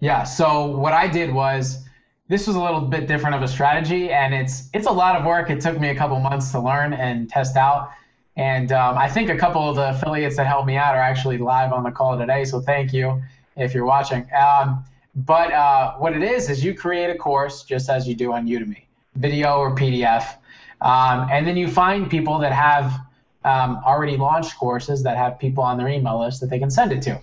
Yeah. 0.00 0.24
So 0.24 0.66
what 0.66 0.92
I 0.92 1.06
did 1.06 1.32
was 1.32 1.84
this 2.28 2.46
was 2.46 2.56
a 2.56 2.60
little 2.60 2.80
bit 2.80 3.06
different 3.06 3.36
of 3.36 3.42
a 3.42 3.48
strategy, 3.48 4.10
and 4.10 4.34
it's 4.34 4.68
it's 4.72 4.86
a 4.86 4.92
lot 4.92 5.16
of 5.16 5.24
work. 5.24 5.50
It 5.50 5.60
took 5.60 5.78
me 5.78 5.88
a 5.88 5.94
couple 5.94 6.18
months 6.20 6.50
to 6.52 6.60
learn 6.60 6.92
and 6.92 7.28
test 7.28 7.56
out. 7.56 7.90
And 8.36 8.72
um, 8.72 8.98
I 8.98 9.08
think 9.08 9.30
a 9.30 9.36
couple 9.36 9.68
of 9.68 9.76
the 9.76 9.90
affiliates 9.90 10.36
that 10.36 10.46
helped 10.46 10.66
me 10.66 10.76
out 10.76 10.96
are 10.96 11.00
actually 11.00 11.38
live 11.38 11.72
on 11.72 11.84
the 11.84 11.90
call 11.90 12.18
today. 12.18 12.44
So 12.44 12.60
thank 12.60 12.92
you 12.92 13.22
if 13.56 13.74
you're 13.74 13.84
watching. 13.84 14.28
Um, 14.36 14.84
but 15.14 15.52
uh, 15.52 15.94
what 15.94 16.16
it 16.16 16.22
is 16.22 16.50
is 16.50 16.64
you 16.64 16.74
create 16.74 17.10
a 17.10 17.14
course 17.14 17.62
just 17.62 17.88
as 17.88 18.08
you 18.08 18.16
do 18.16 18.32
on 18.32 18.48
Udemy, 18.48 18.84
video 19.14 19.58
or 19.58 19.74
PDF, 19.74 20.36
um, 20.80 21.28
and 21.30 21.46
then 21.46 21.56
you 21.56 21.68
find 21.68 22.10
people 22.10 22.38
that 22.40 22.52
have 22.52 22.98
um, 23.44 23.80
already 23.86 24.16
launched 24.16 24.56
courses 24.56 25.02
that 25.04 25.16
have 25.16 25.38
people 25.38 25.62
on 25.62 25.78
their 25.78 25.88
email 25.88 26.20
list 26.20 26.40
that 26.40 26.50
they 26.50 26.58
can 26.58 26.70
send 26.70 26.90
it 26.90 27.02
to. 27.02 27.20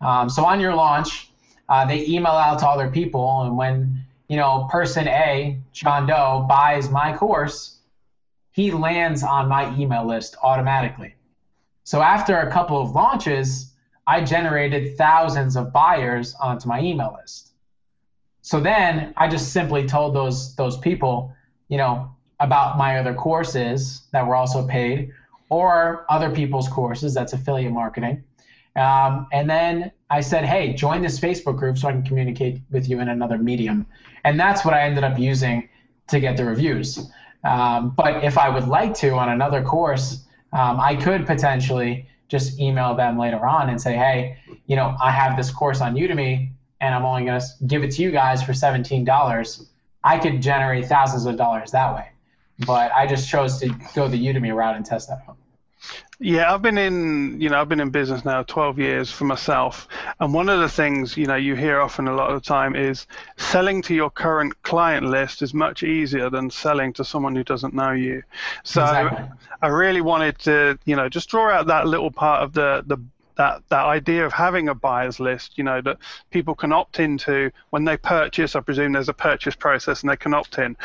Um, 0.00 0.28
so 0.28 0.44
on 0.44 0.58
your 0.58 0.74
launch, 0.74 1.30
uh, 1.68 1.84
they 1.86 2.06
email 2.06 2.32
out 2.32 2.58
to 2.60 2.66
all 2.66 2.78
their 2.78 2.90
people, 2.90 3.42
and 3.42 3.56
when 3.56 4.04
you 4.28 4.36
know 4.36 4.68
person 4.70 5.08
A, 5.08 5.58
John 5.72 6.06
Doe, 6.06 6.46
buys 6.48 6.90
my 6.90 7.16
course, 7.16 7.78
he 8.52 8.70
lands 8.70 9.22
on 9.22 9.48
my 9.48 9.74
email 9.76 10.06
list 10.06 10.36
automatically. 10.42 11.14
So 11.84 12.02
after 12.02 12.40
a 12.40 12.50
couple 12.50 12.80
of 12.80 12.92
launches, 12.92 13.72
I 14.06 14.22
generated 14.22 14.96
thousands 14.96 15.56
of 15.56 15.72
buyers 15.72 16.34
onto 16.40 16.68
my 16.68 16.80
email 16.80 17.16
list. 17.20 17.52
So 18.42 18.60
then 18.60 19.12
I 19.16 19.28
just 19.28 19.52
simply 19.52 19.86
told 19.86 20.14
those 20.14 20.54
those 20.56 20.78
people, 20.78 21.34
you 21.68 21.76
know, 21.76 22.10
about 22.40 22.78
my 22.78 22.98
other 22.98 23.14
courses 23.14 24.08
that 24.12 24.26
were 24.26 24.36
also 24.36 24.66
paid, 24.66 25.12
or 25.50 26.06
other 26.08 26.30
people's 26.30 26.68
courses. 26.68 27.14
That's 27.14 27.32
affiliate 27.32 27.72
marketing. 27.72 28.24
Um, 28.78 29.26
and 29.32 29.50
then 29.50 29.92
I 30.08 30.20
said, 30.20 30.44
hey, 30.44 30.72
join 30.72 31.02
this 31.02 31.18
Facebook 31.18 31.58
group 31.58 31.78
so 31.78 31.88
I 31.88 31.92
can 31.92 32.04
communicate 32.04 32.60
with 32.70 32.88
you 32.88 33.00
in 33.00 33.08
another 33.08 33.36
medium. 33.36 33.86
And 34.24 34.38
that's 34.38 34.64
what 34.64 34.72
I 34.72 34.82
ended 34.82 35.04
up 35.04 35.18
using 35.18 35.68
to 36.08 36.20
get 36.20 36.36
the 36.36 36.44
reviews. 36.44 37.10
Um, 37.44 37.90
but 37.90 38.24
if 38.24 38.38
I 38.38 38.48
would 38.48 38.68
like 38.68 38.94
to 38.94 39.10
on 39.10 39.28
another 39.28 39.62
course, 39.62 40.24
um, 40.52 40.80
I 40.80 40.96
could 40.96 41.26
potentially 41.26 42.06
just 42.28 42.58
email 42.60 42.94
them 42.94 43.18
later 43.18 43.44
on 43.44 43.68
and 43.68 43.80
say, 43.80 43.96
hey, 43.96 44.38
you 44.66 44.76
know, 44.76 44.96
I 45.00 45.10
have 45.10 45.36
this 45.36 45.50
course 45.50 45.80
on 45.80 45.94
Udemy 45.94 46.50
and 46.80 46.94
I'm 46.94 47.04
only 47.04 47.24
going 47.24 47.40
to 47.40 47.46
give 47.66 47.82
it 47.82 47.92
to 47.92 48.02
you 48.02 48.10
guys 48.10 48.42
for 48.42 48.52
$17. 48.52 49.66
I 50.04 50.18
could 50.18 50.40
generate 50.40 50.86
thousands 50.86 51.26
of 51.26 51.36
dollars 51.36 51.72
that 51.72 51.94
way. 51.94 52.08
But 52.66 52.92
I 52.92 53.06
just 53.06 53.28
chose 53.28 53.58
to 53.60 53.68
go 53.94 54.08
the 54.08 54.18
Udemy 54.18 54.54
route 54.54 54.76
and 54.76 54.84
test 54.84 55.08
that 55.08 55.22
out. 55.28 55.37
Yeah, 56.20 56.52
I've 56.52 56.62
been 56.62 56.78
in, 56.78 57.40
you 57.40 57.48
know, 57.48 57.60
I've 57.60 57.68
been 57.68 57.78
in 57.78 57.90
business 57.90 58.24
now 58.24 58.42
12 58.42 58.78
years 58.80 59.10
for 59.10 59.24
myself, 59.24 59.86
and 60.18 60.34
one 60.34 60.48
of 60.48 60.58
the 60.58 60.68
things, 60.68 61.16
you 61.16 61.26
know, 61.26 61.36
you 61.36 61.54
hear 61.54 61.80
often 61.80 62.08
a 62.08 62.14
lot 62.14 62.30
of 62.30 62.42
the 62.42 62.46
time 62.46 62.74
is 62.74 63.06
selling 63.36 63.82
to 63.82 63.94
your 63.94 64.10
current 64.10 64.60
client 64.62 65.06
list 65.06 65.42
is 65.42 65.54
much 65.54 65.84
easier 65.84 66.28
than 66.28 66.50
selling 66.50 66.92
to 66.94 67.04
someone 67.04 67.36
who 67.36 67.44
doesn't 67.44 67.72
know 67.72 67.92
you. 67.92 68.24
So 68.64 68.82
exactly. 68.82 69.26
I 69.62 69.68
really 69.68 70.00
wanted 70.00 70.38
to, 70.40 70.78
you 70.84 70.96
know, 70.96 71.08
just 71.08 71.28
draw 71.28 71.50
out 71.52 71.68
that 71.68 71.86
little 71.86 72.10
part 72.10 72.42
of 72.42 72.52
the 72.52 72.82
the 72.84 72.98
that 73.38 73.62
that 73.68 73.86
idea 73.86 74.26
of 74.26 74.32
having 74.32 74.68
a 74.68 74.74
buyers 74.74 75.18
list, 75.18 75.56
you 75.56 75.64
know, 75.64 75.80
that 75.80 75.96
people 76.30 76.54
can 76.54 76.72
opt 76.72 77.00
into 77.00 77.50
when 77.70 77.84
they 77.84 77.96
purchase. 77.96 78.54
I 78.54 78.60
presume 78.60 78.92
there's 78.92 79.08
a 79.08 79.14
purchase 79.14 79.54
process 79.54 80.02
and 80.02 80.10
they 80.10 80.16
can 80.16 80.34
opt 80.34 80.58
in, 80.58 80.76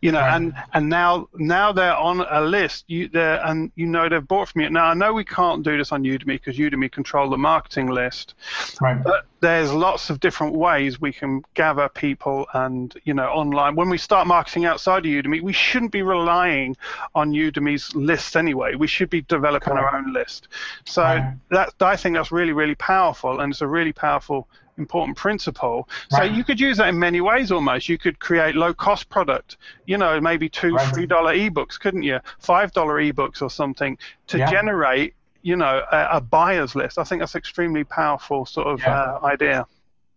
you 0.00 0.12
know, 0.12 0.20
right. 0.20 0.36
and 0.36 0.54
and 0.74 0.88
now 0.88 1.28
now 1.34 1.72
they're 1.72 1.96
on 1.96 2.20
a 2.30 2.40
list. 2.42 2.84
You 2.86 3.08
there 3.08 3.44
and 3.44 3.72
you 3.74 3.86
know 3.86 4.08
they've 4.08 4.26
bought 4.26 4.50
from 4.50 4.60
you. 4.60 4.70
Now 4.70 4.84
I 4.84 4.94
know 4.94 5.12
we 5.12 5.24
can't 5.24 5.64
do 5.64 5.76
this 5.76 5.90
on 5.90 6.04
Udemy 6.04 6.26
because 6.26 6.56
Udemy 6.56 6.92
control 6.92 7.30
the 7.30 7.38
marketing 7.38 7.88
list, 7.88 8.34
right. 8.80 9.02
but 9.02 9.26
there's 9.42 9.72
lots 9.72 10.08
of 10.08 10.20
different 10.20 10.54
ways 10.54 11.00
we 11.00 11.12
can 11.12 11.42
gather 11.54 11.88
people 11.88 12.46
and 12.54 12.94
you 13.04 13.12
know 13.12 13.26
online 13.26 13.74
when 13.74 13.90
we 13.90 13.98
start 13.98 14.26
marketing 14.26 14.64
outside 14.64 15.04
of 15.04 15.10
udemy 15.10 15.42
we 15.42 15.52
shouldn't 15.52 15.90
be 15.90 16.00
relying 16.00 16.76
on 17.14 17.32
udemy's 17.32 17.94
list 17.94 18.36
anyway 18.36 18.74
we 18.76 18.86
should 18.86 19.10
be 19.10 19.20
developing 19.22 19.74
our 19.74 19.94
own 19.96 20.12
list 20.12 20.48
so 20.86 21.02
right. 21.02 21.34
that 21.50 21.74
i 21.80 21.96
think 21.96 22.14
that's 22.14 22.32
really 22.32 22.52
really 22.52 22.76
powerful 22.76 23.40
and 23.40 23.52
it's 23.52 23.60
a 23.60 23.66
really 23.66 23.92
powerful 23.92 24.48
important 24.78 25.16
principle 25.16 25.88
right. 26.12 26.18
so 26.18 26.22
you 26.22 26.44
could 26.44 26.58
use 26.58 26.78
that 26.78 26.88
in 26.88 26.98
many 26.98 27.20
ways 27.20 27.50
almost 27.50 27.88
you 27.88 27.98
could 27.98 28.18
create 28.20 28.54
low 28.54 28.72
cost 28.72 29.08
product 29.10 29.56
you 29.86 29.98
know 29.98 30.20
maybe 30.20 30.48
two 30.48 30.74
right. 30.74 30.94
three 30.94 31.04
dollar 31.04 31.34
ebooks 31.34 31.78
couldn't 31.78 32.04
you 32.04 32.18
five 32.38 32.72
dollar 32.72 32.94
ebooks 33.02 33.42
or 33.42 33.50
something 33.50 33.98
to 34.28 34.38
yeah. 34.38 34.50
generate 34.50 35.14
you 35.42 35.56
know 35.56 35.82
a, 35.90 36.08
a, 36.12 36.20
buyer's 36.20 36.74
list. 36.74 36.98
I 36.98 37.04
think 37.04 37.20
that's 37.20 37.34
extremely 37.34 37.84
powerful 37.84 38.46
sort 38.46 38.68
of 38.68 38.80
yeah. 38.80 39.00
uh, 39.00 39.20
idea. 39.24 39.66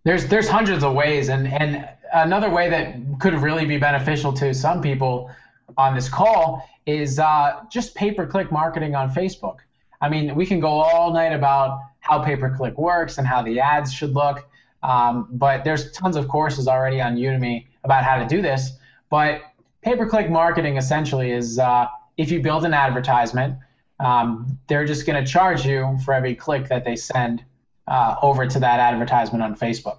There's 0.04 0.28
there's 0.28 0.48
hundreds 0.48 0.84
of 0.84 0.94
ways, 0.94 1.30
and 1.30 1.48
and 1.48 1.88
another 2.14 2.50
way 2.50 2.70
that 2.70 2.96
could 3.20 3.34
really 3.34 3.66
be 3.66 3.78
beneficial 3.78 4.32
to 4.34 4.54
some 4.54 4.82
people 4.82 5.32
on 5.78 5.96
this 5.96 6.08
call 6.08 6.68
is 6.86 7.20
uh, 7.20 7.64
just 7.72 7.96
pay 7.96 8.12
per 8.12 8.26
click 8.28 8.52
marketing 8.52 8.96
on 8.96 9.10
Facebook. 9.12 9.58
I 10.02 10.10
mean, 10.10 10.36
we 10.36 10.46
can 10.46 10.60
go 10.60 10.68
all 10.68 11.12
night 11.12 11.34
about 11.34 11.82
how 12.00 12.24
pay 12.24 12.36
per 12.36 12.56
click 12.56 12.78
works 12.78 13.18
and 13.18 13.28
how 13.28 13.42
the 13.42 13.60
ads 13.60 13.92
should 13.92 14.14
look, 14.14 14.48
um, 14.84 15.28
but 15.32 15.64
there's 15.64 15.92
tons 15.92 16.16
of 16.16 16.28
courses 16.28 16.68
already 16.68 17.02
on 17.02 17.16
Udemy 17.16 17.66
about 17.84 18.04
how 18.04 18.18
to 18.18 18.28
do 18.28 18.42
this. 18.42 18.72
But 19.10 19.42
pay 19.82 19.96
per 19.96 20.08
click 20.08 20.30
marketing 20.30 20.78
essentially 20.78 21.32
is 21.32 21.58
uh, 21.58 21.88
if 22.18 22.32
you 22.32 22.42
build 22.42 22.66
an 22.66 22.74
advertisement 22.74 23.58
um, 24.00 24.60
they're 24.68 24.86
just 24.86 25.06
going 25.06 25.24
to 25.24 25.30
charge 25.30 25.66
you 25.66 25.98
for 26.04 26.14
every 26.14 26.36
click 26.36 26.68
that 26.70 26.84
they 26.84 26.96
send 26.96 27.44
uh, 27.88 28.16
over 28.22 28.46
to 28.46 28.60
that 28.60 28.80
advertisement 28.80 29.44
on 29.44 29.56
Facebook. 29.56 29.98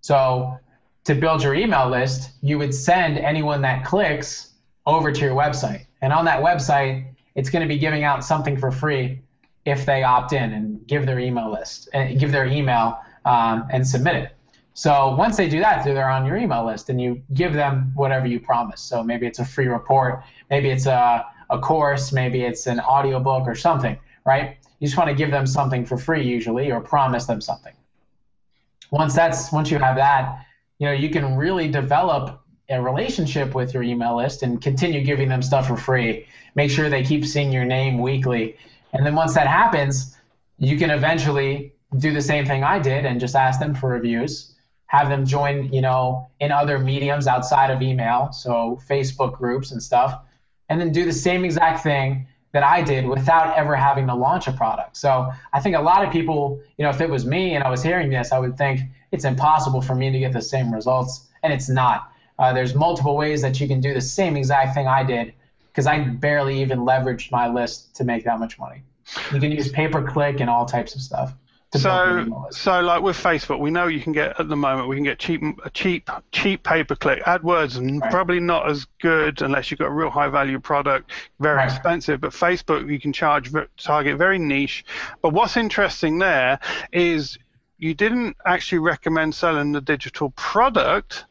So 0.00 0.58
to 1.04 1.14
build 1.14 1.42
your 1.42 1.54
email 1.54 1.88
list, 1.88 2.30
you 2.42 2.58
would 2.58 2.74
send 2.74 3.18
anyone 3.18 3.62
that 3.62 3.84
clicks 3.84 4.52
over 4.86 5.12
to 5.12 5.20
your 5.20 5.34
website. 5.34 5.86
And 6.00 6.12
on 6.12 6.24
that 6.24 6.42
website, 6.42 7.06
it's 7.34 7.50
going 7.50 7.62
to 7.62 7.68
be 7.68 7.78
giving 7.78 8.04
out 8.04 8.24
something 8.24 8.56
for 8.56 8.70
free 8.70 9.20
if 9.64 9.84
they 9.84 10.02
opt 10.02 10.32
in 10.32 10.52
and 10.52 10.86
give 10.86 11.06
their 11.06 11.18
email 11.18 11.50
list 11.52 11.88
and 11.92 12.16
uh, 12.16 12.18
give 12.18 12.32
their 12.32 12.46
email 12.46 12.98
um, 13.24 13.66
and 13.70 13.86
submit 13.86 14.16
it. 14.16 14.32
So 14.74 15.14
once 15.16 15.36
they 15.36 15.48
do 15.48 15.58
that, 15.60 15.84
they're 15.84 16.08
on 16.08 16.24
your 16.24 16.36
email 16.36 16.64
list, 16.64 16.88
and 16.88 17.00
you 17.00 17.20
give 17.34 17.52
them 17.52 17.90
whatever 17.96 18.28
you 18.28 18.38
promise. 18.38 18.80
So 18.80 19.02
maybe 19.02 19.26
it's 19.26 19.40
a 19.40 19.44
free 19.44 19.66
report, 19.66 20.22
maybe 20.50 20.70
it's 20.70 20.86
a 20.86 21.26
a 21.50 21.58
course, 21.58 22.12
maybe 22.12 22.42
it's 22.42 22.66
an 22.66 22.80
audiobook 22.80 23.46
or 23.46 23.54
something, 23.54 23.98
right? 24.24 24.56
You 24.78 24.86
just 24.86 24.96
want 24.96 25.08
to 25.08 25.14
give 25.14 25.30
them 25.30 25.46
something 25.46 25.84
for 25.84 25.96
free 25.96 26.26
usually 26.26 26.70
or 26.70 26.80
promise 26.80 27.26
them 27.26 27.40
something. 27.40 27.74
Once 28.90 29.14
that's 29.14 29.52
once 29.52 29.70
you 29.70 29.78
have 29.78 29.96
that, 29.96 30.46
you 30.78 30.86
know, 30.86 30.92
you 30.92 31.10
can 31.10 31.36
really 31.36 31.68
develop 31.68 32.40
a 32.70 32.80
relationship 32.80 33.54
with 33.54 33.74
your 33.74 33.82
email 33.82 34.16
list 34.16 34.42
and 34.42 34.60
continue 34.60 35.02
giving 35.02 35.28
them 35.28 35.42
stuff 35.42 35.66
for 35.66 35.76
free. 35.76 36.26
Make 36.54 36.70
sure 36.70 36.88
they 36.88 37.02
keep 37.02 37.24
seeing 37.24 37.50
your 37.52 37.64
name 37.64 37.98
weekly. 37.98 38.56
And 38.92 39.04
then 39.04 39.14
once 39.14 39.34
that 39.34 39.46
happens, 39.46 40.16
you 40.58 40.76
can 40.76 40.90
eventually 40.90 41.72
do 41.96 42.12
the 42.12 42.20
same 42.20 42.44
thing 42.44 42.64
I 42.64 42.78
did 42.78 43.06
and 43.06 43.20
just 43.20 43.34
ask 43.34 43.58
them 43.58 43.74
for 43.74 43.90
reviews. 43.90 44.54
Have 44.86 45.08
them 45.08 45.24
join, 45.26 45.72
you 45.72 45.80
know, 45.80 46.28
in 46.40 46.52
other 46.52 46.78
mediums 46.78 47.26
outside 47.26 47.70
of 47.70 47.82
email, 47.82 48.32
so 48.32 48.80
Facebook 48.88 49.36
groups 49.36 49.70
and 49.70 49.82
stuff, 49.82 50.22
and 50.68 50.80
then 50.80 50.92
do 50.92 51.04
the 51.04 51.12
same 51.12 51.44
exact 51.44 51.82
thing 51.82 52.26
that 52.52 52.62
I 52.62 52.82
did 52.82 53.06
without 53.06 53.56
ever 53.56 53.76
having 53.76 54.06
to 54.06 54.14
launch 54.14 54.48
a 54.48 54.52
product. 54.52 54.96
So 54.96 55.30
I 55.52 55.60
think 55.60 55.76
a 55.76 55.80
lot 55.80 56.04
of 56.04 56.12
people, 56.12 56.60
you 56.78 56.84
know, 56.84 56.90
if 56.90 57.00
it 57.00 57.10
was 57.10 57.26
me 57.26 57.54
and 57.54 57.62
I 57.62 57.70
was 57.70 57.82
hearing 57.82 58.10
this, 58.10 58.32
I 58.32 58.38
would 58.38 58.56
think 58.56 58.80
it's 59.12 59.24
impossible 59.24 59.82
for 59.82 59.94
me 59.94 60.10
to 60.10 60.18
get 60.18 60.32
the 60.32 60.42
same 60.42 60.72
results, 60.72 61.28
and 61.42 61.52
it's 61.52 61.68
not. 61.68 62.10
Uh, 62.38 62.52
there's 62.52 62.74
multiple 62.74 63.16
ways 63.16 63.42
that 63.42 63.60
you 63.60 63.66
can 63.66 63.80
do 63.80 63.92
the 63.92 64.00
same 64.00 64.36
exact 64.36 64.74
thing 64.74 64.86
I 64.86 65.02
did 65.02 65.34
because 65.68 65.86
I 65.86 65.98
barely 65.98 66.60
even 66.60 66.80
leveraged 66.80 67.30
my 67.30 67.48
list 67.48 67.94
to 67.96 68.04
make 68.04 68.24
that 68.24 68.38
much 68.38 68.58
money. 68.58 68.82
You 69.32 69.40
can 69.40 69.52
use 69.52 69.70
pay 69.70 69.88
per 69.88 70.06
click 70.06 70.40
and 70.40 70.48
all 70.48 70.64
types 70.64 70.94
of 70.94 71.00
stuff. 71.00 71.34
So, 71.74 72.48
so 72.50 72.80
like 72.80 73.02
with 73.02 73.16
Facebook, 73.16 73.60
we 73.60 73.70
know 73.70 73.88
you 73.88 74.00
can 74.00 74.12
get 74.14 74.40
at 74.40 74.48
the 74.48 74.56
moment 74.56 74.88
we 74.88 74.96
can 74.96 75.04
get 75.04 75.18
cheap, 75.18 75.42
a 75.64 75.70
cheap, 75.70 76.08
cheap 76.32 76.62
pay 76.62 76.82
per 76.82 76.94
click. 76.94 77.22
AdWords 77.24 78.00
right. 78.00 78.10
probably 78.10 78.40
not 78.40 78.70
as 78.70 78.86
good 79.00 79.42
unless 79.42 79.70
you've 79.70 79.78
got 79.78 79.88
a 79.88 79.92
real 79.92 80.08
high 80.08 80.28
value 80.28 80.58
product, 80.60 81.10
very 81.40 81.56
right. 81.56 81.70
expensive. 81.70 82.22
But 82.22 82.30
Facebook, 82.30 82.90
you 82.90 82.98
can 82.98 83.12
charge 83.12 83.52
target 83.76 84.16
very 84.16 84.38
niche. 84.38 84.84
But 85.20 85.34
what's 85.34 85.58
interesting 85.58 86.18
there 86.18 86.58
is 86.90 87.36
you 87.76 87.92
didn't 87.92 88.38
actually 88.46 88.78
recommend 88.78 89.34
selling 89.34 89.72
the 89.72 89.82
digital 89.82 90.30
product 90.30 91.26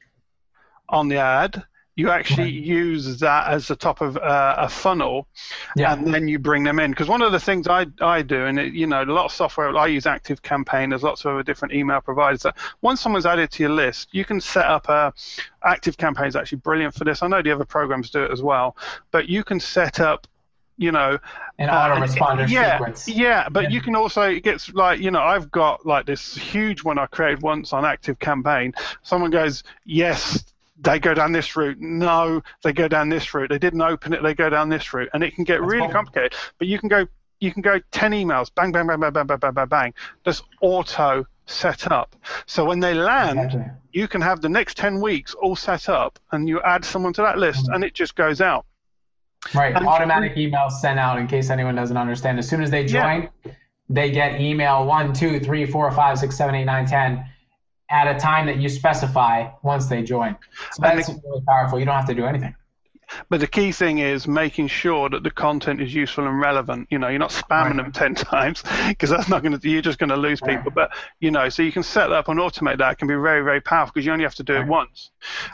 on 0.87 1.07
the 1.07 1.17
ad 1.17 1.63
you 1.97 2.11
actually 2.11 2.51
use 2.51 3.19
that 3.19 3.47
as 3.47 3.67
the 3.67 3.75
top 3.75 4.01
of 4.01 4.17
uh, 4.17 4.55
a 4.57 4.69
funnel, 4.69 5.27
yeah. 5.75 5.93
and 5.93 6.13
then 6.13 6.27
you 6.27 6.37
bring 6.37 6.63
them 6.63 6.79
in. 6.79 6.91
Because 6.91 7.07
one 7.07 7.23
of 7.23 7.31
the 7.31 7.39
things 7.39 7.67
I, 7.67 7.87
I 7.99 8.21
do, 8.21 8.45
and 8.45 8.59
it, 8.59 8.73
you 8.73 8.85
know, 8.85 9.01
a 9.01 9.05
lot 9.05 9.25
of 9.25 9.31
software 9.31 9.75
I 9.75 9.87
use 9.87 10.05
Active 10.05 10.43
Campaign. 10.43 10.91
There's 10.91 11.01
lots 11.01 11.25
of 11.25 11.33
other 11.33 11.43
different 11.43 11.73
email 11.73 11.99
providers. 11.99 12.43
That 12.43 12.55
once 12.81 13.01
someone's 13.01 13.25
added 13.25 13.49
to 13.51 13.63
your 13.63 13.71
list, 13.71 14.09
you 14.11 14.25
can 14.25 14.39
set 14.39 14.65
up 14.65 14.87
a 14.89 15.11
Active 15.63 15.97
Campaign 15.97 16.27
is 16.27 16.35
actually 16.35 16.59
brilliant 16.59 16.93
for 16.93 17.03
this. 17.03 17.23
I 17.23 17.27
know 17.27 17.41
the 17.41 17.51
other 17.51 17.65
programs 17.65 18.11
do 18.11 18.23
it 18.23 18.31
as 18.31 18.43
well, 18.43 18.77
but 19.09 19.27
you 19.27 19.43
can 19.43 19.59
set 19.59 19.99
up 19.99 20.27
you 20.77 20.91
know 20.91 21.17
an 21.57 21.69
autoresponder 21.69 22.43
uh, 22.43 22.47
yeah, 22.47 22.77
sequence. 22.77 23.07
Yeah, 23.07 23.49
but 23.49 23.63
yeah. 23.63 23.69
you 23.69 23.81
can 23.81 23.95
also 23.95 24.21
it 24.21 24.43
gets 24.43 24.71
like 24.71 24.99
you 24.99 25.09
know 25.09 25.21
I've 25.21 25.49
got 25.49 25.83
like 25.83 26.05
this 26.05 26.35
huge 26.35 26.83
one 26.83 26.99
I 26.99 27.07
created 27.07 27.41
once 27.41 27.73
on 27.73 27.85
Active 27.85 28.19
Campaign. 28.19 28.75
Someone 29.01 29.31
goes, 29.31 29.63
yes, 29.83 30.45
they 30.79 30.99
go 30.99 31.13
down 31.13 31.31
this 31.31 31.55
route. 31.55 31.79
No, 31.79 32.41
they 32.63 32.73
go 32.73 32.87
down 32.87 33.09
this 33.09 33.33
route. 33.33 33.49
They 33.49 33.59
didn't 33.59 33.81
open 33.81 34.13
it. 34.13 34.21
They 34.23 34.33
go 34.33 34.49
down 34.49 34.69
this 34.69 34.93
route, 34.93 35.09
and 35.13 35.23
it 35.23 35.35
can 35.35 35.43
get 35.43 35.59
That's 35.59 35.71
really 35.71 35.91
complicated. 35.91 36.33
But 36.57 36.67
you 36.67 36.79
can 36.79 36.89
go, 36.89 37.07
you 37.39 37.51
can 37.51 37.61
go 37.61 37.79
ten 37.91 38.11
emails, 38.11 38.53
bang, 38.53 38.71
bang, 38.71 38.87
bang, 38.87 38.99
bang, 38.99 39.11
bang, 39.11 39.27
bang, 39.27 39.39
bang, 39.39 39.53
bang, 39.53 39.67
bang. 39.67 39.93
That's 40.23 40.43
auto 40.61 41.25
set 41.45 41.91
up. 41.91 42.15
So 42.45 42.65
when 42.65 42.79
they 42.79 42.93
land, 42.93 43.39
exactly. 43.39 43.73
you 43.91 44.07
can 44.07 44.21
have 44.21 44.41
the 44.41 44.49
next 44.49 44.77
ten 44.77 45.01
weeks 45.01 45.33
all 45.33 45.55
set 45.55 45.89
up, 45.89 46.19
and 46.31 46.47
you 46.47 46.61
add 46.61 46.85
someone 46.85 47.13
to 47.13 47.21
that 47.23 47.37
list, 47.37 47.65
mm-hmm. 47.65 47.73
and 47.73 47.83
it 47.83 47.93
just 47.93 48.15
goes 48.15 48.41
out. 48.41 48.65
Right, 49.53 49.75
and 49.75 49.87
automatic 49.87 50.35
emails 50.35 50.73
sent 50.73 50.99
out 50.99 51.19
in 51.19 51.27
case 51.27 51.49
anyone 51.49 51.75
doesn't 51.75 51.97
understand. 51.97 52.37
As 52.39 52.49
soon 52.49 52.61
as 52.61 52.71
they 52.71 52.85
join, 52.85 53.29
yeah. 53.45 53.51
they 53.87 54.11
get 54.11 54.41
email 54.41 54.85
one, 54.85 55.13
two, 55.13 55.39
three, 55.39 55.65
four, 55.65 55.89
five, 55.91 56.19
six, 56.19 56.35
seven, 56.35 56.55
eight, 56.55 56.65
nine, 56.65 56.85
ten 56.85 57.25
at 57.89 58.13
a 58.13 58.19
time 58.19 58.45
that 58.47 58.57
you 58.57 58.69
specify 58.69 59.49
once 59.63 59.87
they 59.87 60.03
join. 60.03 60.35
So 60.73 60.81
that's 60.81 61.07
the, 61.07 61.21
really 61.23 61.41
powerful. 61.47 61.79
You 61.79 61.85
don't 61.85 61.95
have 61.95 62.07
to 62.07 62.15
do 62.15 62.25
anything. 62.25 62.55
But 63.29 63.39
the 63.39 63.47
key 63.47 63.71
thing 63.71 63.99
is 63.99 64.27
making 64.27 64.67
sure 64.67 65.09
that 65.09 65.23
the 65.23 65.31
content 65.31 65.81
is 65.81 65.93
useful 65.93 66.27
and 66.27 66.39
relevant. 66.39 66.87
You 66.91 66.99
know, 66.99 67.07
you're 67.07 67.19
not 67.19 67.29
spamming 67.29 67.77
right. 67.77 67.77
them 67.77 67.91
ten 67.91 68.15
times 68.15 68.63
because 68.87 69.09
that's 69.09 69.29
not 69.29 69.43
going 69.43 69.57
to. 69.57 69.69
You're 69.69 69.81
just 69.81 69.99
going 69.99 70.09
to 70.09 70.17
lose 70.17 70.41
right. 70.41 70.57
people. 70.57 70.71
But 70.71 70.91
you 71.19 71.31
know, 71.31 71.49
so 71.49 71.63
you 71.63 71.71
can 71.71 71.83
set 71.83 72.07
that 72.07 72.15
up 72.15 72.27
and 72.27 72.39
automate 72.39 72.79
that. 72.79 72.93
It 72.93 72.97
can 72.97 73.07
be 73.07 73.13
very, 73.13 73.43
very 73.43 73.61
powerful 73.61 73.93
because 73.93 74.05
you 74.05 74.11
only 74.11 74.25
have 74.25 74.35
to 74.35 74.43
do 74.43 74.53
right. 74.53 74.63
it 74.63 74.67
once. 74.67 75.11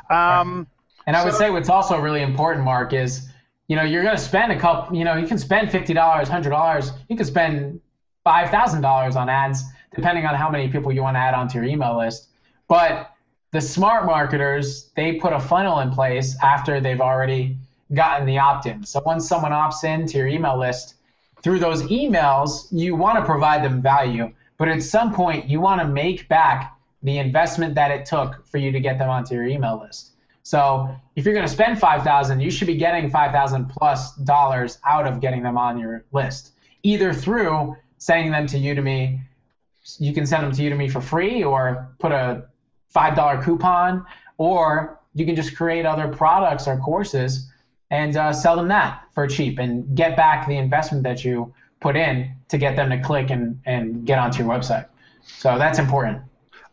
Um, 0.10 0.68
and 1.06 1.16
I 1.16 1.24
would 1.24 1.34
say 1.34 1.50
what's 1.50 1.70
also 1.70 2.00
really 2.00 2.22
important, 2.22 2.66
Mark, 2.66 2.94
is 2.94 3.30
you 3.68 3.76
know 3.76 3.84
you're 3.84 4.04
going 4.04 4.16
to 4.16 4.22
spend 4.22 4.52
a 4.52 4.60
couple. 4.60 4.98
You 4.98 5.04
know, 5.04 5.16
you 5.16 5.28
can 5.28 5.38
spend 5.38 5.72
fifty 5.72 5.94
dollars, 5.94 6.28
hundred 6.28 6.52
dollars. 6.52 6.92
You 7.08 7.18
can 7.18 7.26
spend 7.26 7.82
five 8.24 8.50
thousand 8.50 8.82
dollars 8.82 9.16
on 9.16 9.30
ads 9.30 9.64
depending 9.96 10.26
on 10.26 10.36
how 10.36 10.50
many 10.50 10.68
people 10.68 10.92
you 10.92 11.02
want 11.02 11.16
to 11.16 11.20
add 11.20 11.34
onto 11.34 11.58
your 11.58 11.66
email 11.66 11.98
list. 11.98 12.30
But 12.68 13.12
the 13.52 13.62
smart 13.62 14.06
marketers, 14.06 14.90
they 14.96 15.14
put 15.14 15.34
a 15.34 15.40
funnel 15.40 15.80
in 15.80 15.92
place 15.92 16.36
after 16.42 16.80
they've 16.80 17.02
already 17.02 17.58
gotten 17.94 18.26
the 18.26 18.40
opt 18.40 18.66
in. 18.66 18.84
So 18.84 19.02
once 19.06 19.28
someone 19.28 19.52
opts 19.52 19.84
in 19.84 20.08
to 20.08 20.18
your 20.18 20.28
email 20.28 20.58
list, 20.58 20.96
through 21.44 21.60
those 21.60 21.84
emails, 21.84 22.68
you 22.72 22.96
want 22.96 23.20
to 23.20 23.26
provide 23.26 23.64
them 23.64 23.82
value. 23.82 24.34
But 24.58 24.70
at 24.70 24.82
some 24.82 25.14
point, 25.14 25.50
you 25.50 25.60
want 25.60 25.82
to 25.82 25.88
make 25.88 26.28
back 26.30 26.78
the 27.04 27.18
investment 27.18 27.76
that 27.76 27.92
it 27.92 28.06
took 28.06 28.46
for 28.48 28.58
you 28.58 28.72
to 28.72 28.80
get 28.80 28.98
them 28.98 29.10
onto 29.10 29.36
your 29.36 29.44
email 29.44 29.80
list. 29.80 30.12
So 30.44 30.96
if 31.16 31.26
you're 31.26 31.34
going 31.34 31.46
to 31.46 31.52
spend 31.52 31.80
5000 31.80 32.40
you 32.40 32.52
should 32.52 32.68
be 32.68 32.76
getting 32.76 33.10
5000 33.10 33.66
plus 33.70 34.16
dollars 34.18 34.80
out 34.86 35.06
of 35.06 35.22
getting 35.22 35.44
them 35.44 35.58
on 35.58 35.78
your 35.78 36.06
list, 36.12 36.54
either 36.84 37.14
through 37.14 37.76
sending 37.98 38.32
them 38.32 38.48
to 38.48 38.58
Udemy 38.58 39.22
you 40.00 40.14
can 40.14 40.26
send 40.26 40.44
them 40.44 40.52
to 40.52 40.62
Udemy 40.62 40.92
for 40.92 41.02
free 41.02 41.44
or 41.44 41.90
put 42.00 42.12
a 42.12 42.46
$5 42.96 43.44
coupon, 43.44 44.06
or 44.38 45.00
you 45.14 45.26
can 45.26 45.36
just 45.36 45.56
create 45.56 45.86
other 45.86 46.08
products 46.08 46.68
or 46.68 46.78
courses 46.78 47.50
and 47.92 48.18
uh, 48.18 48.34
sell 48.34 48.56
them 48.56 48.68
that 48.70 49.04
for 49.14 49.28
cheap 49.28 49.60
and 49.60 49.96
get 49.96 50.16
back 50.16 50.48
the 50.48 50.58
investment 50.58 51.04
that 51.04 51.24
you 51.24 51.54
put 51.80 51.96
in 51.96 52.34
to 52.48 52.58
get 52.58 52.76
them 52.76 52.90
to 52.90 53.00
click 53.00 53.30
and, 53.30 53.60
and 53.66 54.06
get 54.06 54.18
onto 54.18 54.44
your 54.44 54.52
website. 54.52 54.88
So 55.22 55.58
that's 55.58 55.80
important. 55.80 56.22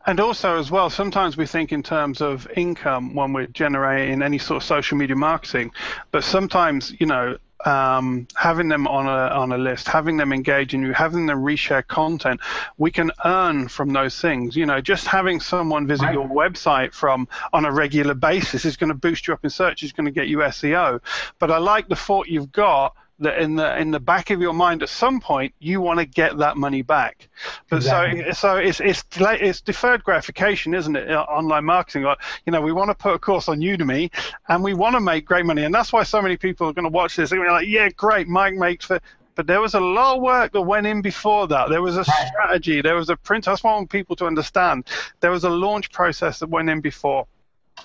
And 0.07 0.19
also, 0.19 0.59
as 0.59 0.71
well, 0.71 0.89
sometimes 0.89 1.37
we 1.37 1.47
think 1.47 1.73
in 1.73 1.83
terms 1.83 2.23
of 2.23 2.49
income 2.57 3.15
when 3.15 3.35
we're 3.35 3.49
generating 3.49 4.23
any 4.23 4.39
sort 4.39 4.63
of 4.63 4.67
social 4.67 4.97
media 4.97 5.15
marketing, 5.15 5.73
but 6.11 6.25
sometimes, 6.25 6.95
you 6.99 7.07
know, 7.07 7.37
um, 7.65 8.27
having 8.35 8.69
them 8.69 8.87
on 8.87 9.07
a 9.07 9.35
on 9.35 9.53
a 9.53 9.59
list, 9.59 9.89
having 9.89 10.17
them 10.17 10.33
engage 10.33 10.75
in 10.75 10.83
you, 10.83 10.93
having 10.93 11.27
them 11.27 11.43
reshare 11.43 11.87
content, 11.87 12.41
we 12.79 12.91
can 12.91 13.11
earn 13.25 13.69
from 13.69 13.93
those 13.93 14.21
things. 14.21 14.57
You 14.57 14.67
know, 14.67 14.81
just 14.81 15.07
having 15.07 15.41
someone 15.41 15.87
visit 15.87 16.07
right. 16.07 16.15
your 16.15 16.29
website 16.29 16.93
from 16.93 17.29
on 17.53 17.65
a 17.65 17.73
regular 17.73 18.15
basis 18.15 18.65
is 18.65 18.77
going 18.77 18.89
to 18.89 18.95
boost 18.95 19.27
you 19.27 19.35
up 19.35 19.45
in 19.45 19.51
search. 19.51 19.83
Is 19.83 19.93
going 19.93 20.07
to 20.07 20.11
get 20.11 20.29
you 20.29 20.39
SEO. 20.39 21.01
But 21.39 21.51
I 21.51 21.59
like 21.59 21.89
the 21.89 21.97
thought 21.97 22.29
you've 22.29 22.53
got 22.53 22.95
that 23.21 23.39
in 23.39 23.55
the 23.57 23.79
in 23.79 23.91
the 23.91 24.01
back 24.01 24.31
of 24.31 24.41
your 24.41 24.53
mind 24.53 24.83
at 24.83 24.89
some 24.89 25.21
point 25.21 25.55
you 25.59 25.81
want 25.81 25.99
to 26.01 26.07
get 26.07 26.39
that 26.39 26.57
money 26.57 26.83
back. 26.83 27.29
But 27.69 27.77
exactly. 27.77 28.25
so 28.33 28.33
so 28.33 28.57
it's 28.57 28.81
it's 28.81 29.05
it's 29.21 29.61
deferred 29.61 30.03
gratification, 30.03 30.75
isn't 30.75 30.97
it? 30.97 31.11
Uh, 31.11 31.23
online 31.23 31.65
marketing, 31.65 32.03
like 32.03 32.19
you 32.47 32.53
know, 32.53 32.61
we 32.61 32.73
want 32.73 32.91
to 32.91 32.95
put 32.95 33.15
a 33.15 33.19
course 33.19 33.49
on 33.49 33.61
Udemy 33.61 34.11
and 34.49 34.65
we 34.65 34.75
want 34.75 34.95
to 34.95 35.01
make 35.01 35.25
great 35.25 35.45
money, 35.47 35.65
and 35.65 35.75
that's 35.75 35.93
why 35.93 36.03
so 36.03 36.21
many 36.21 36.37
people 36.37 36.67
are 36.69 36.73
going 36.73 36.85
to 36.85 36.91
watch 36.91 37.17
this. 37.17 37.31
They're 37.31 37.39
going 37.39 37.49
to 37.49 37.53
be 37.53 37.67
like, 37.67 37.69
yeah, 37.69 37.89
great, 37.91 38.27
Mike 38.27 38.55
makes 38.55 38.87
for. 38.87 39.01
But 39.37 39.47
there 39.47 39.61
was 39.61 39.75
a 39.75 39.81
lot 39.81 40.17
of 40.17 40.23
work 40.23 40.53
that 40.53 40.61
went 40.61 40.87
in 40.87 41.01
before 41.01 41.47
that. 41.49 41.71
There 41.71 41.81
was 41.81 41.97
a 41.97 42.05
strategy. 42.05 42.83
There 42.83 42.97
was 42.97 43.09
a 43.09 43.17
print. 43.17 43.47
That's 43.47 43.63
what 43.63 43.71
I 43.71 43.75
want 43.77 43.89
people 43.89 44.17
to 44.17 44.27
understand. 44.27 44.89
There 45.21 45.31
was 45.31 45.45
a 45.45 45.49
launch 45.49 45.91
process 45.93 46.41
that 46.41 46.49
went 46.49 46.69
in 46.69 46.81
before. 46.81 47.27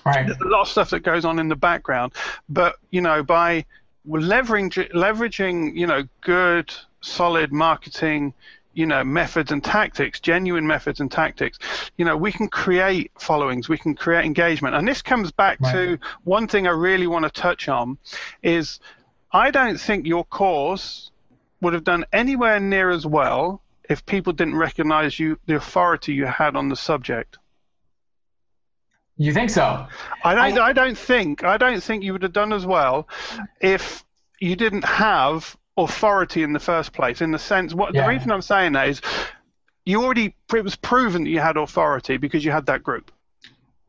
Right. 0.04 0.26
There's 0.26 0.40
a 0.40 0.48
lot 0.48 0.62
of 0.62 0.68
stuff 0.68 0.90
that 0.90 1.00
goes 1.00 1.24
on 1.24 1.38
in 1.38 1.48
the 1.48 1.56
background. 1.56 2.12
But 2.48 2.76
you 2.90 3.00
know, 3.00 3.22
by 3.22 3.64
leveraging 4.08 4.90
leveraging 4.92 5.76
you 5.76 5.86
know 5.86 6.02
good 6.20 6.72
solid 7.00 7.52
marketing 7.52 8.32
you 8.74 8.86
know 8.86 9.02
methods 9.02 9.50
and 9.50 9.64
tactics 9.64 10.20
genuine 10.20 10.66
methods 10.66 11.00
and 11.00 11.10
tactics 11.10 11.58
you 11.96 12.04
know 12.04 12.16
we 12.16 12.30
can 12.30 12.46
create 12.48 13.10
followings 13.18 13.68
we 13.68 13.78
can 13.78 13.94
create 13.94 14.24
engagement 14.24 14.74
and 14.74 14.86
this 14.86 15.02
comes 15.02 15.32
back 15.32 15.60
right. 15.60 15.72
to 15.72 15.98
one 16.24 16.46
thing 16.46 16.66
i 16.66 16.70
really 16.70 17.06
want 17.06 17.24
to 17.24 17.30
touch 17.30 17.68
on 17.68 17.98
is 18.42 18.78
i 19.32 19.50
don't 19.50 19.80
think 19.80 20.06
your 20.06 20.24
course 20.24 21.10
would 21.60 21.72
have 21.72 21.84
done 21.84 22.04
anywhere 22.12 22.60
near 22.60 22.90
as 22.90 23.06
well 23.06 23.62
if 23.88 24.04
people 24.04 24.32
didn't 24.32 24.56
recognize 24.56 25.18
you 25.18 25.38
the 25.46 25.56
authority 25.56 26.12
you 26.12 26.26
had 26.26 26.54
on 26.54 26.68
the 26.68 26.76
subject 26.76 27.38
you 29.18 29.32
think 29.32 29.50
so? 29.50 29.86
I 30.24 30.34
don't. 30.34 30.58
I, 30.58 30.66
I, 30.66 30.72
don't 30.72 30.98
think. 30.98 31.44
I 31.44 31.56
don't 31.56 31.82
think 31.82 32.04
you 32.04 32.12
would 32.12 32.22
have 32.22 32.32
done 32.32 32.52
as 32.52 32.66
well 32.66 33.08
if 33.60 34.04
you 34.40 34.56
didn't 34.56 34.84
have 34.84 35.56
authority 35.76 36.42
in 36.42 36.52
the 36.52 36.60
first 36.60 36.92
place. 36.92 37.20
In 37.20 37.30
the 37.30 37.38
sense, 37.38 37.74
what 37.74 37.94
yeah. 37.94 38.02
the 38.02 38.08
reason 38.08 38.30
I'm 38.30 38.42
saying 38.42 38.72
that 38.72 38.88
is, 38.88 39.00
you 39.84 40.02
already 40.02 40.34
it 40.54 40.64
was 40.64 40.76
proven 40.76 41.24
that 41.24 41.30
you 41.30 41.40
had 41.40 41.56
authority 41.56 42.18
because 42.18 42.44
you 42.44 42.50
had 42.50 42.66
that 42.66 42.82
group. 42.82 43.10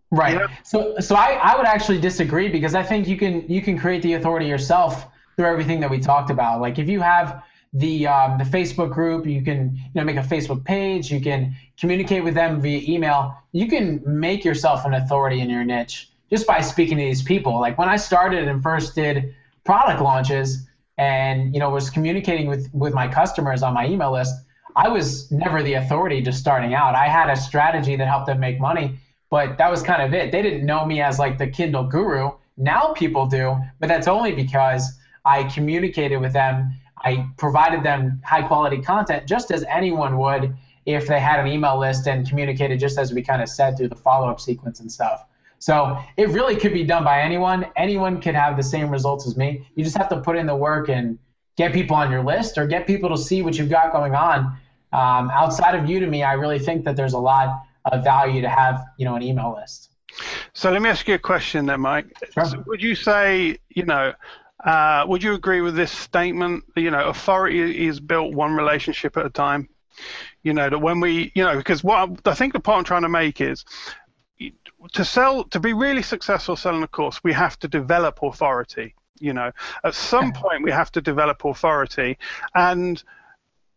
Right. 0.10 0.40
So, 0.64 0.96
so 1.00 1.16
I, 1.16 1.34
I 1.34 1.58
would 1.58 1.66
actually 1.66 2.00
disagree 2.00 2.48
because 2.48 2.76
I 2.76 2.84
think 2.84 3.08
you 3.08 3.18
can 3.18 3.46
you 3.50 3.62
can 3.62 3.78
create 3.78 4.02
the 4.02 4.14
authority 4.14 4.46
yourself 4.46 5.08
through 5.36 5.48
everything 5.48 5.82
that 5.82 5.90
we 5.90 6.00
talked 6.00 6.30
about. 6.30 6.62
Like 6.62 6.80
if 6.80 6.88
you 6.88 7.02
have 7.02 7.44
the 7.78 8.08
um, 8.08 8.38
the 8.38 8.44
Facebook 8.44 8.92
group. 8.92 9.26
You 9.26 9.42
can 9.42 9.76
you 9.76 9.92
know 9.96 10.04
make 10.04 10.18
a 10.18 10.22
Facebook 10.22 10.64
page. 10.64 11.12
You 11.12 11.22
can 11.22 11.56
communicate 11.80 12.24
with 12.24 12.34
them 12.34 12.62
via 12.62 12.82
email. 12.88 13.36
You 13.52 13.68
can 13.68 14.02
make 14.06 14.44
yourself 14.44 14.86
an 14.86 14.94
authority 14.94 15.40
in 15.42 15.50
your 15.50 15.64
niche 15.64 16.10
just 16.30 16.48
by 16.48 16.62
speaking 16.62 16.98
to 16.98 17.04
these 17.04 17.24
people. 17.24 17.60
Like 17.60 17.78
when 17.78 17.90
I 17.90 17.98
started 17.98 18.48
and 18.48 18.62
first 18.62 18.96
did 18.96 19.34
product 19.64 20.02
launches 20.02 20.68
and 20.98 21.54
you 21.54 21.60
know 21.60 21.70
was 21.70 21.90
communicating 21.90 22.48
with 22.48 22.70
with 22.74 22.94
my 22.94 23.08
customers 23.08 23.62
on 23.64 23.74
my 23.74 23.88
email 23.88 24.12
list, 24.12 24.34
I 24.76 24.90
was 24.90 25.32
never 25.32 25.62
the 25.62 25.74
authority 25.74 26.22
just 26.22 26.40
starting 26.40 26.74
out. 26.74 26.96
I 26.96 27.08
had 27.08 27.30
a 27.30 27.36
strategy 27.36 27.96
that 27.96 28.08
helped 28.08 28.28
them 28.28 28.40
make 28.40 28.60
money, 28.60 29.00
but 29.30 29.58
that 29.58 29.70
was 29.70 29.84
kind 29.84 30.02
of 30.02 30.14
it. 30.14 30.32
They 30.32 30.42
didn't 30.42 30.66
know 30.66 30.86
me 30.86 31.02
as 31.02 31.20
like 31.20 31.38
the 31.38 31.48
Kindle 31.48 31.84
guru. 31.84 32.32
Now 32.58 32.94
people 32.96 33.28
do, 33.28 33.56
but 33.80 33.88
that's 33.88 34.08
only 34.08 34.32
because 34.32 34.98
I 35.26 35.44
communicated 35.44 36.18
with 36.18 36.34
them. 36.34 36.74
I 37.04 37.30
provided 37.38 37.84
them 37.84 38.22
high 38.26 38.42
quality 38.42 38.82
content 38.82 39.28
just 39.28 39.52
as 39.52 39.64
anyone 39.70 40.18
would 40.18 40.56
if 40.86 41.08
they 41.08 41.20
had 41.20 41.40
an 41.40 41.48
email 41.48 41.78
list 41.78 42.08
and 42.08 42.28
communicated 42.28 42.80
just 42.80 42.98
as 42.98 43.14
we 43.14 43.22
kind 43.22 43.42
of 43.42 43.50
said 43.50 43.78
through 43.78 43.90
the 43.90 43.96
follow 43.96 44.30
up 44.30 44.40
sequence 44.40 44.80
and 44.80 44.92
stuff. 44.92 45.26
So 45.60 45.98
it 46.18 46.30
really 46.30 46.56
could 46.56 46.74
be 46.74 46.84
done 46.84 47.04
by 47.04 47.22
anyone. 47.22 47.66
Anyone 47.76 48.22
could 48.22 48.36
have 48.36 48.58
the 48.58 48.64
same 48.64 48.90
results 48.90 49.28
as 49.28 49.36
me. 49.36 49.68
You 49.76 49.84
just 49.84 49.98
have 49.98 50.10
to 50.10 50.22
put 50.22 50.38
in 50.38 50.46
the 50.46 50.56
work 50.56 50.90
and 50.90 51.18
get 51.58 51.74
people 51.74 51.96
on 51.96 52.12
your 52.12 52.24
list 52.24 52.58
or 52.58 52.68
get 52.68 52.88
people 52.88 53.10
to 53.10 53.18
see 53.18 53.42
what 53.42 53.58
you've 53.58 53.70
got 53.70 53.92
going 53.92 54.16
on. 54.16 54.58
Um, 54.94 55.30
outside 55.32 55.76
of 55.76 55.86
Udemy, 55.86 56.26
I 56.26 56.34
really 56.34 56.60
think 56.60 56.86
that 56.86 56.96
there's 56.96 57.14
a 57.14 57.20
lot 57.20 57.64
of 57.86 58.04
value 58.04 58.42
to 58.42 58.50
have, 58.50 58.86
you 58.98 59.06
know, 59.06 59.16
an 59.16 59.24
email 59.24 59.56
list. 59.60 59.90
So 60.54 60.72
let 60.72 60.82
me 60.82 60.90
ask 60.90 61.08
you 61.08 61.16
a 61.16 61.20
question 61.20 61.66
then, 61.66 61.82
Mike. 61.82 62.06
Sure. 62.34 62.46
So 62.46 62.64
would 62.68 62.82
you 62.82 62.96
say, 62.96 63.58
you 63.70 63.84
know, 63.84 64.14
uh, 64.68 65.06
would 65.08 65.24
you 65.24 65.34
agree 65.34 65.62
with 65.62 65.76
this 65.78 65.94
statement? 65.94 66.66
You 66.76 66.92
know, 66.92 67.06
authority 67.06 67.88
is 67.88 68.02
built 68.02 68.34
one 68.34 68.54
relationship 68.54 69.16
at 69.16 69.26
a 69.26 69.30
time. 69.30 69.70
You 70.44 70.54
know 70.54 70.70
that 70.70 70.80
when 70.80 71.00
we, 71.00 71.32
you 71.36 71.46
know, 71.46 71.56
because 71.56 71.86
what 71.86 72.20
I 72.26 72.34
think 72.34 72.52
the 72.52 72.60
point 72.60 72.80
I'm 72.80 72.84
trying 72.84 73.04
to 73.04 73.10
make 73.10 73.40
is 73.40 73.64
to 74.92 75.06
sell 75.06 75.46
to 75.46 75.62
be 75.62 75.72
really 75.72 76.02
successful 76.02 76.58
selling 76.58 76.84
a 76.84 76.88
course, 76.88 77.24
we 77.24 77.32
have 77.32 77.58
to 77.60 77.70
develop 77.70 78.20
authority. 78.22 78.94
You 79.20 79.34
know, 79.34 79.52
at 79.86 79.96
some 79.96 80.34
point 80.34 80.64
we 80.64 80.72
have 80.72 80.92
to 80.92 81.02
develop 81.02 81.46
authority, 81.46 82.18
and 82.54 83.02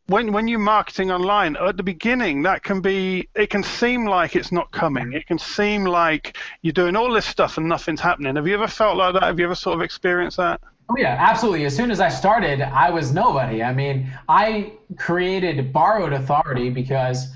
when 0.08 0.32
when 0.32 0.48
you're 0.48 0.58
marketing 0.58 1.12
online 1.12 1.54
at 1.54 1.76
the 1.76 1.84
beginning 1.84 2.42
that 2.42 2.64
can 2.64 2.80
be 2.80 3.28
it 3.36 3.48
can 3.48 3.62
seem 3.62 4.06
like 4.06 4.34
it's 4.34 4.50
not 4.50 4.72
coming. 4.72 5.12
It 5.12 5.28
can 5.28 5.38
seem 5.38 5.84
like 5.84 6.36
you're 6.62 6.72
doing 6.72 6.96
all 6.96 7.12
this 7.12 7.26
stuff 7.26 7.58
and 7.58 7.68
nothing's 7.68 8.00
happening. 8.00 8.34
Have 8.34 8.48
you 8.48 8.54
ever 8.54 8.66
felt 8.66 8.96
like 8.96 9.14
that? 9.14 9.22
Have 9.22 9.38
you 9.38 9.44
ever 9.44 9.54
sort 9.54 9.76
of 9.76 9.82
experienced 9.82 10.36
that 10.38 10.60
oh 10.90 10.94
yeah 10.98 11.16
absolutely 11.18 11.64
as 11.64 11.74
soon 11.74 11.90
as 11.90 12.00
i 12.00 12.08
started 12.08 12.60
i 12.60 12.90
was 12.90 13.12
nobody 13.12 13.62
i 13.62 13.72
mean 13.72 14.12
i 14.28 14.72
created 14.96 15.72
borrowed 15.72 16.12
authority 16.12 16.68
because 16.68 17.28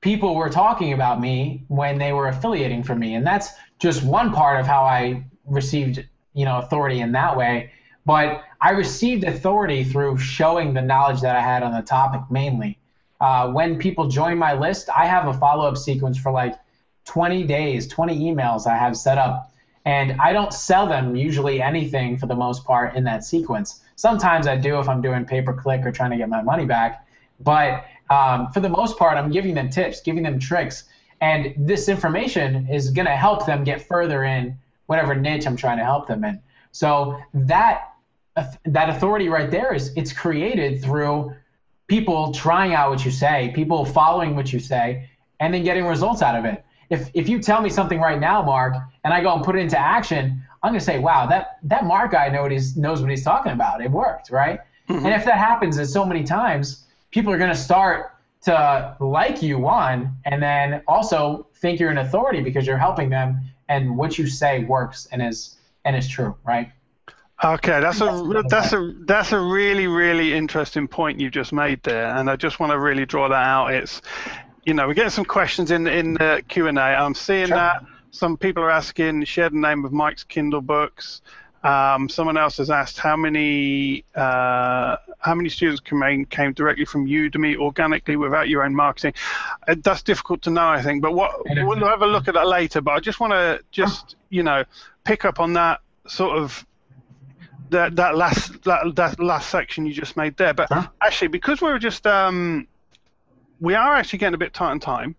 people 0.00 0.34
were 0.34 0.50
talking 0.50 0.92
about 0.92 1.20
me 1.20 1.64
when 1.68 1.98
they 1.98 2.12
were 2.12 2.28
affiliating 2.28 2.82
for 2.82 2.94
me 2.94 3.14
and 3.14 3.26
that's 3.26 3.50
just 3.78 4.04
one 4.04 4.32
part 4.32 4.60
of 4.60 4.66
how 4.66 4.82
i 4.84 5.24
received 5.46 6.04
you 6.34 6.44
know 6.44 6.58
authority 6.58 7.00
in 7.00 7.12
that 7.12 7.36
way 7.36 7.70
but 8.04 8.42
I 8.60 8.70
received 8.70 9.24
authority 9.24 9.84
through 9.84 10.18
showing 10.18 10.74
the 10.74 10.82
knowledge 10.82 11.20
that 11.20 11.36
I 11.36 11.40
had 11.40 11.62
on 11.62 11.72
the 11.72 11.82
topic 11.82 12.22
mainly. 12.30 12.78
Uh, 13.20 13.50
when 13.52 13.78
people 13.78 14.08
join 14.08 14.38
my 14.38 14.54
list, 14.54 14.88
I 14.90 15.06
have 15.06 15.28
a 15.28 15.34
follow 15.34 15.68
up 15.68 15.76
sequence 15.76 16.18
for 16.18 16.32
like 16.32 16.58
20 17.04 17.44
days, 17.44 17.86
20 17.86 18.18
emails 18.18 18.66
I 18.66 18.76
have 18.76 18.96
set 18.96 19.18
up. 19.18 19.51
And 19.84 20.20
I 20.20 20.32
don't 20.32 20.52
sell 20.52 20.86
them 20.86 21.16
usually 21.16 21.60
anything 21.60 22.16
for 22.16 22.26
the 22.26 22.36
most 22.36 22.64
part 22.64 22.94
in 22.94 23.04
that 23.04 23.24
sequence. 23.24 23.80
Sometimes 23.96 24.46
I 24.46 24.56
do 24.56 24.78
if 24.78 24.88
I'm 24.88 25.00
doing 25.00 25.24
pay 25.24 25.42
per 25.42 25.52
click 25.52 25.84
or 25.84 25.90
trying 25.90 26.10
to 26.10 26.16
get 26.16 26.28
my 26.28 26.42
money 26.42 26.64
back. 26.64 27.06
But 27.40 27.84
um, 28.10 28.52
for 28.52 28.60
the 28.60 28.68
most 28.68 28.96
part, 28.98 29.16
I'm 29.16 29.30
giving 29.30 29.54
them 29.54 29.70
tips, 29.70 30.00
giving 30.00 30.22
them 30.22 30.38
tricks. 30.38 30.84
And 31.20 31.54
this 31.56 31.88
information 31.88 32.68
is 32.68 32.90
going 32.90 33.06
to 33.06 33.16
help 33.16 33.46
them 33.46 33.64
get 33.64 33.86
further 33.86 34.24
in 34.24 34.56
whatever 34.86 35.14
niche 35.14 35.46
I'm 35.46 35.56
trying 35.56 35.78
to 35.78 35.84
help 35.84 36.06
them 36.06 36.24
in. 36.24 36.40
So 36.72 37.18
that 37.34 37.88
that 38.64 38.88
authority 38.88 39.28
right 39.28 39.50
there 39.50 39.74
is 39.74 39.92
it's 39.94 40.12
created 40.12 40.82
through 40.82 41.34
people 41.86 42.32
trying 42.32 42.72
out 42.72 42.90
what 42.90 43.04
you 43.04 43.10
say, 43.10 43.52
people 43.54 43.84
following 43.84 44.34
what 44.34 44.52
you 44.52 44.58
say, 44.58 45.08
and 45.40 45.52
then 45.52 45.62
getting 45.64 45.84
results 45.84 46.22
out 46.22 46.34
of 46.34 46.44
it. 46.44 46.64
If 46.92 47.10
if 47.14 47.26
you 47.26 47.40
tell 47.40 47.62
me 47.62 47.70
something 47.70 47.98
right 47.98 48.20
now, 48.20 48.42
Mark, 48.42 48.74
and 49.02 49.14
I 49.14 49.22
go 49.22 49.34
and 49.34 49.42
put 49.42 49.56
it 49.56 49.60
into 49.60 49.78
action, 49.78 50.42
I'm 50.62 50.72
gonna 50.72 50.80
say, 50.80 50.98
wow, 50.98 51.26
that 51.26 51.56
that 51.62 51.86
Mark 51.86 52.12
guy 52.12 52.28
know 52.28 52.42
what 52.42 52.52
he's, 52.52 52.76
knows 52.76 53.00
what 53.00 53.08
he's 53.08 53.24
talking 53.24 53.52
about. 53.52 53.80
It 53.80 53.90
worked, 53.90 54.30
right? 54.30 54.60
Mm-hmm. 54.90 55.06
And 55.06 55.14
if 55.14 55.24
that 55.24 55.38
happens 55.38 55.78
in 55.78 55.86
so 55.86 56.04
many 56.04 56.22
times, 56.22 56.84
people 57.10 57.32
are 57.32 57.38
gonna 57.38 57.54
start 57.54 58.14
to 58.42 58.94
like 59.00 59.42
you 59.42 59.58
one, 59.58 60.14
and 60.26 60.42
then 60.42 60.82
also 60.86 61.46
think 61.56 61.80
you're 61.80 61.90
an 61.90 61.98
authority 61.98 62.42
because 62.42 62.66
you're 62.66 62.84
helping 62.88 63.08
them, 63.08 63.40
and 63.70 63.96
what 63.96 64.18
you 64.18 64.26
say 64.26 64.64
works 64.64 65.08
and 65.10 65.22
is 65.22 65.56
and 65.86 65.96
is 65.96 66.06
true, 66.06 66.36
right? 66.44 66.70
Okay, 67.42 67.80
that's 67.80 68.02
a 68.02 68.44
that's 68.50 68.74
a 68.74 68.94
that's 69.06 69.32
a 69.32 69.40
really 69.40 69.86
really 69.86 70.34
interesting 70.34 70.86
point 70.86 71.18
you 71.18 71.30
just 71.30 71.54
made 71.54 71.82
there, 71.84 72.14
and 72.14 72.28
I 72.28 72.36
just 72.36 72.60
want 72.60 72.70
to 72.72 72.78
really 72.78 73.06
draw 73.06 73.28
that 73.28 73.46
out. 73.46 73.72
It's, 73.72 74.02
you 74.64 74.74
know, 74.74 74.86
we're 74.86 74.94
getting 74.94 75.10
some 75.10 75.24
questions 75.24 75.70
in 75.70 75.86
in 75.86 76.14
the 76.14 76.42
Q 76.48 76.68
and 76.68 76.78
A. 76.78 76.82
I'm 76.82 77.14
seeing 77.14 77.48
sure. 77.48 77.56
that 77.56 77.84
some 78.10 78.36
people 78.36 78.62
are 78.62 78.70
asking, 78.70 79.24
share 79.24 79.50
the 79.50 79.56
name 79.56 79.84
of 79.84 79.92
Mike's 79.92 80.24
Kindle 80.24 80.60
books. 80.60 81.22
Um, 81.64 82.08
someone 82.08 82.36
else 82.36 82.56
has 82.56 82.70
asked 82.70 82.98
how 82.98 83.16
many 83.16 84.04
uh, 84.14 84.96
how 85.18 85.34
many 85.34 85.48
students 85.48 85.80
came 85.80 86.24
came 86.26 86.52
directly 86.52 86.84
from 86.84 87.06
Udemy 87.06 87.56
organically 87.56 88.16
without 88.16 88.48
your 88.48 88.64
own 88.64 88.74
marketing. 88.74 89.14
Uh, 89.66 89.76
that's 89.80 90.02
difficult 90.02 90.42
to 90.42 90.50
know, 90.50 90.66
I 90.66 90.82
think. 90.82 91.02
But 91.02 91.14
what 91.14 91.30
we'll 91.46 91.86
have 91.86 92.02
a 92.02 92.06
look 92.06 92.28
at 92.28 92.34
that 92.34 92.48
later. 92.48 92.80
But 92.80 92.92
I 92.92 93.00
just 93.00 93.20
want 93.20 93.32
to 93.32 93.60
just 93.70 94.16
you 94.28 94.42
know 94.42 94.64
pick 95.04 95.24
up 95.24 95.38
on 95.38 95.52
that 95.52 95.80
sort 96.06 96.36
of 96.36 96.66
that 97.70 97.96
that 97.96 98.16
last 98.16 98.64
that, 98.64 98.94
that 98.96 99.20
last 99.20 99.48
section 99.48 99.86
you 99.86 99.92
just 99.92 100.16
made 100.16 100.36
there. 100.36 100.54
But 100.54 100.68
huh? 100.68 100.88
actually, 101.00 101.28
because 101.28 101.60
we're 101.60 101.78
just 101.78 102.06
um, 102.06 102.66
we 103.62 103.74
are 103.76 103.94
actually 103.94 104.18
getting 104.18 104.34
a 104.34 104.38
bit 104.38 104.52
tight 104.52 104.72
on 104.72 104.80
time. 104.80 105.14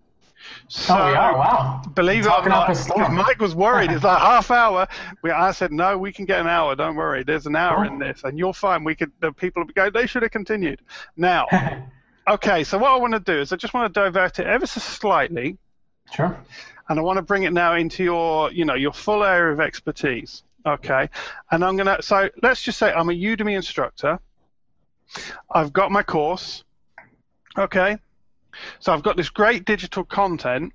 So, 0.67 0.93
oh, 0.93 1.07
we 1.07 1.13
are. 1.13 1.37
Wow. 1.37 1.81
Believe 1.95 2.25
it 2.25 2.29
or 2.29 2.49
not, 2.49 2.77
Mike 3.11 3.39
was 3.39 3.55
worried. 3.55 3.89
It's 3.91 4.03
like 4.03 4.19
half 4.19 4.51
hour. 4.51 4.85
We, 5.21 5.31
I 5.31 5.51
said, 5.51 5.71
no, 5.71 5.97
we 5.97 6.11
can 6.11 6.25
get 6.25 6.41
an 6.41 6.47
hour. 6.47 6.75
Don't 6.75 6.97
worry. 6.97 7.23
There's 7.23 7.45
an 7.45 7.55
hour 7.55 7.79
oh. 7.79 7.87
in 7.87 7.99
this, 7.99 8.21
and 8.25 8.37
you'll 8.37 8.51
find 8.51 8.85
we 8.85 8.95
could. 8.95 9.13
The 9.21 9.31
people 9.31 9.63
go. 9.63 9.89
They 9.89 10.05
should 10.05 10.23
have 10.23 10.31
continued. 10.31 10.81
Now, 11.15 11.47
okay. 12.27 12.65
So 12.65 12.77
what 12.77 12.91
I 12.91 12.97
want 12.97 13.13
to 13.13 13.21
do 13.21 13.39
is 13.39 13.53
I 13.53 13.55
just 13.55 13.73
want 13.73 13.93
to 13.93 13.99
divert 13.99 14.39
it 14.39 14.45
ever 14.45 14.65
so 14.65 14.81
slightly. 14.81 15.57
Sure. 16.13 16.37
And 16.89 16.99
I 16.99 17.01
want 17.01 17.17
to 17.17 17.23
bring 17.23 17.43
it 17.43 17.53
now 17.53 17.75
into 17.75 18.03
your, 18.03 18.51
you 18.51 18.65
know, 18.65 18.75
your 18.75 18.91
full 18.91 19.23
area 19.23 19.53
of 19.53 19.61
expertise. 19.61 20.43
Okay, 20.65 21.09
and 21.51 21.63
I'm 21.63 21.77
gonna. 21.77 22.01
So 22.01 22.29
let's 22.41 22.61
just 22.61 22.77
say 22.77 22.91
I'm 22.91 23.09
a 23.09 23.13
Udemy 23.13 23.55
instructor. 23.55 24.19
I've 25.49 25.71
got 25.71 25.91
my 25.91 26.03
course. 26.03 26.65
Okay, 27.57 27.97
so 28.79 28.93
I've 28.93 29.03
got 29.03 29.17
this 29.17 29.29
great 29.29 29.65
digital 29.65 30.03
content, 30.03 30.73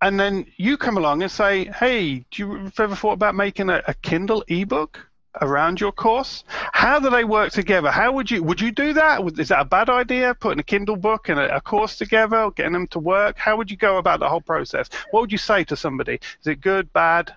and 0.00 0.18
then 0.18 0.46
you 0.56 0.76
come 0.76 0.96
along 0.96 1.22
and 1.22 1.30
say, 1.30 1.64
"Hey, 1.64 2.24
do 2.30 2.42
you 2.42 2.72
ever 2.78 2.94
thought 2.94 3.12
about 3.12 3.34
making 3.34 3.70
a, 3.70 3.82
a 3.86 3.94
Kindle 3.94 4.44
ebook?" 4.48 5.08
around 5.40 5.80
your 5.80 5.92
course? 5.92 6.44
How 6.48 6.98
do 6.98 7.10
they 7.10 7.24
work 7.24 7.52
together? 7.52 7.90
How 7.90 8.12
would 8.12 8.30
you 8.30 8.42
would 8.42 8.60
you 8.60 8.70
do 8.70 8.92
that? 8.94 9.38
Is 9.38 9.48
that 9.48 9.60
a 9.60 9.64
bad 9.64 9.88
idea 9.88 10.34
putting 10.34 10.58
a 10.58 10.64
kindle 10.64 10.96
book 10.96 11.28
and 11.28 11.38
a, 11.38 11.56
a, 11.56 11.60
course 11.60 11.96
together 11.96 12.50
getting 12.50 12.72
them 12.72 12.86
to 12.88 12.98
work? 12.98 13.38
How 13.38 13.56
would 13.56 13.70
you 13.70 13.76
go 13.76 13.98
about 13.98 14.20
the 14.20 14.28
whole 14.28 14.40
process? 14.40 14.88
What 15.10 15.20
would 15.20 15.32
you 15.32 15.38
say 15.38 15.64
to 15.64 15.76
somebody? 15.76 16.20
Is 16.40 16.46
it 16.46 16.60
good 16.60 16.92
bad? 16.92 17.34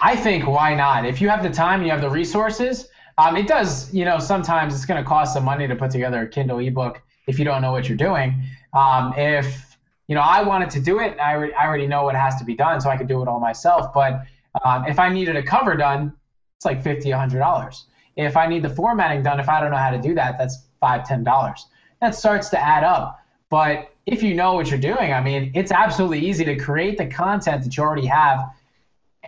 I 0.00 0.14
think 0.16 0.46
why 0.46 0.74
not? 0.74 1.06
If 1.06 1.20
you 1.20 1.28
have 1.28 1.42
the 1.42 1.50
time, 1.50 1.82
you 1.82 1.90
have 1.90 2.00
the 2.00 2.10
resources. 2.10 2.88
Um, 3.16 3.36
it 3.36 3.48
does, 3.48 3.92
you 3.92 4.04
know, 4.04 4.20
sometimes 4.20 4.74
it's 4.74 4.86
going 4.86 5.02
to 5.02 5.08
cost 5.08 5.34
some 5.34 5.44
money 5.44 5.66
to 5.66 5.74
put 5.74 5.90
together 5.90 6.22
a 6.22 6.28
Kindle 6.28 6.60
ebook 6.60 7.02
if 7.28 7.38
you 7.38 7.44
don't 7.44 7.62
know 7.62 7.70
what 7.70 7.88
you're 7.88 7.96
doing. 7.96 8.42
Um, 8.74 9.14
if 9.16 9.76
you 10.08 10.14
know, 10.14 10.22
I 10.22 10.42
wanted 10.42 10.70
to 10.70 10.80
do 10.80 11.00
it, 11.00 11.18
I, 11.20 11.32
re- 11.34 11.52
I 11.52 11.66
already 11.66 11.86
know 11.86 12.04
what 12.04 12.14
has 12.14 12.36
to 12.36 12.44
be 12.44 12.54
done, 12.54 12.80
so 12.80 12.88
I 12.88 12.96
could 12.96 13.08
do 13.08 13.20
it 13.22 13.28
all 13.28 13.38
myself. 13.38 13.92
But 13.92 14.24
um, 14.64 14.86
if 14.86 14.98
I 14.98 15.10
needed 15.10 15.36
a 15.36 15.42
cover 15.42 15.76
done, 15.76 16.14
it's 16.56 16.64
like 16.64 16.82
fifty, 16.82 17.10
a 17.10 17.18
hundred 17.18 17.38
dollars. 17.38 17.84
If 18.16 18.36
I 18.36 18.46
need 18.48 18.64
the 18.64 18.70
formatting 18.70 19.22
done, 19.22 19.38
if 19.38 19.48
I 19.48 19.60
don't 19.60 19.70
know 19.70 19.76
how 19.76 19.90
to 19.90 20.00
do 20.00 20.14
that, 20.14 20.38
that's 20.38 20.66
five, 20.80 21.06
ten 21.06 21.22
dollars. 21.22 21.66
That 22.00 22.14
starts 22.14 22.48
to 22.50 22.60
add 22.60 22.84
up. 22.84 23.20
But 23.50 23.92
if 24.06 24.22
you 24.22 24.34
know 24.34 24.54
what 24.54 24.70
you're 24.70 24.80
doing, 24.80 25.12
I 25.12 25.20
mean, 25.20 25.52
it's 25.54 25.70
absolutely 25.70 26.20
easy 26.26 26.44
to 26.46 26.56
create 26.56 26.98
the 26.98 27.06
content 27.06 27.64
that 27.64 27.76
you 27.76 27.82
already 27.82 28.06
have 28.06 28.50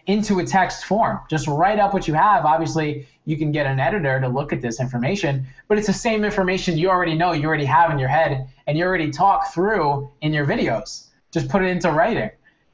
into 0.06 0.38
a 0.38 0.44
text 0.44 0.84
form. 0.84 1.20
Just 1.28 1.46
write 1.46 1.78
up 1.78 1.92
what 1.92 2.08
you 2.08 2.14
have. 2.14 2.44
Obviously, 2.44 3.06
you 3.30 3.38
can 3.38 3.52
get 3.52 3.64
an 3.64 3.78
editor 3.78 4.20
to 4.20 4.28
look 4.28 4.52
at 4.52 4.60
this 4.60 4.80
information, 4.80 5.46
but 5.68 5.78
it's 5.78 5.86
the 5.86 5.92
same 5.92 6.24
information 6.24 6.76
you 6.76 6.90
already 6.90 7.14
know, 7.14 7.30
you 7.30 7.46
already 7.46 7.64
have 7.64 7.90
in 7.92 7.98
your 7.98 8.08
head, 8.08 8.48
and 8.66 8.76
you 8.76 8.84
already 8.84 9.10
talk 9.10 9.52
through 9.54 10.10
in 10.20 10.32
your 10.32 10.44
videos. 10.44 11.06
Just 11.30 11.48
put 11.48 11.62
it 11.62 11.68
into 11.68 11.92
writing. 11.92 12.30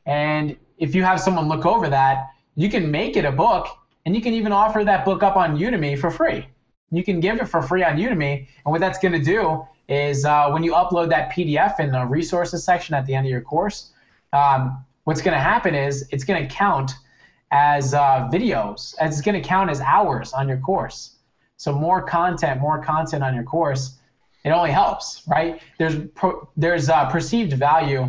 And 0.07 0.57
if 0.79 0.95
you 0.95 1.05
have 1.05 1.21
someone 1.21 1.47
look 1.47 1.67
over 1.67 1.91
that, 1.91 2.31
you 2.55 2.71
can 2.71 2.91
make 2.91 3.19
it 3.19 3.27
a 3.27 3.33
book, 3.33 3.69
and 4.07 4.17
you 4.17 4.23
can 4.23 4.33
even 4.33 4.51
offer 4.51 4.83
that 4.83 5.05
book 5.05 5.23
up 5.23 5.37
on 5.37 5.59
Udemy 5.59 5.99
for 5.99 6.11
free. 6.11 6.47
You 6.91 7.05
can 7.05 7.21
give 7.21 7.39
it 7.39 7.47
for 7.47 7.61
free 7.61 7.85
on 7.85 7.97
Udemy, 7.99 8.39
and 8.39 8.73
what 8.73 8.81
that's 8.81 8.99
going 8.99 9.13
to 9.13 9.23
do 9.23 9.67
is 9.89 10.25
uh, 10.25 10.49
when 10.51 10.65
you 10.65 10.73
upload 10.73 11.11
that 11.11 11.31
PDF 11.33 11.79
in 11.81 11.93
the 11.93 12.07
resources 12.07 12.65
section 12.65 12.95
at 12.95 13.05
the 13.05 13.15
end 13.15 13.27
of 13.27 13.31
your 13.31 13.43
course, 13.43 13.93
um, 14.33 14.85
what's 15.05 15.21
going 15.21 15.35
to 15.37 15.41
happen 15.41 15.75
is 15.75 16.09
it's 16.11 16.25
going 16.25 16.43
to 16.43 16.53
count 16.53 16.93
as 17.51 17.95
uh, 17.95 18.29
videos, 18.33 18.95
it's 19.01 19.21
going 19.21 19.41
to 19.41 19.47
count 19.47 19.71
as 19.71 19.81
hours 19.81 20.33
on 20.33 20.49
your 20.49 20.59
course. 20.59 21.17
So 21.57 21.73
more 21.73 22.03
content, 22.03 22.61
more 22.61 22.83
content 22.83 23.23
on 23.23 23.35
your 23.35 23.45
course, 23.45 23.99
it 24.45 24.51
only 24.51 24.71
helps, 24.71 25.23
right? 25.27 25.61
There's 25.79 25.97
pro- 26.15 26.49
there's 26.57 26.89
uh, 26.89 27.11
perceived 27.11 27.55
value 27.55 28.09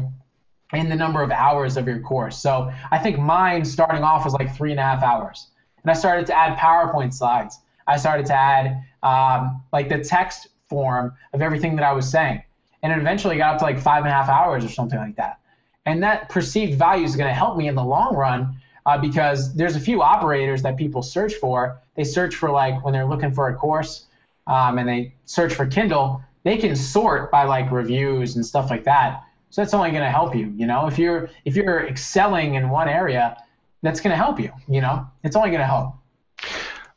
in 0.74 0.90
the 0.90 0.96
number 0.96 1.24
of 1.24 1.32
hours 1.32 1.78
of 1.78 1.88
your 1.88 2.00
course. 2.00 2.38
So 2.38 2.72
I 2.92 2.98
think 2.98 3.18
mine 3.18 3.64
starting 3.64 4.04
off 4.04 4.26
was 4.26 4.34
like 4.34 4.56
three 4.56 4.72
and 4.72 4.80
a 4.80 4.84
half 4.84 5.02
hours, 5.02 5.48
and 5.82 5.90
I 5.90 5.94
started 5.94 6.28
to 6.28 6.38
add 6.38 6.58
PowerPoint 6.58 7.14
slides. 7.14 7.60
I 7.88 7.98
started 7.98 8.26
to 8.28 8.34
add 8.34 8.84
um, 9.02 9.64
like 9.72 9.90
the 9.90 10.04
text 10.04 10.50
form 10.68 11.14
of 11.34 11.42
everything 11.42 11.76
that 11.78 11.86
I 11.86 11.94
was 11.94 12.10
saying, 12.10 12.44
and 12.84 12.92
it 12.92 13.00
eventually 13.00 13.38
got 13.38 13.54
up 13.54 13.60
to 13.60 13.66
like 13.66 13.80
five 13.80 14.04
and 14.04 14.10
a 14.10 14.14
half 14.14 14.30
hours 14.30 14.66
or 14.66 14.70
something 14.70 15.00
like 15.00 15.16
that. 15.16 15.40
And 15.86 16.04
that 16.04 16.28
perceived 16.28 16.78
value 16.78 17.06
is 17.06 17.16
going 17.16 17.30
to 17.30 17.34
help 17.34 17.58
me 17.58 17.70
in 17.70 17.76
the 17.76 17.84
long 17.84 18.14
run 18.14 18.58
uh, 18.88 18.98
because 18.98 19.54
there's 19.54 19.76
a 19.76 19.80
few 19.80 20.02
operators 20.02 20.64
that 20.64 20.78
people 20.78 21.04
search 21.04 21.36
for. 21.36 21.80
They 21.96 22.06
search 22.06 22.36
for 22.36 22.50
like 22.50 22.84
when 22.86 22.94
they're 22.94 23.06
looking 23.06 23.34
for 23.34 23.50
a 23.50 23.56
course 23.56 24.06
um, 24.48 24.78
and 24.78 24.88
they 24.88 25.14
search 25.26 25.54
for 25.54 25.68
Kindle, 25.68 26.24
they 26.44 26.58
can 26.58 26.74
sort 26.76 27.30
by 27.30 27.44
like 27.44 27.70
reviews 27.70 28.38
and 28.38 28.46
stuff 28.46 28.70
like 28.70 28.86
that. 28.86 29.24
So 29.50 29.62
that's 29.62 29.74
only 29.74 29.92
going 29.92 30.04
to 30.04 30.10
help 30.10 30.34
you. 30.36 30.54
You 30.56 30.68
know, 30.68 30.88
if 30.88 30.98
you're 30.98 31.30
if 31.44 31.58
you're 31.58 31.86
excelling 31.86 32.56
in 32.56 32.70
one 32.70 32.88
area, 32.88 33.38
that's 33.84 34.00
going 34.00 34.12
to 34.12 34.18
help 34.18 34.40
you. 34.40 34.52
You 34.70 34.80
know, 34.80 35.06
it's 35.24 35.36
only 35.36 35.50
going 35.50 35.60
to 35.60 35.68
help. 35.68 35.96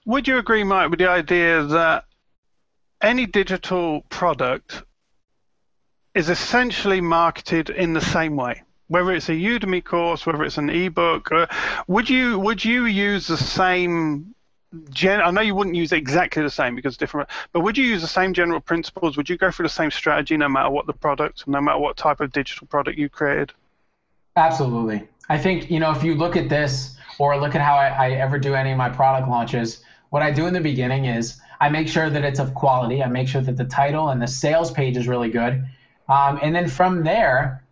Would 0.07 0.29
you 0.29 0.39
agree, 0.39 0.63
Mike, 0.63 0.91
with 0.91 1.01
the 1.01 1.09
idea 1.09 1.65
that 1.65 2.05
any 3.03 3.27
digital 3.27 4.03
product 4.11 4.85
is 6.15 6.31
essentially 6.31 7.01
marketed 7.01 7.69
in 7.71 7.95
the 7.95 8.01
same 8.01 8.37
way? 8.37 8.63
Whether 8.91 9.13
it's 9.13 9.29
a 9.29 9.33
Udemy 9.33 9.85
course, 9.85 10.27
whether 10.27 10.43
it's 10.43 10.59
an 10.59 10.69
ebook, 10.69 11.31
uh, 11.31 11.47
would 11.87 12.11
you 12.11 12.41
would 12.41 12.65
you 12.65 12.87
use 12.87 13.29
the 13.29 13.37
same 13.37 14.35
gen? 14.91 15.21
I 15.23 15.31
know 15.31 15.41
you 15.41 15.55
wouldn't 15.55 15.77
use 15.77 15.93
exactly 15.93 16.43
the 16.43 16.51
same 16.51 16.75
because 16.75 16.95
it's 16.95 16.99
different, 16.99 17.29
but 17.53 17.61
would 17.61 17.79
you 17.79 17.85
use 17.85 18.03
the 18.03 18.09
same 18.09 18.35
general 18.35 18.61
principles? 18.61 19.17
Would 19.17 19.29
you 19.29 19.39
go 19.39 19.53
through 19.53 19.67
the 19.67 19.69
same 19.69 19.93
strategy 19.93 20.37
no 20.37 20.49
matter 20.49 20.71
what 20.71 20.87
the 20.87 20.93
product, 20.93 21.47
no 21.47 21.61
matter 21.61 21.79
what 21.79 21.97
type 21.97 22.21
of 22.21 22.33
digital 22.33 22.67
product 22.67 22.99
you 22.99 23.09
created? 23.09 23.53
Absolutely. 24.35 25.07
I 25.29 25.39
think 25.39 25.71
you 25.71 25.79
know 25.79 25.93
if 25.93 26.03
you 26.03 26.17
look 26.17 26.35
at 26.37 26.49
this 26.49 26.97
or 27.21 27.39
look 27.39 27.55
at 27.55 27.61
how 27.61 27.77
I, 27.77 27.89
I 27.89 28.11
ever 28.15 28.39
do 28.39 28.55
any 28.55 28.73
of 28.73 28.77
my 28.77 28.89
product 28.89 29.29
launches, 29.29 29.85
what 30.09 30.23
I 30.23 30.33
do 30.33 30.49
in 30.49 30.53
the 30.53 30.61
beginning 30.61 31.05
is 31.05 31.41
I 31.61 31.69
make 31.69 31.87
sure 31.87 32.11
that 32.11 32.25
it's 32.25 32.41
of 32.41 32.55
quality. 32.55 33.05
I 33.05 33.07
make 33.07 33.29
sure 33.29 33.41
that 33.41 33.57
the 33.57 33.67
title 33.67 34.09
and 34.09 34.21
the 34.21 34.27
sales 34.27 34.73
page 34.73 34.97
is 34.97 35.07
really 35.07 35.31
good. 35.31 35.65
Um, 36.09 36.41
and 36.43 36.53
then 36.53 36.69
from 36.69 37.05
there, 37.05 37.63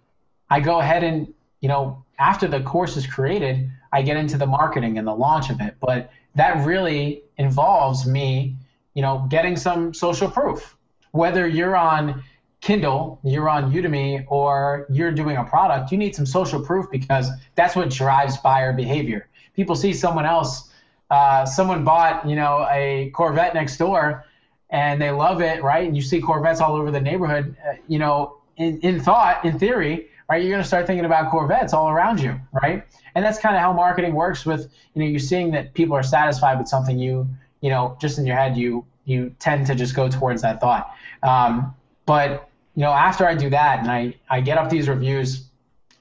I 0.51 0.61
go 0.61 0.81
ahead 0.81 1.05
and, 1.05 1.33
you 1.61 1.69
know, 1.69 2.05
after 2.19 2.49
the 2.49 2.61
course 2.61 2.97
is 2.97 3.07
created, 3.07 3.71
I 3.93 4.03
get 4.03 4.17
into 4.17 4.39
the 4.39 4.47
marketing 4.47 4.99
and 4.99 5.07
the 5.07 5.15
launch 5.15 5.51
of 5.51 5.61
it. 5.61 5.77
But 5.81 6.11
that 6.35 6.65
really 6.67 7.23
involves 7.37 8.07
me, 8.07 8.57
you 8.95 9.03
know, 9.03 9.27
getting 9.29 9.57
some 9.57 9.95
social 9.95 10.31
proof. 10.31 10.77
Whether 11.13 11.47
you're 11.47 11.77
on 11.77 12.23
Kindle, 12.61 13.21
you're 13.23 13.49
on 13.49 13.73
Udemy, 13.73 14.27
or 14.29 14.87
you're 14.91 15.13
doing 15.13 15.37
a 15.37 15.45
product, 15.45 15.93
you 15.93 15.99
need 15.99 16.15
some 16.15 16.27
social 16.27 16.61
proof 16.61 16.91
because 16.91 17.31
that's 17.55 17.77
what 17.77 17.91
drives 17.91 18.37
buyer 18.39 18.73
behavior. 18.73 19.29
People 19.55 19.77
see 19.77 19.93
someone 19.93 20.27
else, 20.27 20.71
uh, 21.11 21.47
someone 21.47 21.85
bought, 21.85 22.29
you 22.29 22.37
know, 22.37 22.67
a 22.71 23.11
Corvette 23.15 23.55
next 23.55 23.77
door, 23.77 24.25
and 24.71 25.01
they 25.01 25.11
love 25.11 25.41
it, 25.41 25.63
right? 25.63 25.87
And 25.87 25.97
you 25.97 26.03
see 26.03 26.21
Corvettes 26.21 26.61
all 26.61 26.75
over 26.75 26.91
the 26.91 27.01
neighborhood. 27.01 27.57
Uh, 27.67 27.75
you 27.87 27.99
know, 27.99 28.39
in, 28.57 28.81
in 28.81 29.01
thought, 29.01 29.45
in 29.45 29.59
theory, 29.59 30.09
right? 30.29 30.43
You're 30.43 30.51
going 30.51 30.63
to 30.63 30.69
start 30.69 30.87
thinking 30.87 31.05
about 31.05 31.31
Corvettes 31.31 31.73
all 31.73 31.89
around 31.89 32.21
you, 32.21 32.39
right? 32.63 32.85
And 33.15 33.25
that's 33.25 33.39
kind 33.39 33.57
of 33.57 33.63
how 33.63 33.73
marketing 33.73 34.15
works. 34.15 34.45
With 34.45 34.71
you 34.95 35.03
know, 35.03 35.09
you're 35.09 35.19
seeing 35.19 35.51
that 35.53 35.75
people 35.75 35.97
are 35.97 36.03
satisfied 36.03 36.59
with 36.59 36.69
something. 36.69 36.99
You 36.99 37.29
you 37.61 37.71
know, 37.71 37.97
just 38.01 38.19
in 38.19 38.27
your 38.27 38.37
head, 38.37 38.57
you 38.57 38.85
you 39.05 39.35
tend 39.39 39.67
to 39.67 39.75
just 39.75 39.95
go 39.95 40.09
towards 40.09 40.43
that 40.43 40.61
thought. 40.61 40.95
Um, 41.23 41.75
but 42.07 42.49
you 42.75 42.83
know, 42.83 42.93
after 42.93 43.27
I 43.27 43.35
do 43.35 43.51
that 43.51 43.81
and 43.81 43.91
I 43.91 44.15
I 44.29 44.41
get 44.41 44.59
up 44.59 44.71
these 44.71 44.89
reviews, 44.89 45.49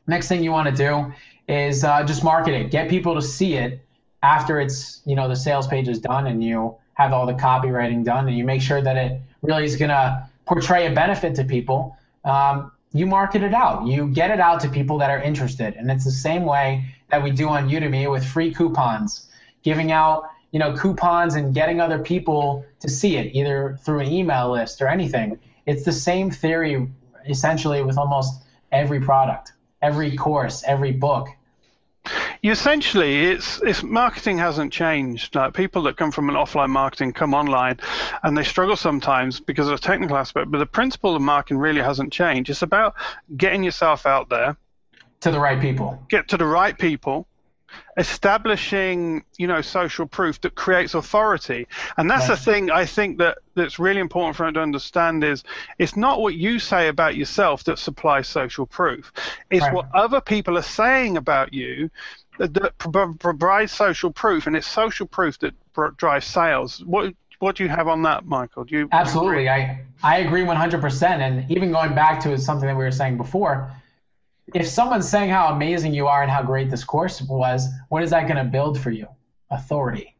next 0.05 0.28
thing 0.28 0.43
you 0.43 0.51
want 0.51 0.67
to 0.69 0.75
do 0.75 1.13
is 1.47 1.84
uh, 1.84 2.03
just 2.03 2.23
market 2.23 2.53
it, 2.53 2.71
get 2.71 2.89
people 2.89 3.15
to 3.15 3.21
see 3.21 3.55
it 3.55 3.82
after 4.23 4.59
it's 4.59 5.01
you 5.05 5.15
know 5.15 5.28
the 5.28 5.36
sales 5.36 5.67
page 5.67 5.88
is 5.88 5.99
done 5.99 6.28
and 6.28 6.43
you 6.43 6.75
have 6.95 7.13
all 7.13 7.25
the 7.25 7.34
copywriting 7.34 8.03
done 8.03 8.28
and 8.28 8.38
you 8.38 8.43
make 8.43 8.61
sure 8.61 8.82
that 8.82 8.97
it 8.97 9.21
really 9.43 9.63
is 9.63 9.75
going 9.75 9.89
to 9.89 10.28
portray 10.45 10.88
a 10.88 10.91
benefit 10.91 11.36
to 11.36 11.43
people. 11.43 11.95
Um, 12.25 12.71
you 12.97 13.05
market 13.05 13.43
it 13.43 13.53
out. 13.53 13.85
You 13.85 14.07
get 14.07 14.31
it 14.31 14.39
out 14.39 14.59
to 14.61 14.69
people 14.69 14.97
that 14.99 15.09
are 15.09 15.21
interested. 15.21 15.75
And 15.75 15.91
it's 15.91 16.05
the 16.05 16.11
same 16.11 16.45
way 16.45 16.85
that 17.09 17.23
we 17.23 17.31
do 17.31 17.49
on 17.49 17.69
Udemy 17.69 18.09
with 18.11 18.25
free 18.25 18.53
coupons, 18.53 19.29
giving 19.63 19.91
out, 19.91 20.23
you 20.51 20.59
know, 20.59 20.75
coupons 20.75 21.35
and 21.35 21.53
getting 21.53 21.81
other 21.81 21.99
people 21.99 22.65
to 22.79 22.89
see 22.89 23.17
it 23.17 23.35
either 23.35 23.77
through 23.83 23.99
an 23.99 24.07
email 24.07 24.51
list 24.51 24.81
or 24.81 24.87
anything. 24.87 25.39
It's 25.65 25.83
the 25.83 25.91
same 25.91 26.31
theory 26.31 26.87
essentially 27.27 27.83
with 27.83 27.97
almost 27.97 28.43
every 28.71 29.01
product, 29.01 29.53
every 29.81 30.15
course, 30.15 30.63
every 30.65 30.91
book 30.91 31.27
essentially 32.43 33.25
it's 33.25 33.61
it's 33.61 33.83
marketing 33.83 34.38
hasn't 34.38 34.71
changed. 34.73 35.35
Like 35.35 35.53
people 35.53 35.83
that 35.83 35.97
come 35.97 36.11
from 36.11 36.29
an 36.29 36.35
offline 36.35 36.69
marketing 36.69 37.13
come 37.13 37.33
online, 37.33 37.79
and 38.23 38.38
they 38.38 38.43
struggle 38.43 38.75
sometimes 38.75 39.39
because 39.39 39.67
of 39.67 39.79
the 39.79 39.85
technical 39.85 40.17
aspect. 40.17 40.51
But 40.51 40.59
the 40.59 40.65
principle 40.65 41.15
of 41.15 41.21
marketing 41.21 41.57
really 41.57 41.81
hasn't 41.81 42.13
changed. 42.13 42.49
It's 42.49 42.61
about 42.61 42.95
getting 43.35 43.63
yourself 43.63 44.05
out 44.05 44.29
there 44.29 44.57
to 45.21 45.31
the 45.31 45.39
right 45.39 45.59
people. 45.59 46.01
Get 46.09 46.29
to 46.29 46.38
the 46.38 46.45
right 46.45 46.77
people. 46.77 47.27
Establishing, 47.97 49.25
you 49.38 49.45
know, 49.45 49.61
social 49.61 50.07
proof 50.07 50.39
that 50.41 50.55
creates 50.55 50.93
authority, 50.93 51.67
and 51.97 52.09
that's 52.09 52.29
right. 52.29 52.38
the 52.38 52.41
thing 52.41 52.71
I 52.71 52.85
think 52.85 53.17
that 53.17 53.39
that's 53.55 53.77
really 53.77 53.99
important 53.99 54.38
for 54.38 54.45
them 54.45 54.53
to 54.53 54.61
understand 54.61 55.23
is 55.23 55.43
it's 55.77 55.97
not 55.97 56.21
what 56.21 56.33
you 56.33 56.59
say 56.59 56.88
about 56.88 57.17
yourself 57.17 57.65
that 57.65 57.77
supplies 57.77 58.27
social 58.29 58.65
proof. 58.67 59.11
It's 59.51 59.63
right. 59.63 59.73
what 59.73 59.89
other 59.93 60.21
people 60.21 60.57
are 60.57 60.63
saying 60.63 61.17
about 61.17 61.53
you 61.53 61.89
that 62.38 62.77
provides 62.77 63.71
social 63.71 64.11
proof, 64.11 64.47
and 64.47 64.55
it's 64.55 64.67
social 64.67 65.07
proof 65.07 65.39
that 65.39 65.53
drives 65.97 66.25
sales. 66.25 66.83
What 66.85 67.13
what 67.39 67.55
do 67.55 67.63
you 67.63 67.69
have 67.69 67.88
on 67.88 68.01
that, 68.03 68.25
Michael? 68.25 68.63
Do 68.63 68.75
you 68.75 68.89
absolutely? 68.91 69.47
Agree? 69.47 69.49
I 69.49 69.85
I 70.03 70.17
agree 70.19 70.43
100%. 70.43 71.03
And 71.03 71.49
even 71.51 71.71
going 71.71 71.95
back 71.95 72.19
to 72.21 72.38
something 72.38 72.67
that 72.67 72.75
we 72.75 72.83
were 72.83 72.91
saying 72.91 73.17
before, 73.17 73.71
if 74.53 74.67
someone's 74.67 75.07
saying 75.07 75.29
how 75.29 75.53
amazing 75.53 75.93
you 75.93 76.07
are 76.07 76.21
and 76.21 76.31
how 76.31 76.43
great 76.43 76.69
this 76.69 76.83
course 76.83 77.21
was, 77.21 77.67
what 77.89 78.03
is 78.03 78.11
that 78.11 78.27
going 78.27 78.38
to 78.38 78.49
build 78.49 78.79
for 78.79 78.91
you? 78.91 79.07
Authority. 79.49 80.15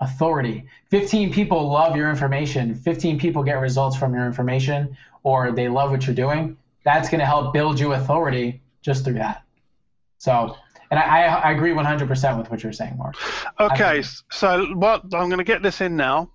Authority. 0.00 0.66
15 0.90 1.32
people 1.32 1.70
love 1.70 1.96
your 1.96 2.10
information. 2.10 2.74
15 2.74 3.18
people 3.18 3.42
get 3.42 3.60
results 3.60 3.96
from 3.96 4.14
your 4.14 4.26
information, 4.26 4.96
or 5.22 5.52
they 5.52 5.68
love 5.68 5.90
what 5.90 6.06
you're 6.06 6.14
doing. 6.14 6.56
That's 6.84 7.08
going 7.08 7.20
to 7.20 7.26
help 7.26 7.52
build 7.52 7.80
you 7.80 7.92
authority 7.92 8.62
just 8.82 9.04
through 9.04 9.14
that. 9.14 9.42
So 10.18 10.56
and 10.90 11.00
I, 11.00 11.26
I 11.26 11.52
agree 11.52 11.72
100% 11.72 12.38
with 12.38 12.50
what 12.50 12.62
you're 12.62 12.72
saying, 12.72 12.96
Mark. 12.96 13.16
Okay, 13.58 14.02
so 14.30 14.66
what 14.74 15.02
I'm 15.04 15.28
going 15.28 15.38
to 15.38 15.44
get 15.44 15.62
this 15.62 15.80
in 15.80 15.96
now. 15.96 16.30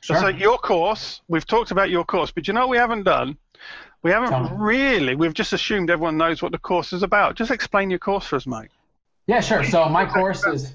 Sure. 0.00 0.18
So 0.18 0.28
your 0.28 0.58
course, 0.58 1.20
we've 1.28 1.46
talked 1.46 1.70
about 1.70 1.90
your 1.90 2.04
course, 2.04 2.30
but 2.30 2.48
you 2.48 2.54
know 2.54 2.60
what 2.60 2.70
we 2.70 2.78
haven't 2.78 3.04
done? 3.04 3.36
We 4.02 4.10
haven't 4.10 4.56
really. 4.56 5.16
We've 5.16 5.34
just 5.34 5.52
assumed 5.52 5.90
everyone 5.90 6.16
knows 6.16 6.40
what 6.40 6.52
the 6.52 6.58
course 6.58 6.92
is 6.92 7.02
about. 7.02 7.34
Just 7.34 7.50
explain 7.50 7.90
your 7.90 7.98
course 7.98 8.24
for 8.26 8.36
us, 8.36 8.46
Mike. 8.46 8.70
Yeah, 9.26 9.40
sure. 9.40 9.64
So 9.64 9.88
my 9.88 10.06
course 10.06 10.46
is, 10.46 10.74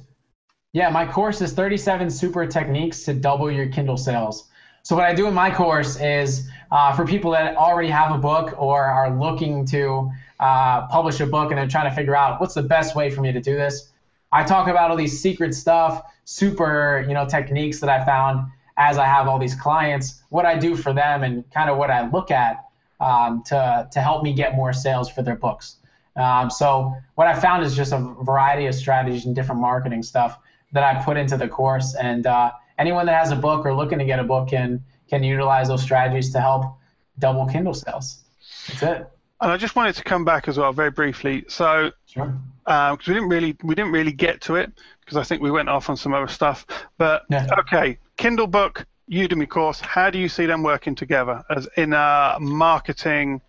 yeah, 0.73 0.89
my 0.89 1.09
course 1.09 1.41
is 1.41 1.53
37 1.53 2.09
super 2.09 2.45
techniques 2.45 3.03
to 3.03 3.13
double 3.13 3.49
your 3.49 3.67
Kindle 3.67 3.97
sales. 3.97 4.49
So 4.83 4.95
what 4.95 5.05
I 5.05 5.13
do 5.13 5.27
in 5.27 5.33
my 5.33 5.53
course 5.53 5.99
is 6.01 6.49
uh, 6.71 6.93
for 6.93 7.05
people 7.05 7.31
that 7.31 7.55
already 7.55 7.89
have 7.89 8.13
a 8.13 8.17
book 8.17 8.55
or 8.57 8.83
are 8.83 9.15
looking 9.17 9.65
to 9.67 10.11
uh, 10.41 10.87
publish 10.87 11.19
a 11.19 11.25
book 11.27 11.51
and 11.51 11.57
they're 11.57 11.67
trying 11.67 11.89
to 11.89 11.95
figure 11.95 12.15
out 12.15 12.41
what's 12.41 12.55
the 12.55 12.63
best 12.63 12.95
way 12.95 13.11
for 13.11 13.21
me 13.21 13.31
to 13.31 13.39
do 13.39 13.55
this. 13.55 13.91
I 14.31 14.43
talk 14.43 14.67
about 14.67 14.89
all 14.89 14.97
these 14.97 15.21
secret 15.21 15.53
stuff, 15.53 16.01
super 16.25 17.05
you 17.07 17.13
know 17.13 17.25
techniques 17.25 17.79
that 17.81 17.89
I 17.89 18.03
found 18.03 18.47
as 18.77 18.97
I 18.97 19.05
have 19.05 19.27
all 19.27 19.37
these 19.37 19.53
clients, 19.53 20.23
what 20.29 20.45
I 20.45 20.57
do 20.57 20.75
for 20.75 20.93
them, 20.93 21.23
and 21.23 21.49
kind 21.51 21.69
of 21.69 21.77
what 21.77 21.91
I 21.91 22.09
look 22.09 22.31
at 22.31 22.65
um, 22.99 23.43
to 23.47 23.87
to 23.91 24.01
help 24.01 24.23
me 24.23 24.33
get 24.33 24.55
more 24.55 24.73
sales 24.73 25.09
for 25.09 25.21
their 25.21 25.35
books. 25.35 25.77
Um, 26.15 26.49
so 26.49 26.93
what 27.15 27.27
I 27.27 27.39
found 27.39 27.63
is 27.63 27.75
just 27.75 27.93
a 27.93 27.99
variety 28.21 28.65
of 28.65 28.75
strategies 28.75 29.25
and 29.25 29.35
different 29.35 29.61
marketing 29.61 30.03
stuff 30.03 30.39
that 30.73 30.83
I 30.83 31.03
put 31.03 31.17
into 31.17 31.37
the 31.37 31.47
course, 31.47 31.93
and 31.95 32.25
uh, 32.25 32.51
anyone 32.79 33.05
that 33.05 33.15
has 33.15 33.31
a 33.31 33.35
book 33.35 33.65
or 33.65 33.75
looking 33.75 33.99
to 33.99 34.05
get 34.05 34.19
a 34.19 34.23
book 34.23 34.49
can 34.49 34.83
can 35.07 35.23
utilize 35.23 35.67
those 35.67 35.83
strategies 35.83 36.31
to 36.31 36.41
help 36.41 36.63
double 37.19 37.45
Kindle 37.45 37.73
sales. 37.75 38.23
That's 38.67 38.83
it. 38.83 39.11
And 39.41 39.51
I 39.51 39.57
just 39.57 39.75
wanted 39.75 39.95
to 39.95 40.03
come 40.03 40.23
back 40.23 40.47
as 40.47 40.57
well, 40.57 40.71
very 40.71 40.91
briefly. 40.91 41.45
So, 41.47 41.91
because 42.07 42.29
uh, 42.67 42.95
we 43.07 43.13
didn't 43.13 43.29
really 43.29 43.57
we 43.63 43.73
didn't 43.73 43.91
really 43.91 44.11
get 44.11 44.41
to 44.41 44.55
it 44.55 44.71
because 44.99 45.17
I 45.17 45.23
think 45.23 45.41
we 45.41 45.49
went 45.49 45.67
off 45.67 45.89
on 45.89 45.97
some 45.97 46.13
other 46.13 46.27
stuff. 46.27 46.65
But 46.97 47.23
yeah. 47.29 47.47
okay, 47.59 47.97
Kindle 48.17 48.47
book, 48.47 48.85
Udemy 49.09 49.49
course. 49.49 49.81
How 49.81 50.11
do 50.11 50.19
you 50.19 50.29
see 50.29 50.45
them 50.45 50.61
working 50.61 50.93
together 50.93 51.43
as 51.49 51.67
in 51.75 51.93
a 51.93 52.37
marketing 52.39 53.41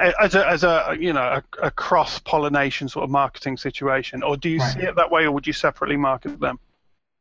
as 0.00 0.34
a, 0.34 0.48
as 0.48 0.64
a 0.64 0.96
you 0.98 1.12
know 1.12 1.22
a, 1.22 1.66
a 1.66 1.70
cross 1.70 2.18
pollination 2.18 2.88
sort 2.88 3.04
of 3.04 3.10
marketing 3.10 3.56
situation, 3.56 4.22
or 4.22 4.36
do 4.36 4.48
you 4.48 4.58
right. 4.58 4.74
see 4.74 4.80
it 4.80 4.96
that 4.96 5.10
way, 5.10 5.24
or 5.24 5.32
would 5.32 5.46
you 5.46 5.52
separately 5.52 5.96
market 5.96 6.40
them? 6.40 6.58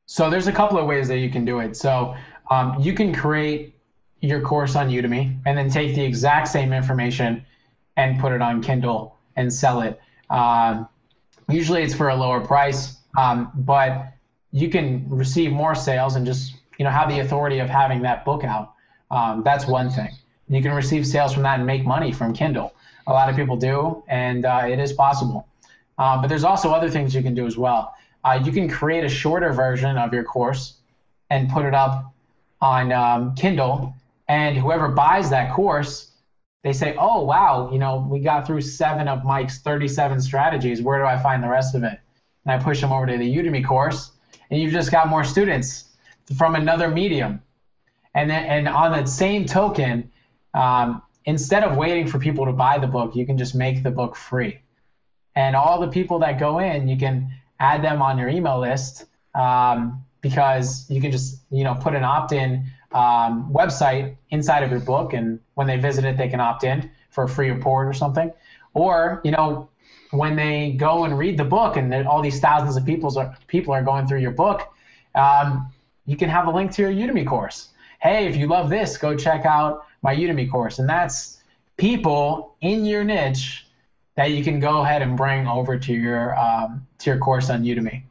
So 0.06 0.30
there's 0.30 0.48
a 0.48 0.52
couple 0.52 0.78
of 0.78 0.88
ways 0.88 1.08
that 1.08 1.20
you 1.20 1.30
can 1.30 1.46
do 1.46 1.60
it. 1.60 1.76
So 1.76 2.16
um, 2.50 2.78
you 2.80 2.94
can 2.94 3.14
create 3.14 3.76
your 4.24 4.40
course 4.42 4.76
on 4.76 4.90
Udemy 4.90 5.38
and 5.46 5.58
then 5.58 5.70
take 5.70 5.96
the 5.96 6.04
exact 6.04 6.48
same 6.48 6.72
information 6.72 7.46
and 7.98 8.20
put 8.20 8.32
it 8.32 8.42
on 8.42 8.62
Kindle 8.62 9.18
and 9.36 9.52
sell 9.52 9.82
it. 9.82 10.00
Um, 10.30 10.88
usually 11.50 11.84
it's 11.84 11.94
for 11.94 12.10
a 12.10 12.16
lower 12.16 12.40
price, 12.40 12.98
um, 13.18 13.52
but 13.54 14.14
you 14.52 14.70
can 14.70 15.06
receive 15.10 15.52
more 15.52 15.76
sales 15.76 16.16
and 16.16 16.26
just 16.26 16.56
you 16.80 16.86
know 16.86 16.92
have 16.92 17.10
the 17.10 17.20
authority 17.20 17.60
of 17.60 17.70
having 17.70 18.02
that 18.04 18.24
book 18.24 18.44
out. 18.44 18.74
Um, 19.12 19.44
that's 19.44 19.68
one 19.68 19.90
thing. 19.90 20.10
You 20.48 20.62
can 20.62 20.72
receive 20.72 21.06
sales 21.06 21.34
from 21.34 21.44
that 21.44 21.58
and 21.58 21.68
make 21.68 21.86
money 21.86 22.12
from 22.12 22.34
Kindle. 22.34 22.74
A 23.08 23.12
lot 23.12 23.30
of 23.30 23.36
people 23.36 23.58
do, 23.58 24.04
and 24.08 24.46
uh, 24.46 24.64
it 24.68 24.80
is 24.80 24.94
possible. 24.94 25.48
Uh, 25.98 26.22
but 26.22 26.28
there's 26.28 26.44
also 26.46 26.72
other 26.72 26.90
things 26.90 27.14
you 27.14 27.22
can 27.22 27.36
do 27.36 27.46
as 27.46 27.58
well. 27.58 27.94
Uh, 28.24 28.40
you 28.44 28.52
can 28.54 28.70
create 28.70 29.04
a 29.04 29.10
shorter 29.10 29.52
version 29.52 29.98
of 29.98 30.14
your 30.14 30.24
course 30.24 30.76
and 31.30 31.50
put 31.50 31.66
it 31.66 31.74
up 31.74 32.14
on 32.62 32.92
um, 32.94 33.36
Kindle, 33.36 33.94
and 34.34 34.58
whoever 34.58 34.88
buys 34.88 35.30
that 35.30 35.54
course, 35.54 36.12
they 36.64 36.74
say, 36.74 36.96
"Oh 36.98 37.24
wow, 37.24 37.70
you 37.72 37.78
know, 37.78 38.08
we 38.10 38.20
got 38.20 38.48
through 38.48 38.62
seven 38.62 39.08
of 39.08 39.24
Mike's 39.24 39.60
37 39.60 40.20
strategies. 40.22 40.82
Where 40.82 40.98
do 40.98 41.06
I 41.06 41.18
find 41.22 41.44
the 41.44 41.50
rest 41.50 41.76
of 41.76 41.84
it?" 41.84 42.00
And 42.44 42.52
I 42.52 42.58
push 42.64 42.82
them 42.82 42.92
over 42.92 43.06
to 43.06 43.16
the 43.16 43.38
Udemy 43.38 43.64
course, 43.64 44.12
and 44.50 44.60
you've 44.60 44.74
just 44.74 44.92
got 44.92 45.08
more 45.08 45.24
students 45.24 45.96
from 46.36 46.56
another 46.56 46.90
medium. 46.90 47.44
And 48.16 48.28
then, 48.28 48.44
and 48.46 48.68
on 48.68 48.92
that 48.94 49.08
same 49.08 49.46
token, 49.46 50.12
um, 50.56 51.04
instead 51.26 51.64
of 51.64 51.78
waiting 51.78 52.08
for 52.08 52.18
people 52.18 52.46
to 52.46 52.54
buy 52.54 52.80
the 52.80 52.88
book, 52.88 53.16
you 53.16 53.28
can 53.28 53.38
just 53.38 53.54
make 53.54 53.84
the 53.84 53.92
book 53.92 54.16
free. 54.16 54.60
And 55.36 55.56
all 55.56 55.80
the 55.80 55.90
people 55.90 56.18
that 56.20 56.40
go 56.40 56.58
in, 56.58 56.88
you 56.88 56.98
can 56.98 57.32
add 57.60 57.84
them 57.84 58.02
on 58.02 58.18
your 58.18 58.30
email 58.30 58.60
list 58.60 59.06
um, 59.36 60.04
because 60.22 60.90
you 60.90 61.00
can 61.02 61.12
just 61.12 61.42
you 61.52 61.64
know 61.64 61.76
put 61.76 61.94
an 61.94 62.04
opt-in 62.04 62.66
um, 62.94 63.52
website 63.52 64.16
inside 64.30 64.64
of 64.64 64.72
your 64.72 64.80
book, 64.80 65.14
and 65.14 65.40
when 65.56 65.68
they 65.68 65.78
visit 65.78 66.06
it, 66.06 66.18
they 66.18 66.28
can 66.28 66.40
opt 66.40 66.64
in 66.64 66.90
for 67.10 67.26
a 67.26 67.30
free 67.30 67.50
report 67.50 67.88
or 67.88 67.94
something. 67.94 68.32
Or 68.74 69.22
you 69.24 69.32
know 69.32 69.70
when 70.12 70.36
they 70.36 70.72
go 70.72 71.06
and 71.06 71.18
read 71.18 71.38
the 71.38 71.46
book, 71.46 71.78
and 71.78 71.94
all 72.08 72.22
these 72.22 72.40
thousands 72.40 72.76
of 72.78 72.86
people 72.86 73.18
are 73.18 73.36
people 73.48 73.74
are 73.74 73.84
going 73.84 74.08
through 74.08 74.20
your 74.20 74.32
book, 74.32 74.74
um, 75.16 75.72
you 76.06 76.16
can 76.16 76.30
have 76.30 76.48
a 76.48 76.52
link 76.52 76.72
to 76.74 76.82
your 76.82 76.92
Udemy 76.92 77.26
course. 77.26 77.70
Hey, 78.02 78.28
if 78.28 78.36
you 78.36 78.48
love 78.48 78.70
this, 78.70 78.98
go 78.98 79.16
check 79.16 79.46
out 79.46 79.86
my 80.02 80.16
Udemy 80.16 80.52
course. 80.52 80.80
And 80.80 80.90
that's 80.90 81.42
people 81.78 82.56
in 82.62 82.86
your 82.86 83.04
niche 83.04 83.66
that 84.16 84.32
you 84.32 84.44
can 84.44 84.60
go 84.60 84.82
ahead 84.82 85.02
and 85.02 85.18
bring 85.18 85.48
over 85.48 85.78
to 85.78 85.94
your 85.94 86.38
um, 86.38 86.86
to 87.00 87.10
your 87.10 87.20
course 87.20 87.50
on 87.50 87.64
Udemy. 87.64 88.04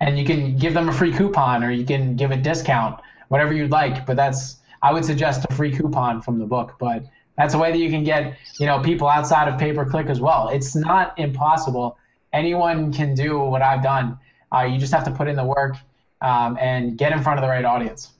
And 0.00 0.18
you 0.18 0.24
can 0.24 0.56
give 0.56 0.72
them 0.74 0.88
a 0.88 0.92
free 0.92 1.12
coupon 1.12 1.62
or 1.62 1.70
you 1.70 1.84
can 1.84 2.16
give 2.16 2.30
a 2.30 2.36
discount, 2.36 3.00
whatever 3.30 3.54
you'd 3.54 3.70
like. 3.70 4.04
But 4.04 4.16
that's 4.16 4.56
I 4.82 4.92
would 4.92 5.04
suggest 5.04 5.46
a 5.48 5.54
free 5.54 5.74
coupon 5.74 6.20
from 6.20 6.38
the 6.38 6.46
book. 6.46 6.76
But 6.78 7.04
that's 7.36 7.54
a 7.54 7.58
way 7.58 7.72
that 7.72 7.78
you 7.78 7.88
can 7.88 8.04
get 8.04 8.36
you 8.58 8.66
know 8.66 8.80
people 8.80 9.08
outside 9.08 9.48
of 9.48 9.58
pay 9.58 9.72
per 9.72 9.84
click 9.84 10.08
as 10.08 10.20
well. 10.20 10.48
It's 10.48 10.76
not 10.76 11.18
impossible. 11.18 11.96
Anyone 12.32 12.92
can 12.92 13.14
do 13.14 13.38
what 13.38 13.62
I've 13.62 13.82
done. 13.82 14.18
Uh, 14.52 14.62
you 14.62 14.78
just 14.78 14.92
have 14.92 15.04
to 15.04 15.10
put 15.10 15.28
in 15.28 15.36
the 15.36 15.44
work 15.44 15.76
um, 16.20 16.58
and 16.60 16.98
get 16.98 17.12
in 17.12 17.22
front 17.22 17.38
of 17.38 17.42
the 17.42 17.48
right 17.48 17.64
audience. 17.64 18.10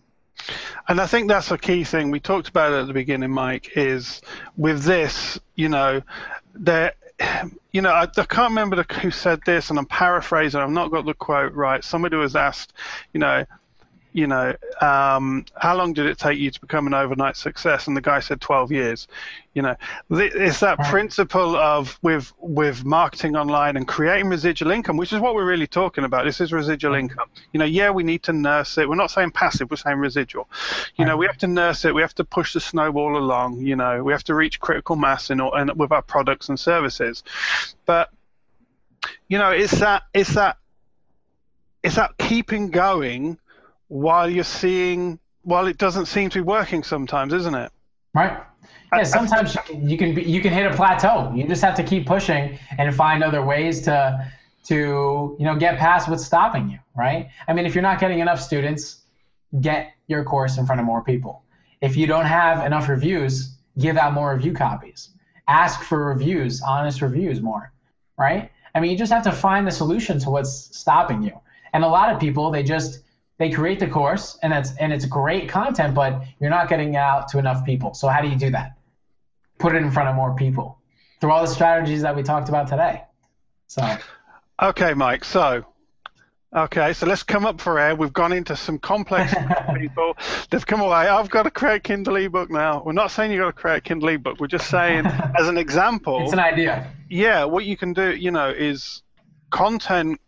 And 0.89 1.01
I 1.01 1.07
think 1.07 1.29
that's 1.29 1.51
a 1.51 1.59
key 1.59 1.85
thing 1.85 2.11
we 2.11 2.21
talked 2.21 2.49
about 2.49 2.73
at 2.73 2.87
the 2.87 2.93
beginning, 2.93 3.31
Mike. 3.31 3.73
Is 3.77 4.23
with 4.57 4.83
this, 4.83 5.39
you 5.55 5.69
know, 5.69 6.03
there, 6.55 6.95
you 7.73 7.83
know, 7.83 7.91
I, 7.91 8.03
I 8.03 8.25
can't 8.25 8.51
remember 8.51 8.77
the, 8.77 8.95
who 8.95 9.11
said 9.11 9.41
this, 9.45 9.71
and 9.71 9.79
I'm 9.79 9.87
paraphrasing. 9.87 10.61
I've 10.61 10.71
not 10.71 10.91
got 10.91 11.05
the 11.05 11.15
quote 11.15 11.53
right. 11.53 11.85
Somebody 11.85 12.17
was 12.17 12.35
asked, 12.35 12.73
you 13.13 13.21
know, 13.21 13.45
you 14.13 14.27
know, 14.27 14.55
um, 14.81 15.45
how 15.55 15.77
long 15.77 15.93
did 15.93 16.07
it 16.07 16.19
take 16.19 16.39
you 16.39 16.51
to 16.51 16.61
become 16.61 16.87
an 16.87 16.95
overnight 16.95 17.37
success? 17.37 17.87
And 17.87 17.97
the 17.97 18.01
guy 18.01 18.21
said 18.21 18.41
12 18.41 18.73
years. 18.73 19.09
You 19.55 19.63
know, 19.63 19.77
it's 20.11 20.61
that 20.61 20.79
right. 20.79 20.91
principle 20.91 21.57
of 21.57 21.99
with 22.03 22.33
with 22.39 22.85
marketing 22.85 23.35
online 23.35 23.77
and 23.77 23.87
creating 23.87 24.29
residual 24.29 24.71
income, 24.71 24.97
which 24.97 25.13
is 25.13 25.21
what 25.21 25.35
we're 25.35 25.47
really 25.47 25.67
talking 25.67 26.05
about. 26.05 26.25
This 26.25 26.41
is 26.41 26.53
residual 26.53 26.95
income. 26.95 27.29
You 27.53 27.59
know, 27.59 27.65
yeah, 27.65 27.91
we 27.91 28.05
need 28.05 28.23
to 28.25 28.33
nurse 28.33 28.79
it. 28.79 28.89
We're 28.89 28.95
not 28.95 29.11
saying 29.11 29.33
passive. 29.33 29.69
We're 29.69 29.77
saying 29.77 29.99
residual. 29.99 30.49
You 30.97 31.05
right. 31.05 31.11
know, 31.11 31.17
we 31.17 31.27
have 31.27 31.39
to 31.39 31.49
nurse 31.49 31.85
it. 31.85 31.95
We 31.95 32.03
have 32.03 32.15
to 32.17 32.25
push 32.25 32.53
the 32.53 32.61
snowball 32.61 33.17
along. 33.17 33.61
You 33.63 33.75
know, 33.75 34.05
we 34.05 34.13
have 34.13 34.25
to 34.25 34.35
reach 34.35 34.61
critical 34.61 34.95
mass 34.95 35.31
in 35.31 35.41
in, 35.41 35.71
with 35.77 35.91
our 35.91 36.03
products 36.03 36.49
and 36.49 36.59
services. 36.59 37.25
But 37.87 38.11
you 39.29 39.39
know, 39.39 39.51
it's 39.51 39.79
that 39.81 40.05
it's 40.15 40.35
that 40.35 40.59
it's 41.83 41.97
that 41.97 42.17
keeping 42.19 42.71
going 42.71 43.39
while 43.91 44.30
you're 44.30 44.45
seeing 44.45 45.18
while 45.43 45.66
it 45.66 45.76
doesn't 45.76 46.07
seem 46.07 46.30
to 46.30 46.38
be 46.38 46.43
working 46.43 46.82
sometimes, 46.82 47.32
isn't 47.32 47.55
it? 47.55 47.72
Right. 48.14 48.38
Yeah, 48.93 49.03
sometimes 49.03 49.57
you 49.72 49.99
can 49.99 50.14
be, 50.14 50.22
you 50.22 50.41
can 50.41 50.53
hit 50.53 50.70
a 50.70 50.74
plateau. 50.74 51.32
You 51.34 51.47
just 51.47 51.62
have 51.62 51.74
to 51.76 51.82
keep 51.82 52.07
pushing 52.07 52.59
and 52.78 52.95
find 52.95 53.22
other 53.22 53.43
ways 53.43 53.82
to 53.82 54.30
to 54.64 55.36
you 55.38 55.45
know 55.45 55.57
get 55.57 55.78
past 55.78 56.09
what's 56.09 56.24
stopping 56.24 56.70
you, 56.70 56.78
right? 56.97 57.30
I 57.49 57.53
mean, 57.53 57.66
if 57.66 57.74
you're 57.74 57.82
not 57.82 57.99
getting 57.99 58.20
enough 58.20 58.41
students, 58.41 59.03
get 59.61 59.93
your 60.07 60.24
course 60.24 60.57
in 60.57 60.66
front 60.66 60.80
of 60.80 60.86
more 60.86 61.03
people. 61.03 61.43
If 61.80 61.97
you 61.97 62.07
don't 62.07 62.26
have 62.26 62.64
enough 62.64 62.88
reviews, 62.88 63.57
give 63.78 63.97
out 63.97 64.12
more 64.12 64.34
review 64.34 64.53
copies. 64.53 65.11
Ask 65.49 65.82
for 65.82 66.05
reviews, 66.05 66.62
honest 66.62 67.03
reviews 67.03 67.41
more, 67.41 67.72
right? 68.16 68.51
I 68.74 68.80
mean, 68.80 68.93
you 68.93 68.99
just 68.99 69.12
have 69.12 69.24
to 69.24 69.32
find 69.32 69.66
the 69.66 69.72
solution 69.72 70.20
to 70.20 70.30
what's 70.30 70.76
stopping 70.76 71.22
you. 71.22 71.41
And 71.72 71.82
a 71.82 71.88
lot 71.88 72.12
of 72.12 72.20
people, 72.20 72.51
they 72.51 72.62
just 72.62 73.01
they 73.41 73.51
create 73.51 73.80
the 73.80 73.88
course 73.88 74.38
and 74.43 74.53
it's 74.53 74.76
and 74.76 74.93
it's 74.93 75.07
great 75.07 75.49
content, 75.49 75.95
but 75.95 76.22
you're 76.38 76.51
not 76.51 76.68
getting 76.68 76.95
out 76.95 77.26
to 77.28 77.38
enough 77.38 77.64
people. 77.64 77.95
So 77.95 78.07
how 78.07 78.22
do 78.22 78.28
you 78.28 78.36
do 78.36 78.51
that? 78.51 78.76
Put 79.59 79.74
it 79.74 79.82
in 79.82 79.91
front 79.91 80.09
of 80.09 80.14
more 80.14 80.36
people 80.36 80.78
through 81.20 81.32
all 81.32 81.43
the 81.43 81.53
strategies 81.53 82.03
that 82.03 82.14
we 82.14 82.22
talked 82.22 82.49
about 82.49 82.68
today. 82.68 83.03
So. 83.66 83.97
Okay, 84.62 84.95
Mike. 84.95 85.24
So 85.24 85.64
Okay, 86.53 86.95
so 86.95 87.07
let's 87.07 87.22
come 87.22 87.47
up 87.47 87.61
for 87.61 87.78
air. 87.78 87.95
We've 87.95 88.12
gone 88.12 88.32
into 88.32 88.57
some 88.57 88.80
complex 88.80 89.32
people. 89.78 90.16
They've 90.51 90.66
come 90.66 90.80
away. 90.80 91.07
I've 91.07 91.30
got 91.30 91.45
to 91.45 91.51
create 91.51 91.84
Kindle 91.84 92.16
ebook 92.16 92.51
now. 92.51 92.82
We're 92.84 92.93
not 92.93 93.12
saying 93.12 93.30
you've 93.30 93.41
got 93.41 93.47
to 93.47 93.53
create 93.53 93.84
Kindle 93.84 94.09
ebook. 94.09 94.41
We're 94.41 94.49
just 94.49 94.68
saying, 94.68 95.07
as 95.38 95.47
an 95.47 95.57
example. 95.57 96.24
It's 96.24 96.32
an 96.32 96.41
idea. 96.41 96.91
Yeah, 97.09 97.45
what 97.45 97.66
you 97.66 97.76
can 97.76 97.93
do, 97.93 98.16
you 98.16 98.32
know, 98.32 98.49
is 98.51 99.03
content 99.51 100.20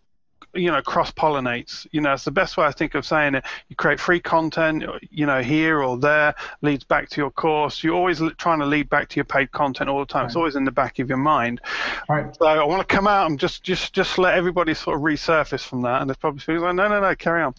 you 0.55 0.70
know 0.70 0.82
cross 0.82 1.11
pollinates 1.11 1.86
you 1.92 2.00
know 2.00 2.12
it's 2.12 2.24
the 2.24 2.30
best 2.30 2.57
way 2.57 2.66
i 2.66 2.72
think 2.72 2.94
of 2.94 3.07
saying 3.07 3.34
it. 3.34 3.44
You 3.68 3.76
create 3.76 3.98
free 3.98 4.20
content 4.20 4.84
you 5.11 5.26
know 5.26 5.42
here 5.42 5.82
or 5.82 5.96
there 5.96 6.34
leads 6.61 6.84
back 6.84 7.09
to 7.11 7.20
your 7.20 7.30
course. 7.30 7.82
You're 7.82 7.94
always 7.94 8.20
trying 8.36 8.59
to 8.61 8.66
lead 8.66 8.88
back 8.88 9.09
to 9.11 9.16
your 9.16 9.24
paid 9.24 9.50
content 9.53 9.88
all 9.88 10.00
the 10.00 10.07
time. 10.07 10.22
Right. 10.22 10.26
it's 10.26 10.36
always 10.36 10.57
in 10.57 10.64
the 10.64 10.70
back 10.70 10.98
of 10.98 11.09
your 11.09 11.18
mind. 11.18 11.61
Right. 12.09 12.34
so 12.36 12.46
i 12.46 12.64
want 12.64 12.86
to 12.86 12.94
come 12.94 13.07
out 13.07 13.30
and 13.30 13.38
just 13.38 13.62
just 13.62 13.92
just 13.92 14.18
let 14.18 14.34
everybody 14.34 14.74
sort 14.74 14.96
of 14.96 15.03
resurface 15.03 15.64
from 15.64 15.82
that. 15.82 16.00
And 16.00 16.11
there's 16.11 16.18
probably 16.18 16.40
people 16.40 16.62
like 16.62 16.74
no 16.74 16.88
no 16.88 17.00
no 17.00 17.14
carry 17.14 17.42
on 17.42 17.55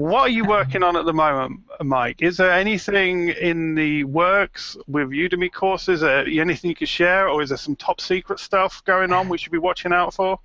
what 0.00 0.22
are 0.22 0.28
you 0.30 0.44
working 0.44 0.82
on 0.82 0.96
at 0.96 1.04
the 1.04 1.12
moment, 1.12 1.60
Mike? 1.82 2.22
Is 2.22 2.38
there 2.38 2.50
anything 2.50 3.28
in 3.28 3.74
the 3.74 4.04
works 4.04 4.74
with 4.88 5.08
Udemy 5.08 5.52
courses? 5.52 6.00
There 6.00 6.26
anything 6.26 6.70
you 6.70 6.74
could 6.74 6.88
share, 6.88 7.28
or 7.28 7.42
is 7.42 7.50
there 7.50 7.58
some 7.58 7.76
top 7.76 8.00
secret 8.00 8.40
stuff 8.40 8.82
going 8.86 9.12
on 9.12 9.28
we 9.28 9.36
should 9.36 9.52
be 9.52 9.58
watching 9.58 9.92
out 9.92 10.14
for? 10.14 10.40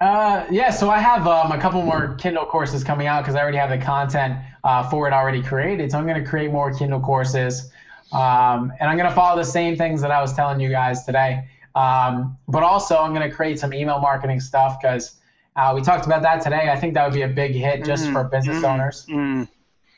Uh, 0.00 0.46
yeah, 0.52 0.70
so 0.70 0.88
I 0.88 1.00
have 1.00 1.26
um, 1.26 1.50
a 1.50 1.58
couple 1.58 1.82
more 1.82 2.14
Kindle 2.14 2.46
courses 2.46 2.84
coming 2.84 3.08
out 3.08 3.22
because 3.22 3.34
I 3.34 3.40
already 3.40 3.58
have 3.58 3.70
the 3.70 3.78
content 3.78 4.38
uh, 4.62 4.88
for 4.88 5.08
it 5.08 5.12
already 5.12 5.42
created. 5.42 5.90
So 5.90 5.98
I'm 5.98 6.06
going 6.06 6.22
to 6.22 6.28
create 6.28 6.52
more 6.52 6.72
Kindle 6.72 7.00
courses, 7.00 7.72
um, 8.12 8.72
and 8.78 8.88
I'm 8.88 8.96
going 8.96 9.08
to 9.08 9.14
follow 9.16 9.36
the 9.36 9.44
same 9.44 9.76
things 9.76 10.00
that 10.02 10.12
I 10.12 10.20
was 10.20 10.32
telling 10.32 10.60
you 10.60 10.68
guys 10.68 11.04
today. 11.04 11.48
Um, 11.74 12.38
but 12.46 12.62
also, 12.62 12.98
I'm 12.98 13.12
going 13.12 13.28
to 13.28 13.34
create 13.34 13.58
some 13.58 13.74
email 13.74 13.98
marketing 13.98 14.38
stuff 14.38 14.78
because 14.80 15.16
uh, 15.56 15.72
we 15.74 15.82
talked 15.82 16.06
about 16.06 16.22
that 16.22 16.42
today. 16.42 16.70
I 16.70 16.76
think 16.78 16.94
that 16.94 17.04
would 17.04 17.14
be 17.14 17.22
a 17.22 17.28
big 17.28 17.52
hit 17.52 17.84
just 17.84 18.06
mm, 18.06 18.12
for 18.12 18.24
business 18.24 18.58
mm, 18.58 18.72
owners. 18.72 19.06
Mm. 19.06 19.48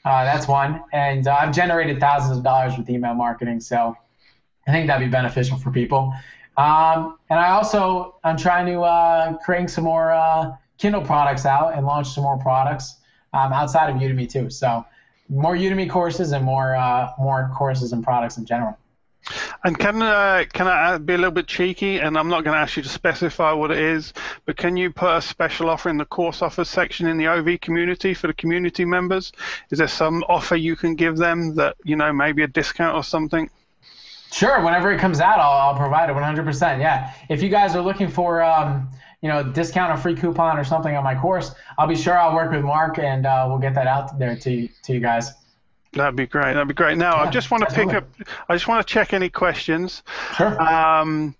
Uh, 0.04 0.24
that's 0.24 0.48
one. 0.48 0.82
And 0.92 1.26
uh, 1.26 1.36
I've 1.40 1.54
generated 1.54 2.00
thousands 2.00 2.38
of 2.38 2.44
dollars 2.44 2.76
with 2.76 2.90
email 2.90 3.14
marketing, 3.14 3.60
so 3.60 3.96
I 4.66 4.72
think 4.72 4.86
that'd 4.86 5.06
be 5.06 5.10
beneficial 5.10 5.56
for 5.56 5.70
people. 5.70 6.12
Um, 6.56 7.18
and 7.30 7.38
I 7.38 7.50
also 7.50 8.16
I'm 8.24 8.36
trying 8.36 8.66
to 8.66 8.82
uh, 8.82 9.36
create 9.38 9.70
some 9.70 9.84
more 9.84 10.12
uh, 10.12 10.56
Kindle 10.78 11.02
products 11.02 11.46
out 11.46 11.74
and 11.74 11.86
launch 11.86 12.08
some 12.08 12.24
more 12.24 12.38
products 12.38 12.96
um, 13.32 13.52
outside 13.52 13.90
of 13.90 13.96
Udemy 13.96 14.30
too. 14.30 14.50
So 14.50 14.84
more 15.28 15.56
Udemy 15.56 15.88
courses 15.88 16.32
and 16.32 16.44
more 16.44 16.76
uh, 16.76 17.12
more 17.18 17.50
courses 17.54 17.92
and 17.92 18.04
products 18.04 18.36
in 18.36 18.44
general. 18.44 18.76
And 19.64 19.78
can 19.78 20.02
uh, 20.02 20.44
can 20.52 20.66
I 20.66 20.98
be 20.98 21.14
a 21.14 21.16
little 21.16 21.32
bit 21.32 21.46
cheeky? 21.46 21.98
And 21.98 22.18
I'm 22.18 22.28
not 22.28 22.44
going 22.44 22.54
to 22.54 22.60
ask 22.60 22.76
you 22.76 22.82
to 22.82 22.88
specify 22.88 23.52
what 23.52 23.70
it 23.70 23.78
is, 23.78 24.12
but 24.44 24.56
can 24.56 24.76
you 24.76 24.90
put 24.90 25.16
a 25.16 25.22
special 25.22 25.70
offer 25.70 25.88
in 25.88 25.96
the 25.96 26.04
course 26.04 26.42
offers 26.42 26.68
section 26.68 27.06
in 27.06 27.16
the 27.16 27.28
OV 27.28 27.60
community 27.60 28.14
for 28.14 28.26
the 28.26 28.34
community 28.34 28.84
members? 28.84 29.32
Is 29.70 29.78
there 29.78 29.88
some 29.88 30.22
offer 30.28 30.56
you 30.56 30.76
can 30.76 30.94
give 30.94 31.16
them 31.16 31.54
that 31.54 31.76
you 31.84 31.96
know 31.96 32.12
maybe 32.12 32.42
a 32.42 32.48
discount 32.48 32.96
or 32.96 33.02
something? 33.02 33.48
Sure, 34.30 34.62
whenever 34.62 34.90
it 34.90 34.98
comes 34.98 35.20
out, 35.20 35.38
I'll, 35.38 35.68
I'll 35.68 35.76
provide 35.76 36.10
it 36.10 36.16
100%. 36.16 36.80
Yeah, 36.80 37.12
if 37.28 37.40
you 37.40 37.48
guys 37.48 37.76
are 37.76 37.82
looking 37.82 38.08
for, 38.08 38.42
um, 38.42 38.90
you 39.22 39.28
know, 39.28 39.44
discount 39.44 39.92
or 39.92 39.96
free 39.96 40.16
coupon 40.16 40.58
or 40.58 40.64
something 40.64 40.94
on 40.96 41.04
my 41.04 41.14
course, 41.14 41.52
I'll 41.78 41.86
be 41.86 41.94
sure 41.94 42.18
I'll 42.18 42.34
work 42.34 42.50
with 42.50 42.64
Mark 42.64 42.98
and 42.98 43.26
uh, 43.26 43.46
we'll 43.48 43.60
get 43.60 43.74
that 43.74 43.86
out 43.86 44.18
there 44.18 44.34
to 44.36 44.68
to 44.68 44.92
you 44.92 45.00
guys. 45.00 45.30
That'd 45.94 46.16
be 46.16 46.26
great. 46.26 46.54
That'd 46.54 46.68
be 46.68 46.74
great. 46.74 46.98
Now, 46.98 47.16
yeah, 47.16 47.28
I 47.28 47.30
just 47.30 47.50
want 47.50 47.68
to 47.68 47.74
pick 47.74 47.94
up. 47.94 48.04
I 48.48 48.54
just 48.54 48.68
want 48.68 48.86
to 48.86 48.92
check 48.92 49.12
any 49.12 49.30
questions. 49.30 50.02
Sure. 50.36 50.60
Um, 50.60 51.34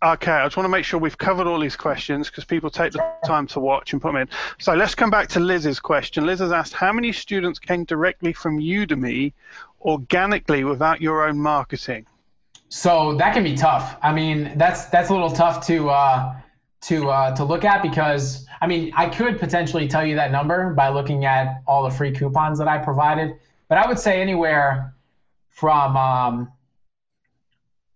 Okay, 0.00 0.30
I 0.30 0.46
just 0.46 0.56
want 0.56 0.66
to 0.66 0.70
make 0.70 0.84
sure 0.84 1.00
we've 1.00 1.18
covered 1.18 1.48
all 1.48 1.58
these 1.58 1.74
questions 1.74 2.30
because 2.30 2.44
people 2.44 2.70
take 2.70 2.92
the 2.92 3.04
time 3.24 3.48
to 3.48 3.58
watch 3.58 3.92
and 3.92 4.00
put 4.00 4.12
them 4.12 4.22
in. 4.22 4.28
So 4.58 4.74
let's 4.74 4.94
come 4.94 5.10
back 5.10 5.26
to 5.30 5.40
Liz's 5.40 5.80
question. 5.80 6.24
Liz 6.24 6.38
has 6.38 6.52
asked, 6.52 6.72
how 6.72 6.92
many 6.92 7.10
students 7.10 7.58
came 7.58 7.82
directly 7.82 8.32
from 8.32 8.60
Udemy 8.60 9.32
organically 9.80 10.62
without 10.62 11.00
your 11.00 11.26
own 11.26 11.40
marketing? 11.40 12.06
So 12.68 13.16
that 13.16 13.34
can 13.34 13.42
be 13.42 13.56
tough. 13.56 13.96
I 14.00 14.12
mean, 14.12 14.52
that's 14.56 14.84
that's 14.86 15.10
a 15.10 15.12
little 15.12 15.32
tough 15.32 15.66
to 15.66 15.90
uh, 15.90 16.36
to 16.82 17.10
uh, 17.10 17.34
to 17.34 17.44
look 17.44 17.64
at 17.64 17.82
because 17.82 18.46
I 18.60 18.68
mean, 18.68 18.92
I 18.94 19.08
could 19.08 19.40
potentially 19.40 19.88
tell 19.88 20.06
you 20.06 20.14
that 20.14 20.30
number 20.30 20.74
by 20.74 20.90
looking 20.90 21.24
at 21.24 21.62
all 21.66 21.82
the 21.82 21.90
free 21.90 22.12
coupons 22.12 22.58
that 22.58 22.68
I 22.68 22.78
provided, 22.78 23.34
but 23.68 23.78
I 23.78 23.86
would 23.86 23.98
say 23.98 24.20
anywhere 24.20 24.94
from 25.50 25.96
um, 25.96 26.52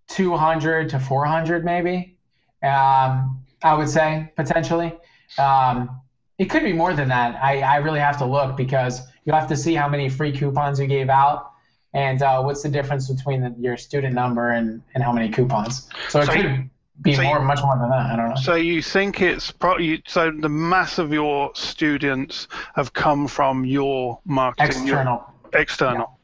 200 0.08 0.90
to 0.90 0.98
400 0.98 1.64
maybe. 1.64 2.16
Um, 2.62 3.44
I 3.62 3.74
would 3.74 3.88
say 3.88 4.32
potentially. 4.36 4.92
Um, 5.38 6.00
it 6.38 6.46
could 6.46 6.62
be 6.62 6.72
more 6.72 6.92
than 6.92 7.08
that. 7.08 7.42
I, 7.42 7.60
I 7.60 7.76
really 7.76 8.00
have 8.00 8.18
to 8.18 8.26
look 8.26 8.56
because 8.56 9.00
you 9.24 9.32
have 9.32 9.48
to 9.48 9.56
see 9.56 9.74
how 9.74 9.88
many 9.88 10.08
free 10.08 10.32
coupons 10.32 10.80
you 10.80 10.86
gave 10.86 11.08
out 11.08 11.52
and 11.94 12.22
uh, 12.22 12.42
what's 12.42 12.62
the 12.62 12.68
difference 12.68 13.10
between 13.10 13.42
the, 13.42 13.54
your 13.58 13.76
student 13.76 14.14
number 14.14 14.50
and, 14.50 14.82
and 14.94 15.04
how 15.04 15.12
many 15.12 15.28
coupons. 15.28 15.88
So 16.08 16.20
it 16.20 16.26
so 16.26 16.32
could 16.32 16.44
you, 16.44 16.70
be 17.02 17.14
so 17.14 17.22
more, 17.22 17.38
you, 17.38 17.44
much 17.44 17.60
more 17.62 17.78
than 17.78 17.90
that. 17.90 18.12
I 18.12 18.16
don't 18.16 18.30
know. 18.30 18.34
So 18.34 18.54
you 18.54 18.82
think 18.82 19.20
it's 19.20 19.50
probably 19.50 20.02
so 20.06 20.30
the 20.30 20.48
mass 20.48 20.98
of 20.98 21.12
your 21.12 21.50
students 21.54 22.48
have 22.74 22.92
come 22.92 23.26
from 23.28 23.64
your 23.64 24.20
marketing, 24.24 24.82
external, 24.82 25.14
your, 25.14 25.31
external. 25.54 26.18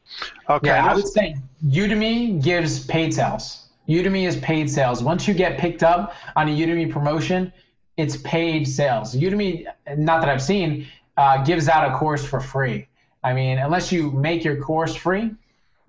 Yeah. 0.49 0.55
Okay. 0.55 0.67
Yeah, 0.67 0.91
I 0.91 0.95
would 0.95 1.07
say 1.07 1.35
Udemy 1.67 2.41
gives 2.43 2.85
paid 2.85 3.13
sales. 3.13 3.69
Udemy 3.87 4.27
is 4.27 4.37
paid 4.37 4.69
sales. 4.69 5.03
Once 5.03 5.27
you 5.27 5.33
get 5.33 5.57
picked 5.57 5.83
up 5.83 6.13
on 6.35 6.47
a 6.47 6.51
Udemy 6.51 6.91
promotion, 6.91 7.51
it's 7.97 8.17
paid 8.17 8.67
sales. 8.67 9.15
Udemy, 9.15 9.65
not 9.97 10.21
that 10.21 10.29
I've 10.29 10.41
seen, 10.41 10.87
uh, 11.17 11.43
gives 11.43 11.67
out 11.67 11.91
a 11.91 11.97
course 11.97 12.25
for 12.25 12.39
free. 12.39 12.87
I 13.23 13.33
mean, 13.33 13.57
unless 13.57 13.91
you 13.91 14.11
make 14.11 14.43
your 14.43 14.61
course 14.61 14.95
free, 14.95 15.31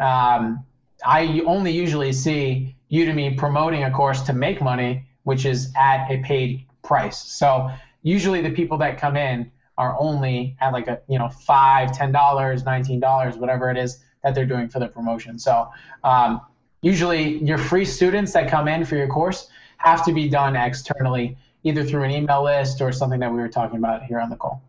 um, 0.01 0.64
I 1.05 1.43
only 1.47 1.72
usually 1.72 2.12
see 2.12 2.74
Udemy 2.91 3.36
promoting 3.36 3.84
a 3.84 3.91
course 3.91 4.22
to 4.22 4.32
make 4.32 4.61
money, 4.61 5.05
which 5.24 5.45
is 5.47 5.72
at 5.76 6.11
a 6.11 6.22
paid 6.22 6.64
price. 6.82 7.18
So 7.18 7.70
usually 8.03 8.41
the 8.41 8.51
people 8.51 8.78
that 8.78 8.99
come 8.99 9.16
in 9.16 9.51
are 9.80 9.96
only 9.98 10.54
at 10.60 10.74
like 10.74 10.88
a 10.88 11.00
you 11.08 11.18
know 11.18 11.30
five, 11.30 11.96
ten 11.96 12.12
dollars, 12.12 12.64
nineteen 12.64 13.00
dollars, 13.00 13.36
whatever 13.36 13.70
it 13.70 13.78
is 13.78 13.98
that 14.22 14.34
they're 14.34 14.44
doing 14.44 14.68
for 14.68 14.78
the 14.78 14.86
promotion. 14.86 15.38
So 15.38 15.70
um, 16.04 16.42
usually 16.82 17.38
your 17.38 17.56
free 17.56 17.86
students 17.86 18.34
that 18.34 18.50
come 18.50 18.68
in 18.68 18.84
for 18.84 18.96
your 18.96 19.08
course 19.08 19.48
have 19.78 20.04
to 20.04 20.12
be 20.12 20.28
done 20.28 20.54
externally, 20.54 21.38
either 21.64 21.82
through 21.82 22.02
an 22.02 22.10
email 22.10 22.44
list 22.44 22.82
or 22.82 22.92
something 22.92 23.20
that 23.20 23.32
we 23.32 23.38
were 23.38 23.48
talking 23.48 23.78
about 23.78 24.02
here 24.04 24.20
on 24.20 24.28
the 24.28 24.36
call. 24.36 24.60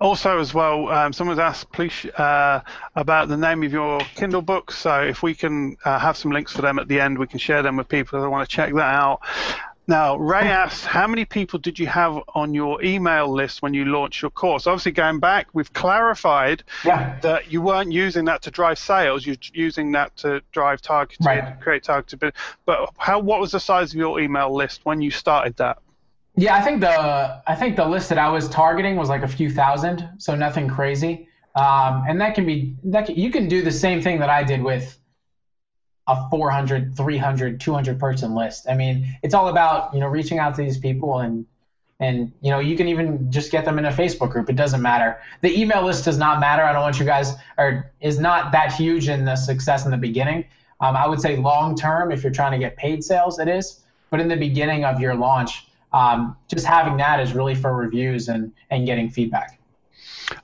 Also, 0.00 0.38
as 0.38 0.54
well, 0.54 0.88
um, 0.88 1.12
someone's 1.12 1.40
asked, 1.40 1.70
please, 1.72 2.06
uh, 2.16 2.60
about 2.94 3.28
the 3.28 3.36
name 3.36 3.64
of 3.64 3.72
your 3.72 4.00
Kindle 4.14 4.40
books. 4.40 4.78
So, 4.78 5.02
if 5.02 5.22
we 5.22 5.34
can 5.34 5.76
uh, 5.84 5.98
have 5.98 6.16
some 6.16 6.30
links 6.30 6.52
for 6.52 6.62
them 6.62 6.78
at 6.78 6.86
the 6.86 7.00
end, 7.00 7.18
we 7.18 7.26
can 7.26 7.40
share 7.40 7.62
them 7.62 7.76
with 7.76 7.88
people 7.88 8.20
that 8.20 8.30
want 8.30 8.48
to 8.48 8.56
check 8.56 8.72
that 8.74 8.94
out. 8.94 9.20
Now, 9.88 10.16
Ray 10.16 10.42
asked, 10.42 10.84
how 10.84 11.06
many 11.06 11.24
people 11.24 11.58
did 11.58 11.78
you 11.78 11.86
have 11.86 12.20
on 12.34 12.52
your 12.52 12.84
email 12.84 13.32
list 13.32 13.62
when 13.62 13.72
you 13.72 13.86
launched 13.86 14.20
your 14.20 14.30
course? 14.30 14.66
Obviously, 14.66 14.92
going 14.92 15.18
back, 15.18 15.48
we've 15.54 15.72
clarified 15.72 16.62
yeah. 16.84 17.18
that 17.22 17.50
you 17.50 17.62
weren't 17.62 17.90
using 17.90 18.26
that 18.26 18.42
to 18.42 18.50
drive 18.50 18.78
sales. 18.78 19.24
You're 19.24 19.36
using 19.54 19.92
that 19.92 20.14
to 20.18 20.42
drive 20.52 20.82
targeted, 20.82 21.24
right. 21.24 21.58
create 21.62 21.84
targeted. 21.84 22.34
But 22.66 22.90
how? 22.98 23.18
What 23.18 23.40
was 23.40 23.52
the 23.52 23.60
size 23.60 23.92
of 23.92 23.98
your 23.98 24.20
email 24.20 24.54
list 24.54 24.82
when 24.84 25.00
you 25.00 25.10
started 25.10 25.56
that? 25.56 25.78
Yeah, 26.36 26.54
I 26.54 26.60
think 26.60 26.82
the 26.82 27.42
I 27.46 27.54
think 27.54 27.76
the 27.76 27.86
list 27.86 28.10
that 28.10 28.18
I 28.18 28.28
was 28.28 28.46
targeting 28.50 28.96
was 28.96 29.08
like 29.08 29.22
a 29.22 29.28
few 29.28 29.50
thousand, 29.50 30.06
so 30.18 30.34
nothing 30.36 30.68
crazy. 30.68 31.28
Um, 31.54 32.04
and 32.06 32.20
that 32.20 32.34
can 32.34 32.44
be 32.44 32.76
that 32.84 33.06
can, 33.06 33.16
you 33.16 33.30
can 33.30 33.48
do 33.48 33.62
the 33.62 33.72
same 33.72 34.02
thing 34.02 34.20
that 34.20 34.28
I 34.28 34.44
did 34.44 34.62
with 34.62 34.98
a 36.08 36.28
400, 36.30 36.96
300, 36.96 37.60
200 37.60 38.00
person 38.00 38.34
list. 38.34 38.66
I 38.68 38.74
mean, 38.74 39.06
it's 39.22 39.34
all 39.34 39.48
about, 39.48 39.92
you 39.94 40.00
know, 40.00 40.08
reaching 40.08 40.38
out 40.38 40.54
to 40.56 40.62
these 40.62 40.78
people 40.78 41.18
and, 41.18 41.46
and, 42.00 42.32
you 42.40 42.50
know, 42.50 42.60
you 42.60 42.76
can 42.76 42.88
even 42.88 43.30
just 43.30 43.52
get 43.52 43.64
them 43.64 43.78
in 43.78 43.84
a 43.84 43.92
Facebook 43.92 44.30
group. 44.30 44.48
It 44.48 44.56
doesn't 44.56 44.80
matter. 44.80 45.20
The 45.42 45.60
email 45.60 45.84
list 45.84 46.04
does 46.04 46.16
not 46.16 46.40
matter. 46.40 46.62
I 46.62 46.72
don't 46.72 46.82
want 46.82 46.98
you 46.98 47.04
guys, 47.04 47.34
or 47.58 47.92
is 48.00 48.18
not 48.18 48.52
that 48.52 48.72
huge 48.72 49.08
in 49.08 49.24
the 49.24 49.36
success 49.36 49.84
in 49.84 49.90
the 49.90 49.96
beginning. 49.96 50.44
Um, 50.80 50.96
I 50.96 51.06
would 51.06 51.20
say 51.20 51.36
long 51.36 51.76
term, 51.76 52.12
if 52.12 52.22
you're 52.22 52.32
trying 52.32 52.52
to 52.52 52.58
get 52.58 52.76
paid 52.76 53.04
sales, 53.04 53.38
it 53.38 53.48
is. 53.48 53.80
But 54.10 54.20
in 54.20 54.28
the 54.28 54.36
beginning 54.36 54.84
of 54.84 55.00
your 55.00 55.14
launch, 55.14 55.66
um, 55.92 56.36
just 56.48 56.64
having 56.64 56.96
that 56.98 57.20
is 57.20 57.34
really 57.34 57.54
for 57.54 57.74
reviews 57.74 58.28
and, 58.28 58.52
and 58.70 58.86
getting 58.86 59.10
feedback. 59.10 59.57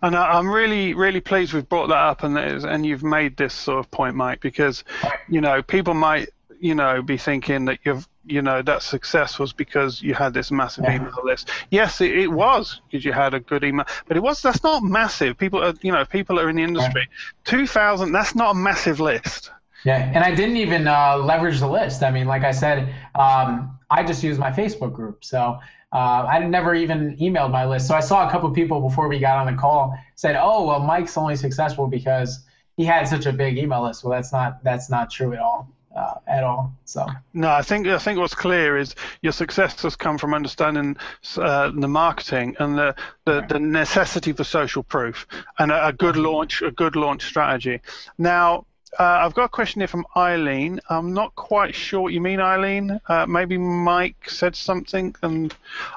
And 0.03 0.17
I'm 0.17 0.49
really, 0.49 0.95
really 0.95 1.21
pleased 1.21 1.53
we've 1.53 1.69
brought 1.69 1.89
that 1.89 1.97
up 1.97 2.23
and 2.23 2.37
and 2.37 2.87
you've 2.87 3.03
made 3.03 3.37
this 3.37 3.55
sort 3.55 3.81
of 3.81 3.91
point, 3.91 4.17
Mike, 4.17 4.41
because 4.41 4.85
you 5.29 5.41
know 5.41 5.63
people 5.63 5.95
might 5.95 6.31
you 6.61 6.75
know 6.75 7.03
be 7.03 7.19
thinking 7.19 7.67
that 7.67 7.79
you've 7.85 8.09
you 8.27 8.41
know 8.41 8.63
that 8.63 8.83
success 8.83 9.39
was 9.39 9.53
because 9.53 10.01
you 10.01 10.15
had 10.15 10.33
this 10.33 10.51
massive 10.51 10.85
yeah. 10.85 10.97
email 10.97 11.21
list. 11.23 11.51
Yes, 11.71 12.01
it, 12.01 12.17
it 12.17 12.29
was 12.29 12.81
because 12.87 13.05
you 13.05 13.13
had 13.13 13.35
a 13.35 13.41
good 13.41 13.65
email, 13.65 13.87
but 14.07 14.17
it 14.17 14.21
was 14.21 14.41
that's 14.41 14.63
not 14.63 14.83
massive. 14.83 15.37
People 15.37 15.63
are 15.63 15.75
you 15.83 15.93
know 15.93 16.05
people 16.05 16.41
are 16.41 16.49
in 16.49 16.57
the 16.57 16.63
industry. 16.63 17.09
Two 17.45 17.67
thousand, 17.67 18.13
that's 18.13 18.35
not 18.35 18.53
a 18.53 18.55
massive 18.55 19.01
list. 19.01 19.51
Yeah, 19.85 20.11
and 20.15 20.25
I 20.25 20.35
didn't 20.35 20.57
even 20.57 20.89
uh, 20.89 21.19
leverage 21.19 21.61
the 21.61 21.69
list. 21.69 22.03
I 22.03 22.11
mean, 22.11 22.27
like 22.27 22.43
I 22.43 22.53
said, 22.53 22.95
um, 23.15 23.79
I 23.91 24.03
just 24.03 24.23
used 24.23 24.41
my 24.41 24.51
Facebook 24.51 24.95
group. 24.95 25.25
So 25.25 25.61
uh, 25.95 26.27
I 26.29 26.41
never 26.41 26.75
even 26.75 27.17
emailed 27.19 27.53
my 27.53 27.65
list. 27.65 27.87
So 27.87 27.95
I 27.95 28.01
saw 28.01 28.27
a 28.27 28.31
couple 28.31 28.49
of 28.49 28.55
people 28.55 28.81
before 28.81 29.09
we 29.09 29.21
got 29.21 29.39
on 29.39 29.47
the 29.47 29.59
call 29.59 29.97
said, 30.17 30.37
"Oh, 30.37 30.67
well, 30.67 30.81
Mike's 30.81 31.17
only 31.17 31.37
successful 31.37 31.87
because 31.87 32.45
he 32.77 32.85
had 32.85 33.07
such 33.07 33.27
a 33.27 33.33
big 33.33 33.57
email 33.57 33.85
list." 33.85 34.03
Well, 34.03 34.13
that's 34.13 34.33
not 34.33 34.63
that's 34.65 34.91
not 34.91 35.11
true 35.11 35.33
at 35.33 35.39
all. 35.39 35.69
Uh, 35.95 36.15
at 36.27 36.43
all. 36.43 36.75
So 36.85 37.07
no, 37.33 37.49
I 37.49 37.63
think 37.63 37.87
I 37.87 37.99
think 37.99 38.19
what's 38.19 38.35
clear 38.35 38.77
is 38.77 38.97
your 39.23 39.33
success 39.33 39.81
has 39.83 39.95
come 39.95 40.19
from 40.19 40.35
understanding 40.35 40.97
uh, 41.37 41.71
the 41.71 41.87
marketing 41.87 42.57
and 42.59 42.77
the, 42.77 42.97
the, 43.25 43.47
the, 43.49 43.61
necessity 43.61 44.33
for 44.33 44.43
social 44.43 44.83
proof 44.83 45.29
and 45.57 45.71
a, 45.71 45.87
a 45.87 45.93
good 45.93 46.17
launch 46.17 46.63
a 46.63 46.73
good 46.73 46.97
launch 46.97 47.25
strategy. 47.25 47.81
Now 48.19 48.67
uh, 48.99 49.19
I've 49.23 49.35
got 49.35 49.45
a 49.45 49.49
question 49.49 49.81
here 49.81 49.89
from 49.89 50.07
Eileen. 50.17 50.81
I'm 50.89 51.13
not 51.13 51.35
quite 51.35 51.75
sure 51.75 52.03
what 52.03 52.13
you 52.13 52.21
mean, 52.21 52.41
Eileen. 52.41 53.01
Uh, 53.09 53.27
maybe 53.27 53.59
Mike 53.59 54.29
said 54.29 54.55
something, 54.55 55.15
and 55.23 55.55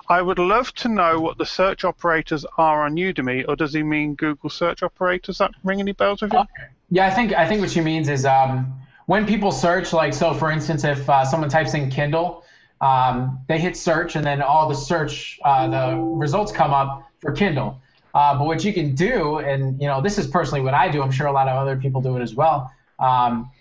I 0.10 0.22
would 0.22 0.40
love 0.40 0.74
to 0.76 0.88
know 0.88 1.20
what 1.20 1.38
the 1.38 1.46
search 1.46 1.84
operators 1.84 2.46
are 2.58 2.84
on 2.84 2.96
Udemy, 2.96 3.46
or 3.48 3.56
does 3.56 3.74
he 3.74 3.84
mean 3.84 4.16
Google 4.16 4.50
search 4.50 4.84
operators? 4.84 5.28
Does 5.28 5.38
that 5.40 5.52
ring 5.64 5.80
any 5.80 5.92
bells 5.92 6.22
with 6.22 6.34
you? 6.34 6.44
yeah, 6.90 7.08
I 7.08 7.12
think 7.12 7.34
I 7.34 7.48
think 7.48 7.62
what 7.62 7.70
she 7.70 7.82
means 7.82 8.10
is 8.10 8.26
um, 8.26 8.74
when 9.06 9.26
people 9.26 9.52
search, 9.52 9.94
like 9.94 10.14
so, 10.14 10.34
for 10.34 10.52
instance, 10.52 10.84
if 10.84 11.10
uh, 11.10 11.26
someone 11.26 11.50
types 11.50 11.74
in 11.74 11.90
Kindle, 11.90 12.44
um, 12.82 13.40
they 13.48 13.60
hit 13.60 13.78
search, 13.78 14.16
and 14.16 14.26
then 14.26 14.42
all 14.42 14.70
the 14.70 14.76
search 14.76 15.40
uh, 15.44 15.68
the 15.68 15.98
results 15.98 16.52
come 16.52 16.72
up 16.72 17.08
for 17.20 17.32
Kindle. 17.32 17.82
Uh, 18.14 18.36
but 18.38 18.46
what 18.46 18.64
you 18.64 18.74
can 18.74 18.96
do, 18.96 19.38
and 19.38 19.80
you 19.80 19.88
know, 19.88 20.02
this 20.02 20.18
is 20.18 20.26
personally 20.26 20.62
what 20.62 20.74
I 20.74 20.90
do. 20.90 21.04
I'm 21.04 21.12
sure 21.12 21.28
a 21.28 21.32
lot 21.32 21.48
of 21.48 21.56
other 21.56 21.76
people 21.76 22.02
do 22.02 22.18
it 22.18 22.22
as 22.22 22.34
well 22.34 22.72
um, 23.00 23.52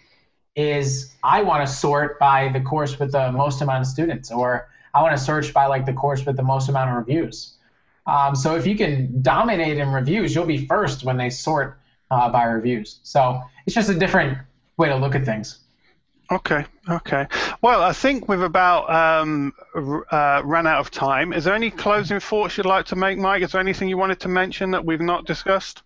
is 0.54 1.14
I 1.22 1.42
want 1.42 1.66
to 1.66 1.72
sort 1.72 2.18
by 2.18 2.48
the 2.48 2.60
course 2.60 2.98
with 2.98 3.12
the 3.12 3.30
most 3.32 3.60
amount 3.60 3.82
of 3.82 3.86
students, 3.86 4.30
or 4.30 4.68
I 4.94 5.02
want 5.02 5.16
to 5.16 5.22
search 5.22 5.52
by 5.52 5.66
like 5.66 5.84
the 5.84 5.92
course 5.92 6.24
with 6.24 6.36
the 6.36 6.42
most 6.42 6.68
amount 6.68 6.90
of 6.90 6.96
reviews. 6.96 7.54
Um, 8.06 8.36
so 8.36 8.54
if 8.56 8.66
you 8.66 8.76
can 8.76 9.20
dominate 9.20 9.78
in 9.78 9.90
reviews, 9.90 10.34
you'll 10.34 10.46
be 10.46 10.66
first 10.66 11.04
when 11.04 11.16
they 11.16 11.28
sort 11.28 11.78
uh, 12.10 12.28
by 12.30 12.44
reviews. 12.44 13.00
So 13.02 13.42
it's 13.66 13.74
just 13.74 13.90
a 13.90 13.94
different 13.94 14.38
way 14.76 14.88
to 14.88 14.96
look 14.96 15.14
at 15.14 15.24
things. 15.24 15.58
Okay, 16.30 16.64
okay. 16.88 17.26
Well, 17.62 17.82
I 17.82 17.92
think 17.92 18.28
we've 18.28 18.40
about 18.40 18.90
um, 18.90 19.52
uh, 20.10 20.42
run 20.44 20.66
out 20.66 20.80
of 20.80 20.90
time. 20.90 21.32
Is 21.32 21.44
there 21.44 21.54
any 21.54 21.70
closing 21.70 22.18
thoughts 22.18 22.56
you'd 22.56 22.66
like 22.66 22.86
to 22.86 22.96
make, 22.96 23.16
Mike? 23.18 23.42
Is 23.42 23.52
there 23.52 23.60
anything 23.60 23.88
you 23.88 23.96
wanted 23.96 24.18
to 24.20 24.28
mention 24.28 24.72
that 24.72 24.84
we've 24.84 25.00
not 25.00 25.24
discussed? 25.24 25.82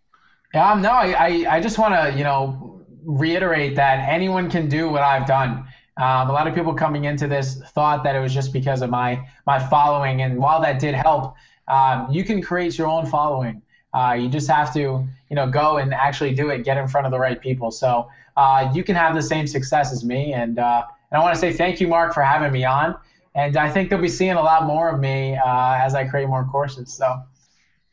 Um, 0.54 0.80
no, 0.80 0.90
I, 0.90 1.12
I, 1.12 1.56
I 1.56 1.60
just 1.60 1.78
want 1.78 1.94
to, 1.94 2.16
you 2.16 2.24
know, 2.24 2.79
reiterate 3.04 3.76
that 3.76 4.08
anyone 4.08 4.50
can 4.50 4.68
do 4.68 4.88
what 4.88 5.02
I've 5.02 5.26
done. 5.26 5.66
Um, 5.96 6.30
a 6.30 6.32
lot 6.32 6.46
of 6.46 6.54
people 6.54 6.72
coming 6.72 7.04
into 7.04 7.26
this 7.26 7.60
thought 7.74 8.04
that 8.04 8.14
it 8.16 8.20
was 8.20 8.32
just 8.32 8.52
because 8.52 8.80
of 8.80 8.90
my 8.90 9.26
my 9.46 9.58
following, 9.58 10.22
and 10.22 10.38
while 10.38 10.60
that 10.62 10.78
did 10.78 10.94
help, 10.94 11.34
um, 11.68 12.10
you 12.10 12.24
can 12.24 12.40
create 12.40 12.78
your 12.78 12.86
own 12.86 13.06
following. 13.06 13.62
Uh, 13.92 14.16
you 14.18 14.28
just 14.28 14.48
have 14.48 14.72
to, 14.72 14.80
you 14.80 15.36
know, 15.36 15.50
go 15.50 15.78
and 15.78 15.92
actually 15.92 16.34
do 16.34 16.50
it, 16.50 16.64
get 16.64 16.76
in 16.76 16.86
front 16.86 17.06
of 17.06 17.10
the 17.10 17.18
right 17.18 17.40
people. 17.40 17.70
So 17.70 18.08
uh, 18.36 18.70
you 18.72 18.84
can 18.84 18.94
have 18.94 19.14
the 19.14 19.22
same 19.22 19.46
success 19.46 19.92
as 19.92 20.04
me. 20.04 20.32
And 20.32 20.58
uh, 20.58 20.84
and 21.10 21.20
I 21.20 21.22
want 21.22 21.34
to 21.34 21.40
say 21.40 21.52
thank 21.52 21.80
you, 21.80 21.88
Mark, 21.88 22.14
for 22.14 22.22
having 22.22 22.52
me 22.52 22.64
on. 22.64 22.96
And 23.34 23.56
I 23.56 23.70
think 23.70 23.90
they'll 23.90 24.00
be 24.00 24.08
seeing 24.08 24.32
a 24.32 24.42
lot 24.42 24.64
more 24.64 24.88
of 24.88 25.00
me 25.00 25.36
uh, 25.36 25.78
as 25.80 25.94
I 25.94 26.04
create 26.04 26.28
more 26.28 26.44
courses. 26.44 26.92
So 26.92 27.22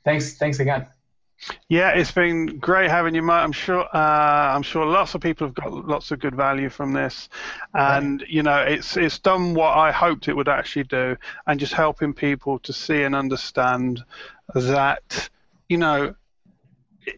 thanks, 0.03 0.37
thanks 0.37 0.59
again. 0.59 0.87
Yeah, 1.69 1.89
it's 1.89 2.11
been 2.11 2.57
great 2.57 2.89
having 2.89 3.13
you, 3.13 3.21
Mike. 3.21 3.43
I'm 3.43 3.51
sure. 3.51 3.83
Uh, 3.93 4.53
I'm 4.55 4.63
sure 4.63 4.85
lots 4.85 5.13
of 5.15 5.21
people 5.21 5.47
have 5.47 5.53
got 5.53 5.71
lots 5.71 6.11
of 6.11 6.19
good 6.19 6.35
value 6.35 6.69
from 6.69 6.93
this, 6.93 7.29
and 7.73 8.21
right. 8.21 8.29
you 8.29 8.43
know, 8.43 8.61
it's 8.63 8.97
it's 8.97 9.19
done 9.19 9.53
what 9.53 9.77
I 9.77 9.91
hoped 9.91 10.27
it 10.27 10.35
would 10.35 10.49
actually 10.49 10.85
do, 10.85 11.15
and 11.45 11.59
just 11.59 11.73
helping 11.73 12.13
people 12.13 12.59
to 12.59 12.73
see 12.73 13.03
and 13.03 13.15
understand 13.15 14.03
that, 14.55 15.29
you 15.69 15.77
know, 15.77 16.15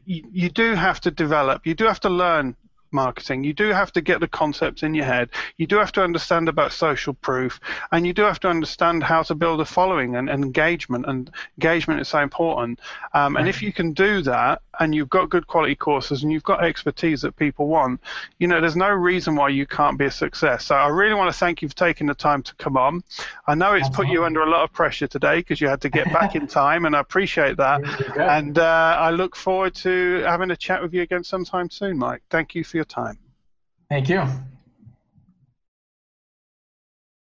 you, 0.05 0.23
you 0.31 0.49
do 0.49 0.75
have 0.75 0.99
to 1.01 1.11
develop. 1.11 1.65
You 1.65 1.73
do 1.73 1.85
have 1.85 2.01
to 2.01 2.09
learn 2.09 2.55
marketing. 2.91 3.43
You 3.43 3.53
do 3.53 3.69
have 3.69 3.91
to 3.93 4.01
get 4.01 4.19
the 4.19 4.27
concepts 4.27 4.83
in 4.83 4.93
your 4.93 5.05
head. 5.05 5.29
You 5.57 5.67
do 5.67 5.77
have 5.77 5.91
to 5.93 6.03
understand 6.03 6.49
about 6.49 6.71
social 6.71 7.13
proof, 7.13 7.59
and 7.91 8.05
you 8.05 8.13
do 8.13 8.23
have 8.23 8.39
to 8.41 8.49
understand 8.49 9.03
how 9.03 9.23
to 9.23 9.35
build 9.35 9.61
a 9.61 9.65
following 9.65 10.15
and, 10.15 10.29
and 10.29 10.43
engagement. 10.43 11.05
And 11.07 11.31
engagement 11.57 12.01
is 12.01 12.07
so 12.07 12.19
important. 12.19 12.79
Um, 13.13 13.35
and 13.35 13.47
if 13.47 13.61
you 13.61 13.73
can 13.73 13.93
do 13.93 14.21
that, 14.23 14.61
and 14.79 14.95
you've 14.95 15.09
got 15.09 15.29
good 15.29 15.45
quality 15.47 15.75
courses, 15.75 16.23
and 16.23 16.31
you've 16.31 16.43
got 16.43 16.63
expertise 16.63 17.21
that 17.21 17.35
people 17.35 17.67
want, 17.67 18.01
you 18.39 18.47
know, 18.47 18.61
there's 18.61 18.75
no 18.75 18.89
reason 18.89 19.35
why 19.35 19.49
you 19.49 19.65
can't 19.65 19.97
be 19.97 20.05
a 20.05 20.11
success. 20.11 20.65
So 20.65 20.75
I 20.75 20.87
really 20.87 21.13
want 21.13 21.31
to 21.31 21.37
thank 21.37 21.61
you 21.61 21.67
for 21.67 21.75
taking 21.75 22.07
the 22.07 22.15
time 22.15 22.41
to 22.43 22.55
come 22.55 22.77
on. 22.77 23.03
I 23.47 23.55
know 23.55 23.73
it's 23.73 23.89
put 23.89 24.07
you 24.07 24.23
under 24.23 24.41
a 24.41 24.49
lot 24.49 24.63
of 24.63 24.71
pressure 24.71 25.07
today 25.07 25.37
because 25.37 25.59
you 25.59 25.67
had 25.67 25.81
to 25.81 25.89
get 25.89 26.11
back 26.11 26.35
in 26.35 26.47
time, 26.61 26.85
and 26.85 26.95
I 26.95 26.99
appreciate 26.99 27.57
that. 27.57 27.81
And 28.17 28.57
uh, 28.57 28.97
I 28.99 29.11
look 29.11 29.35
forward 29.35 29.75
to 29.75 30.23
having 30.25 30.51
a 30.51 30.57
chat 30.57 30.81
with 30.81 30.93
you 30.93 31.01
again 31.01 31.23
sometime 31.23 31.69
soon, 31.69 31.97
Mike. 31.97 32.23
Thank 32.29 32.55
you 32.55 32.63
for 32.63 32.77
your 32.77 32.85
time. 32.85 33.19
Thank 33.89 34.09
you. 34.09 34.23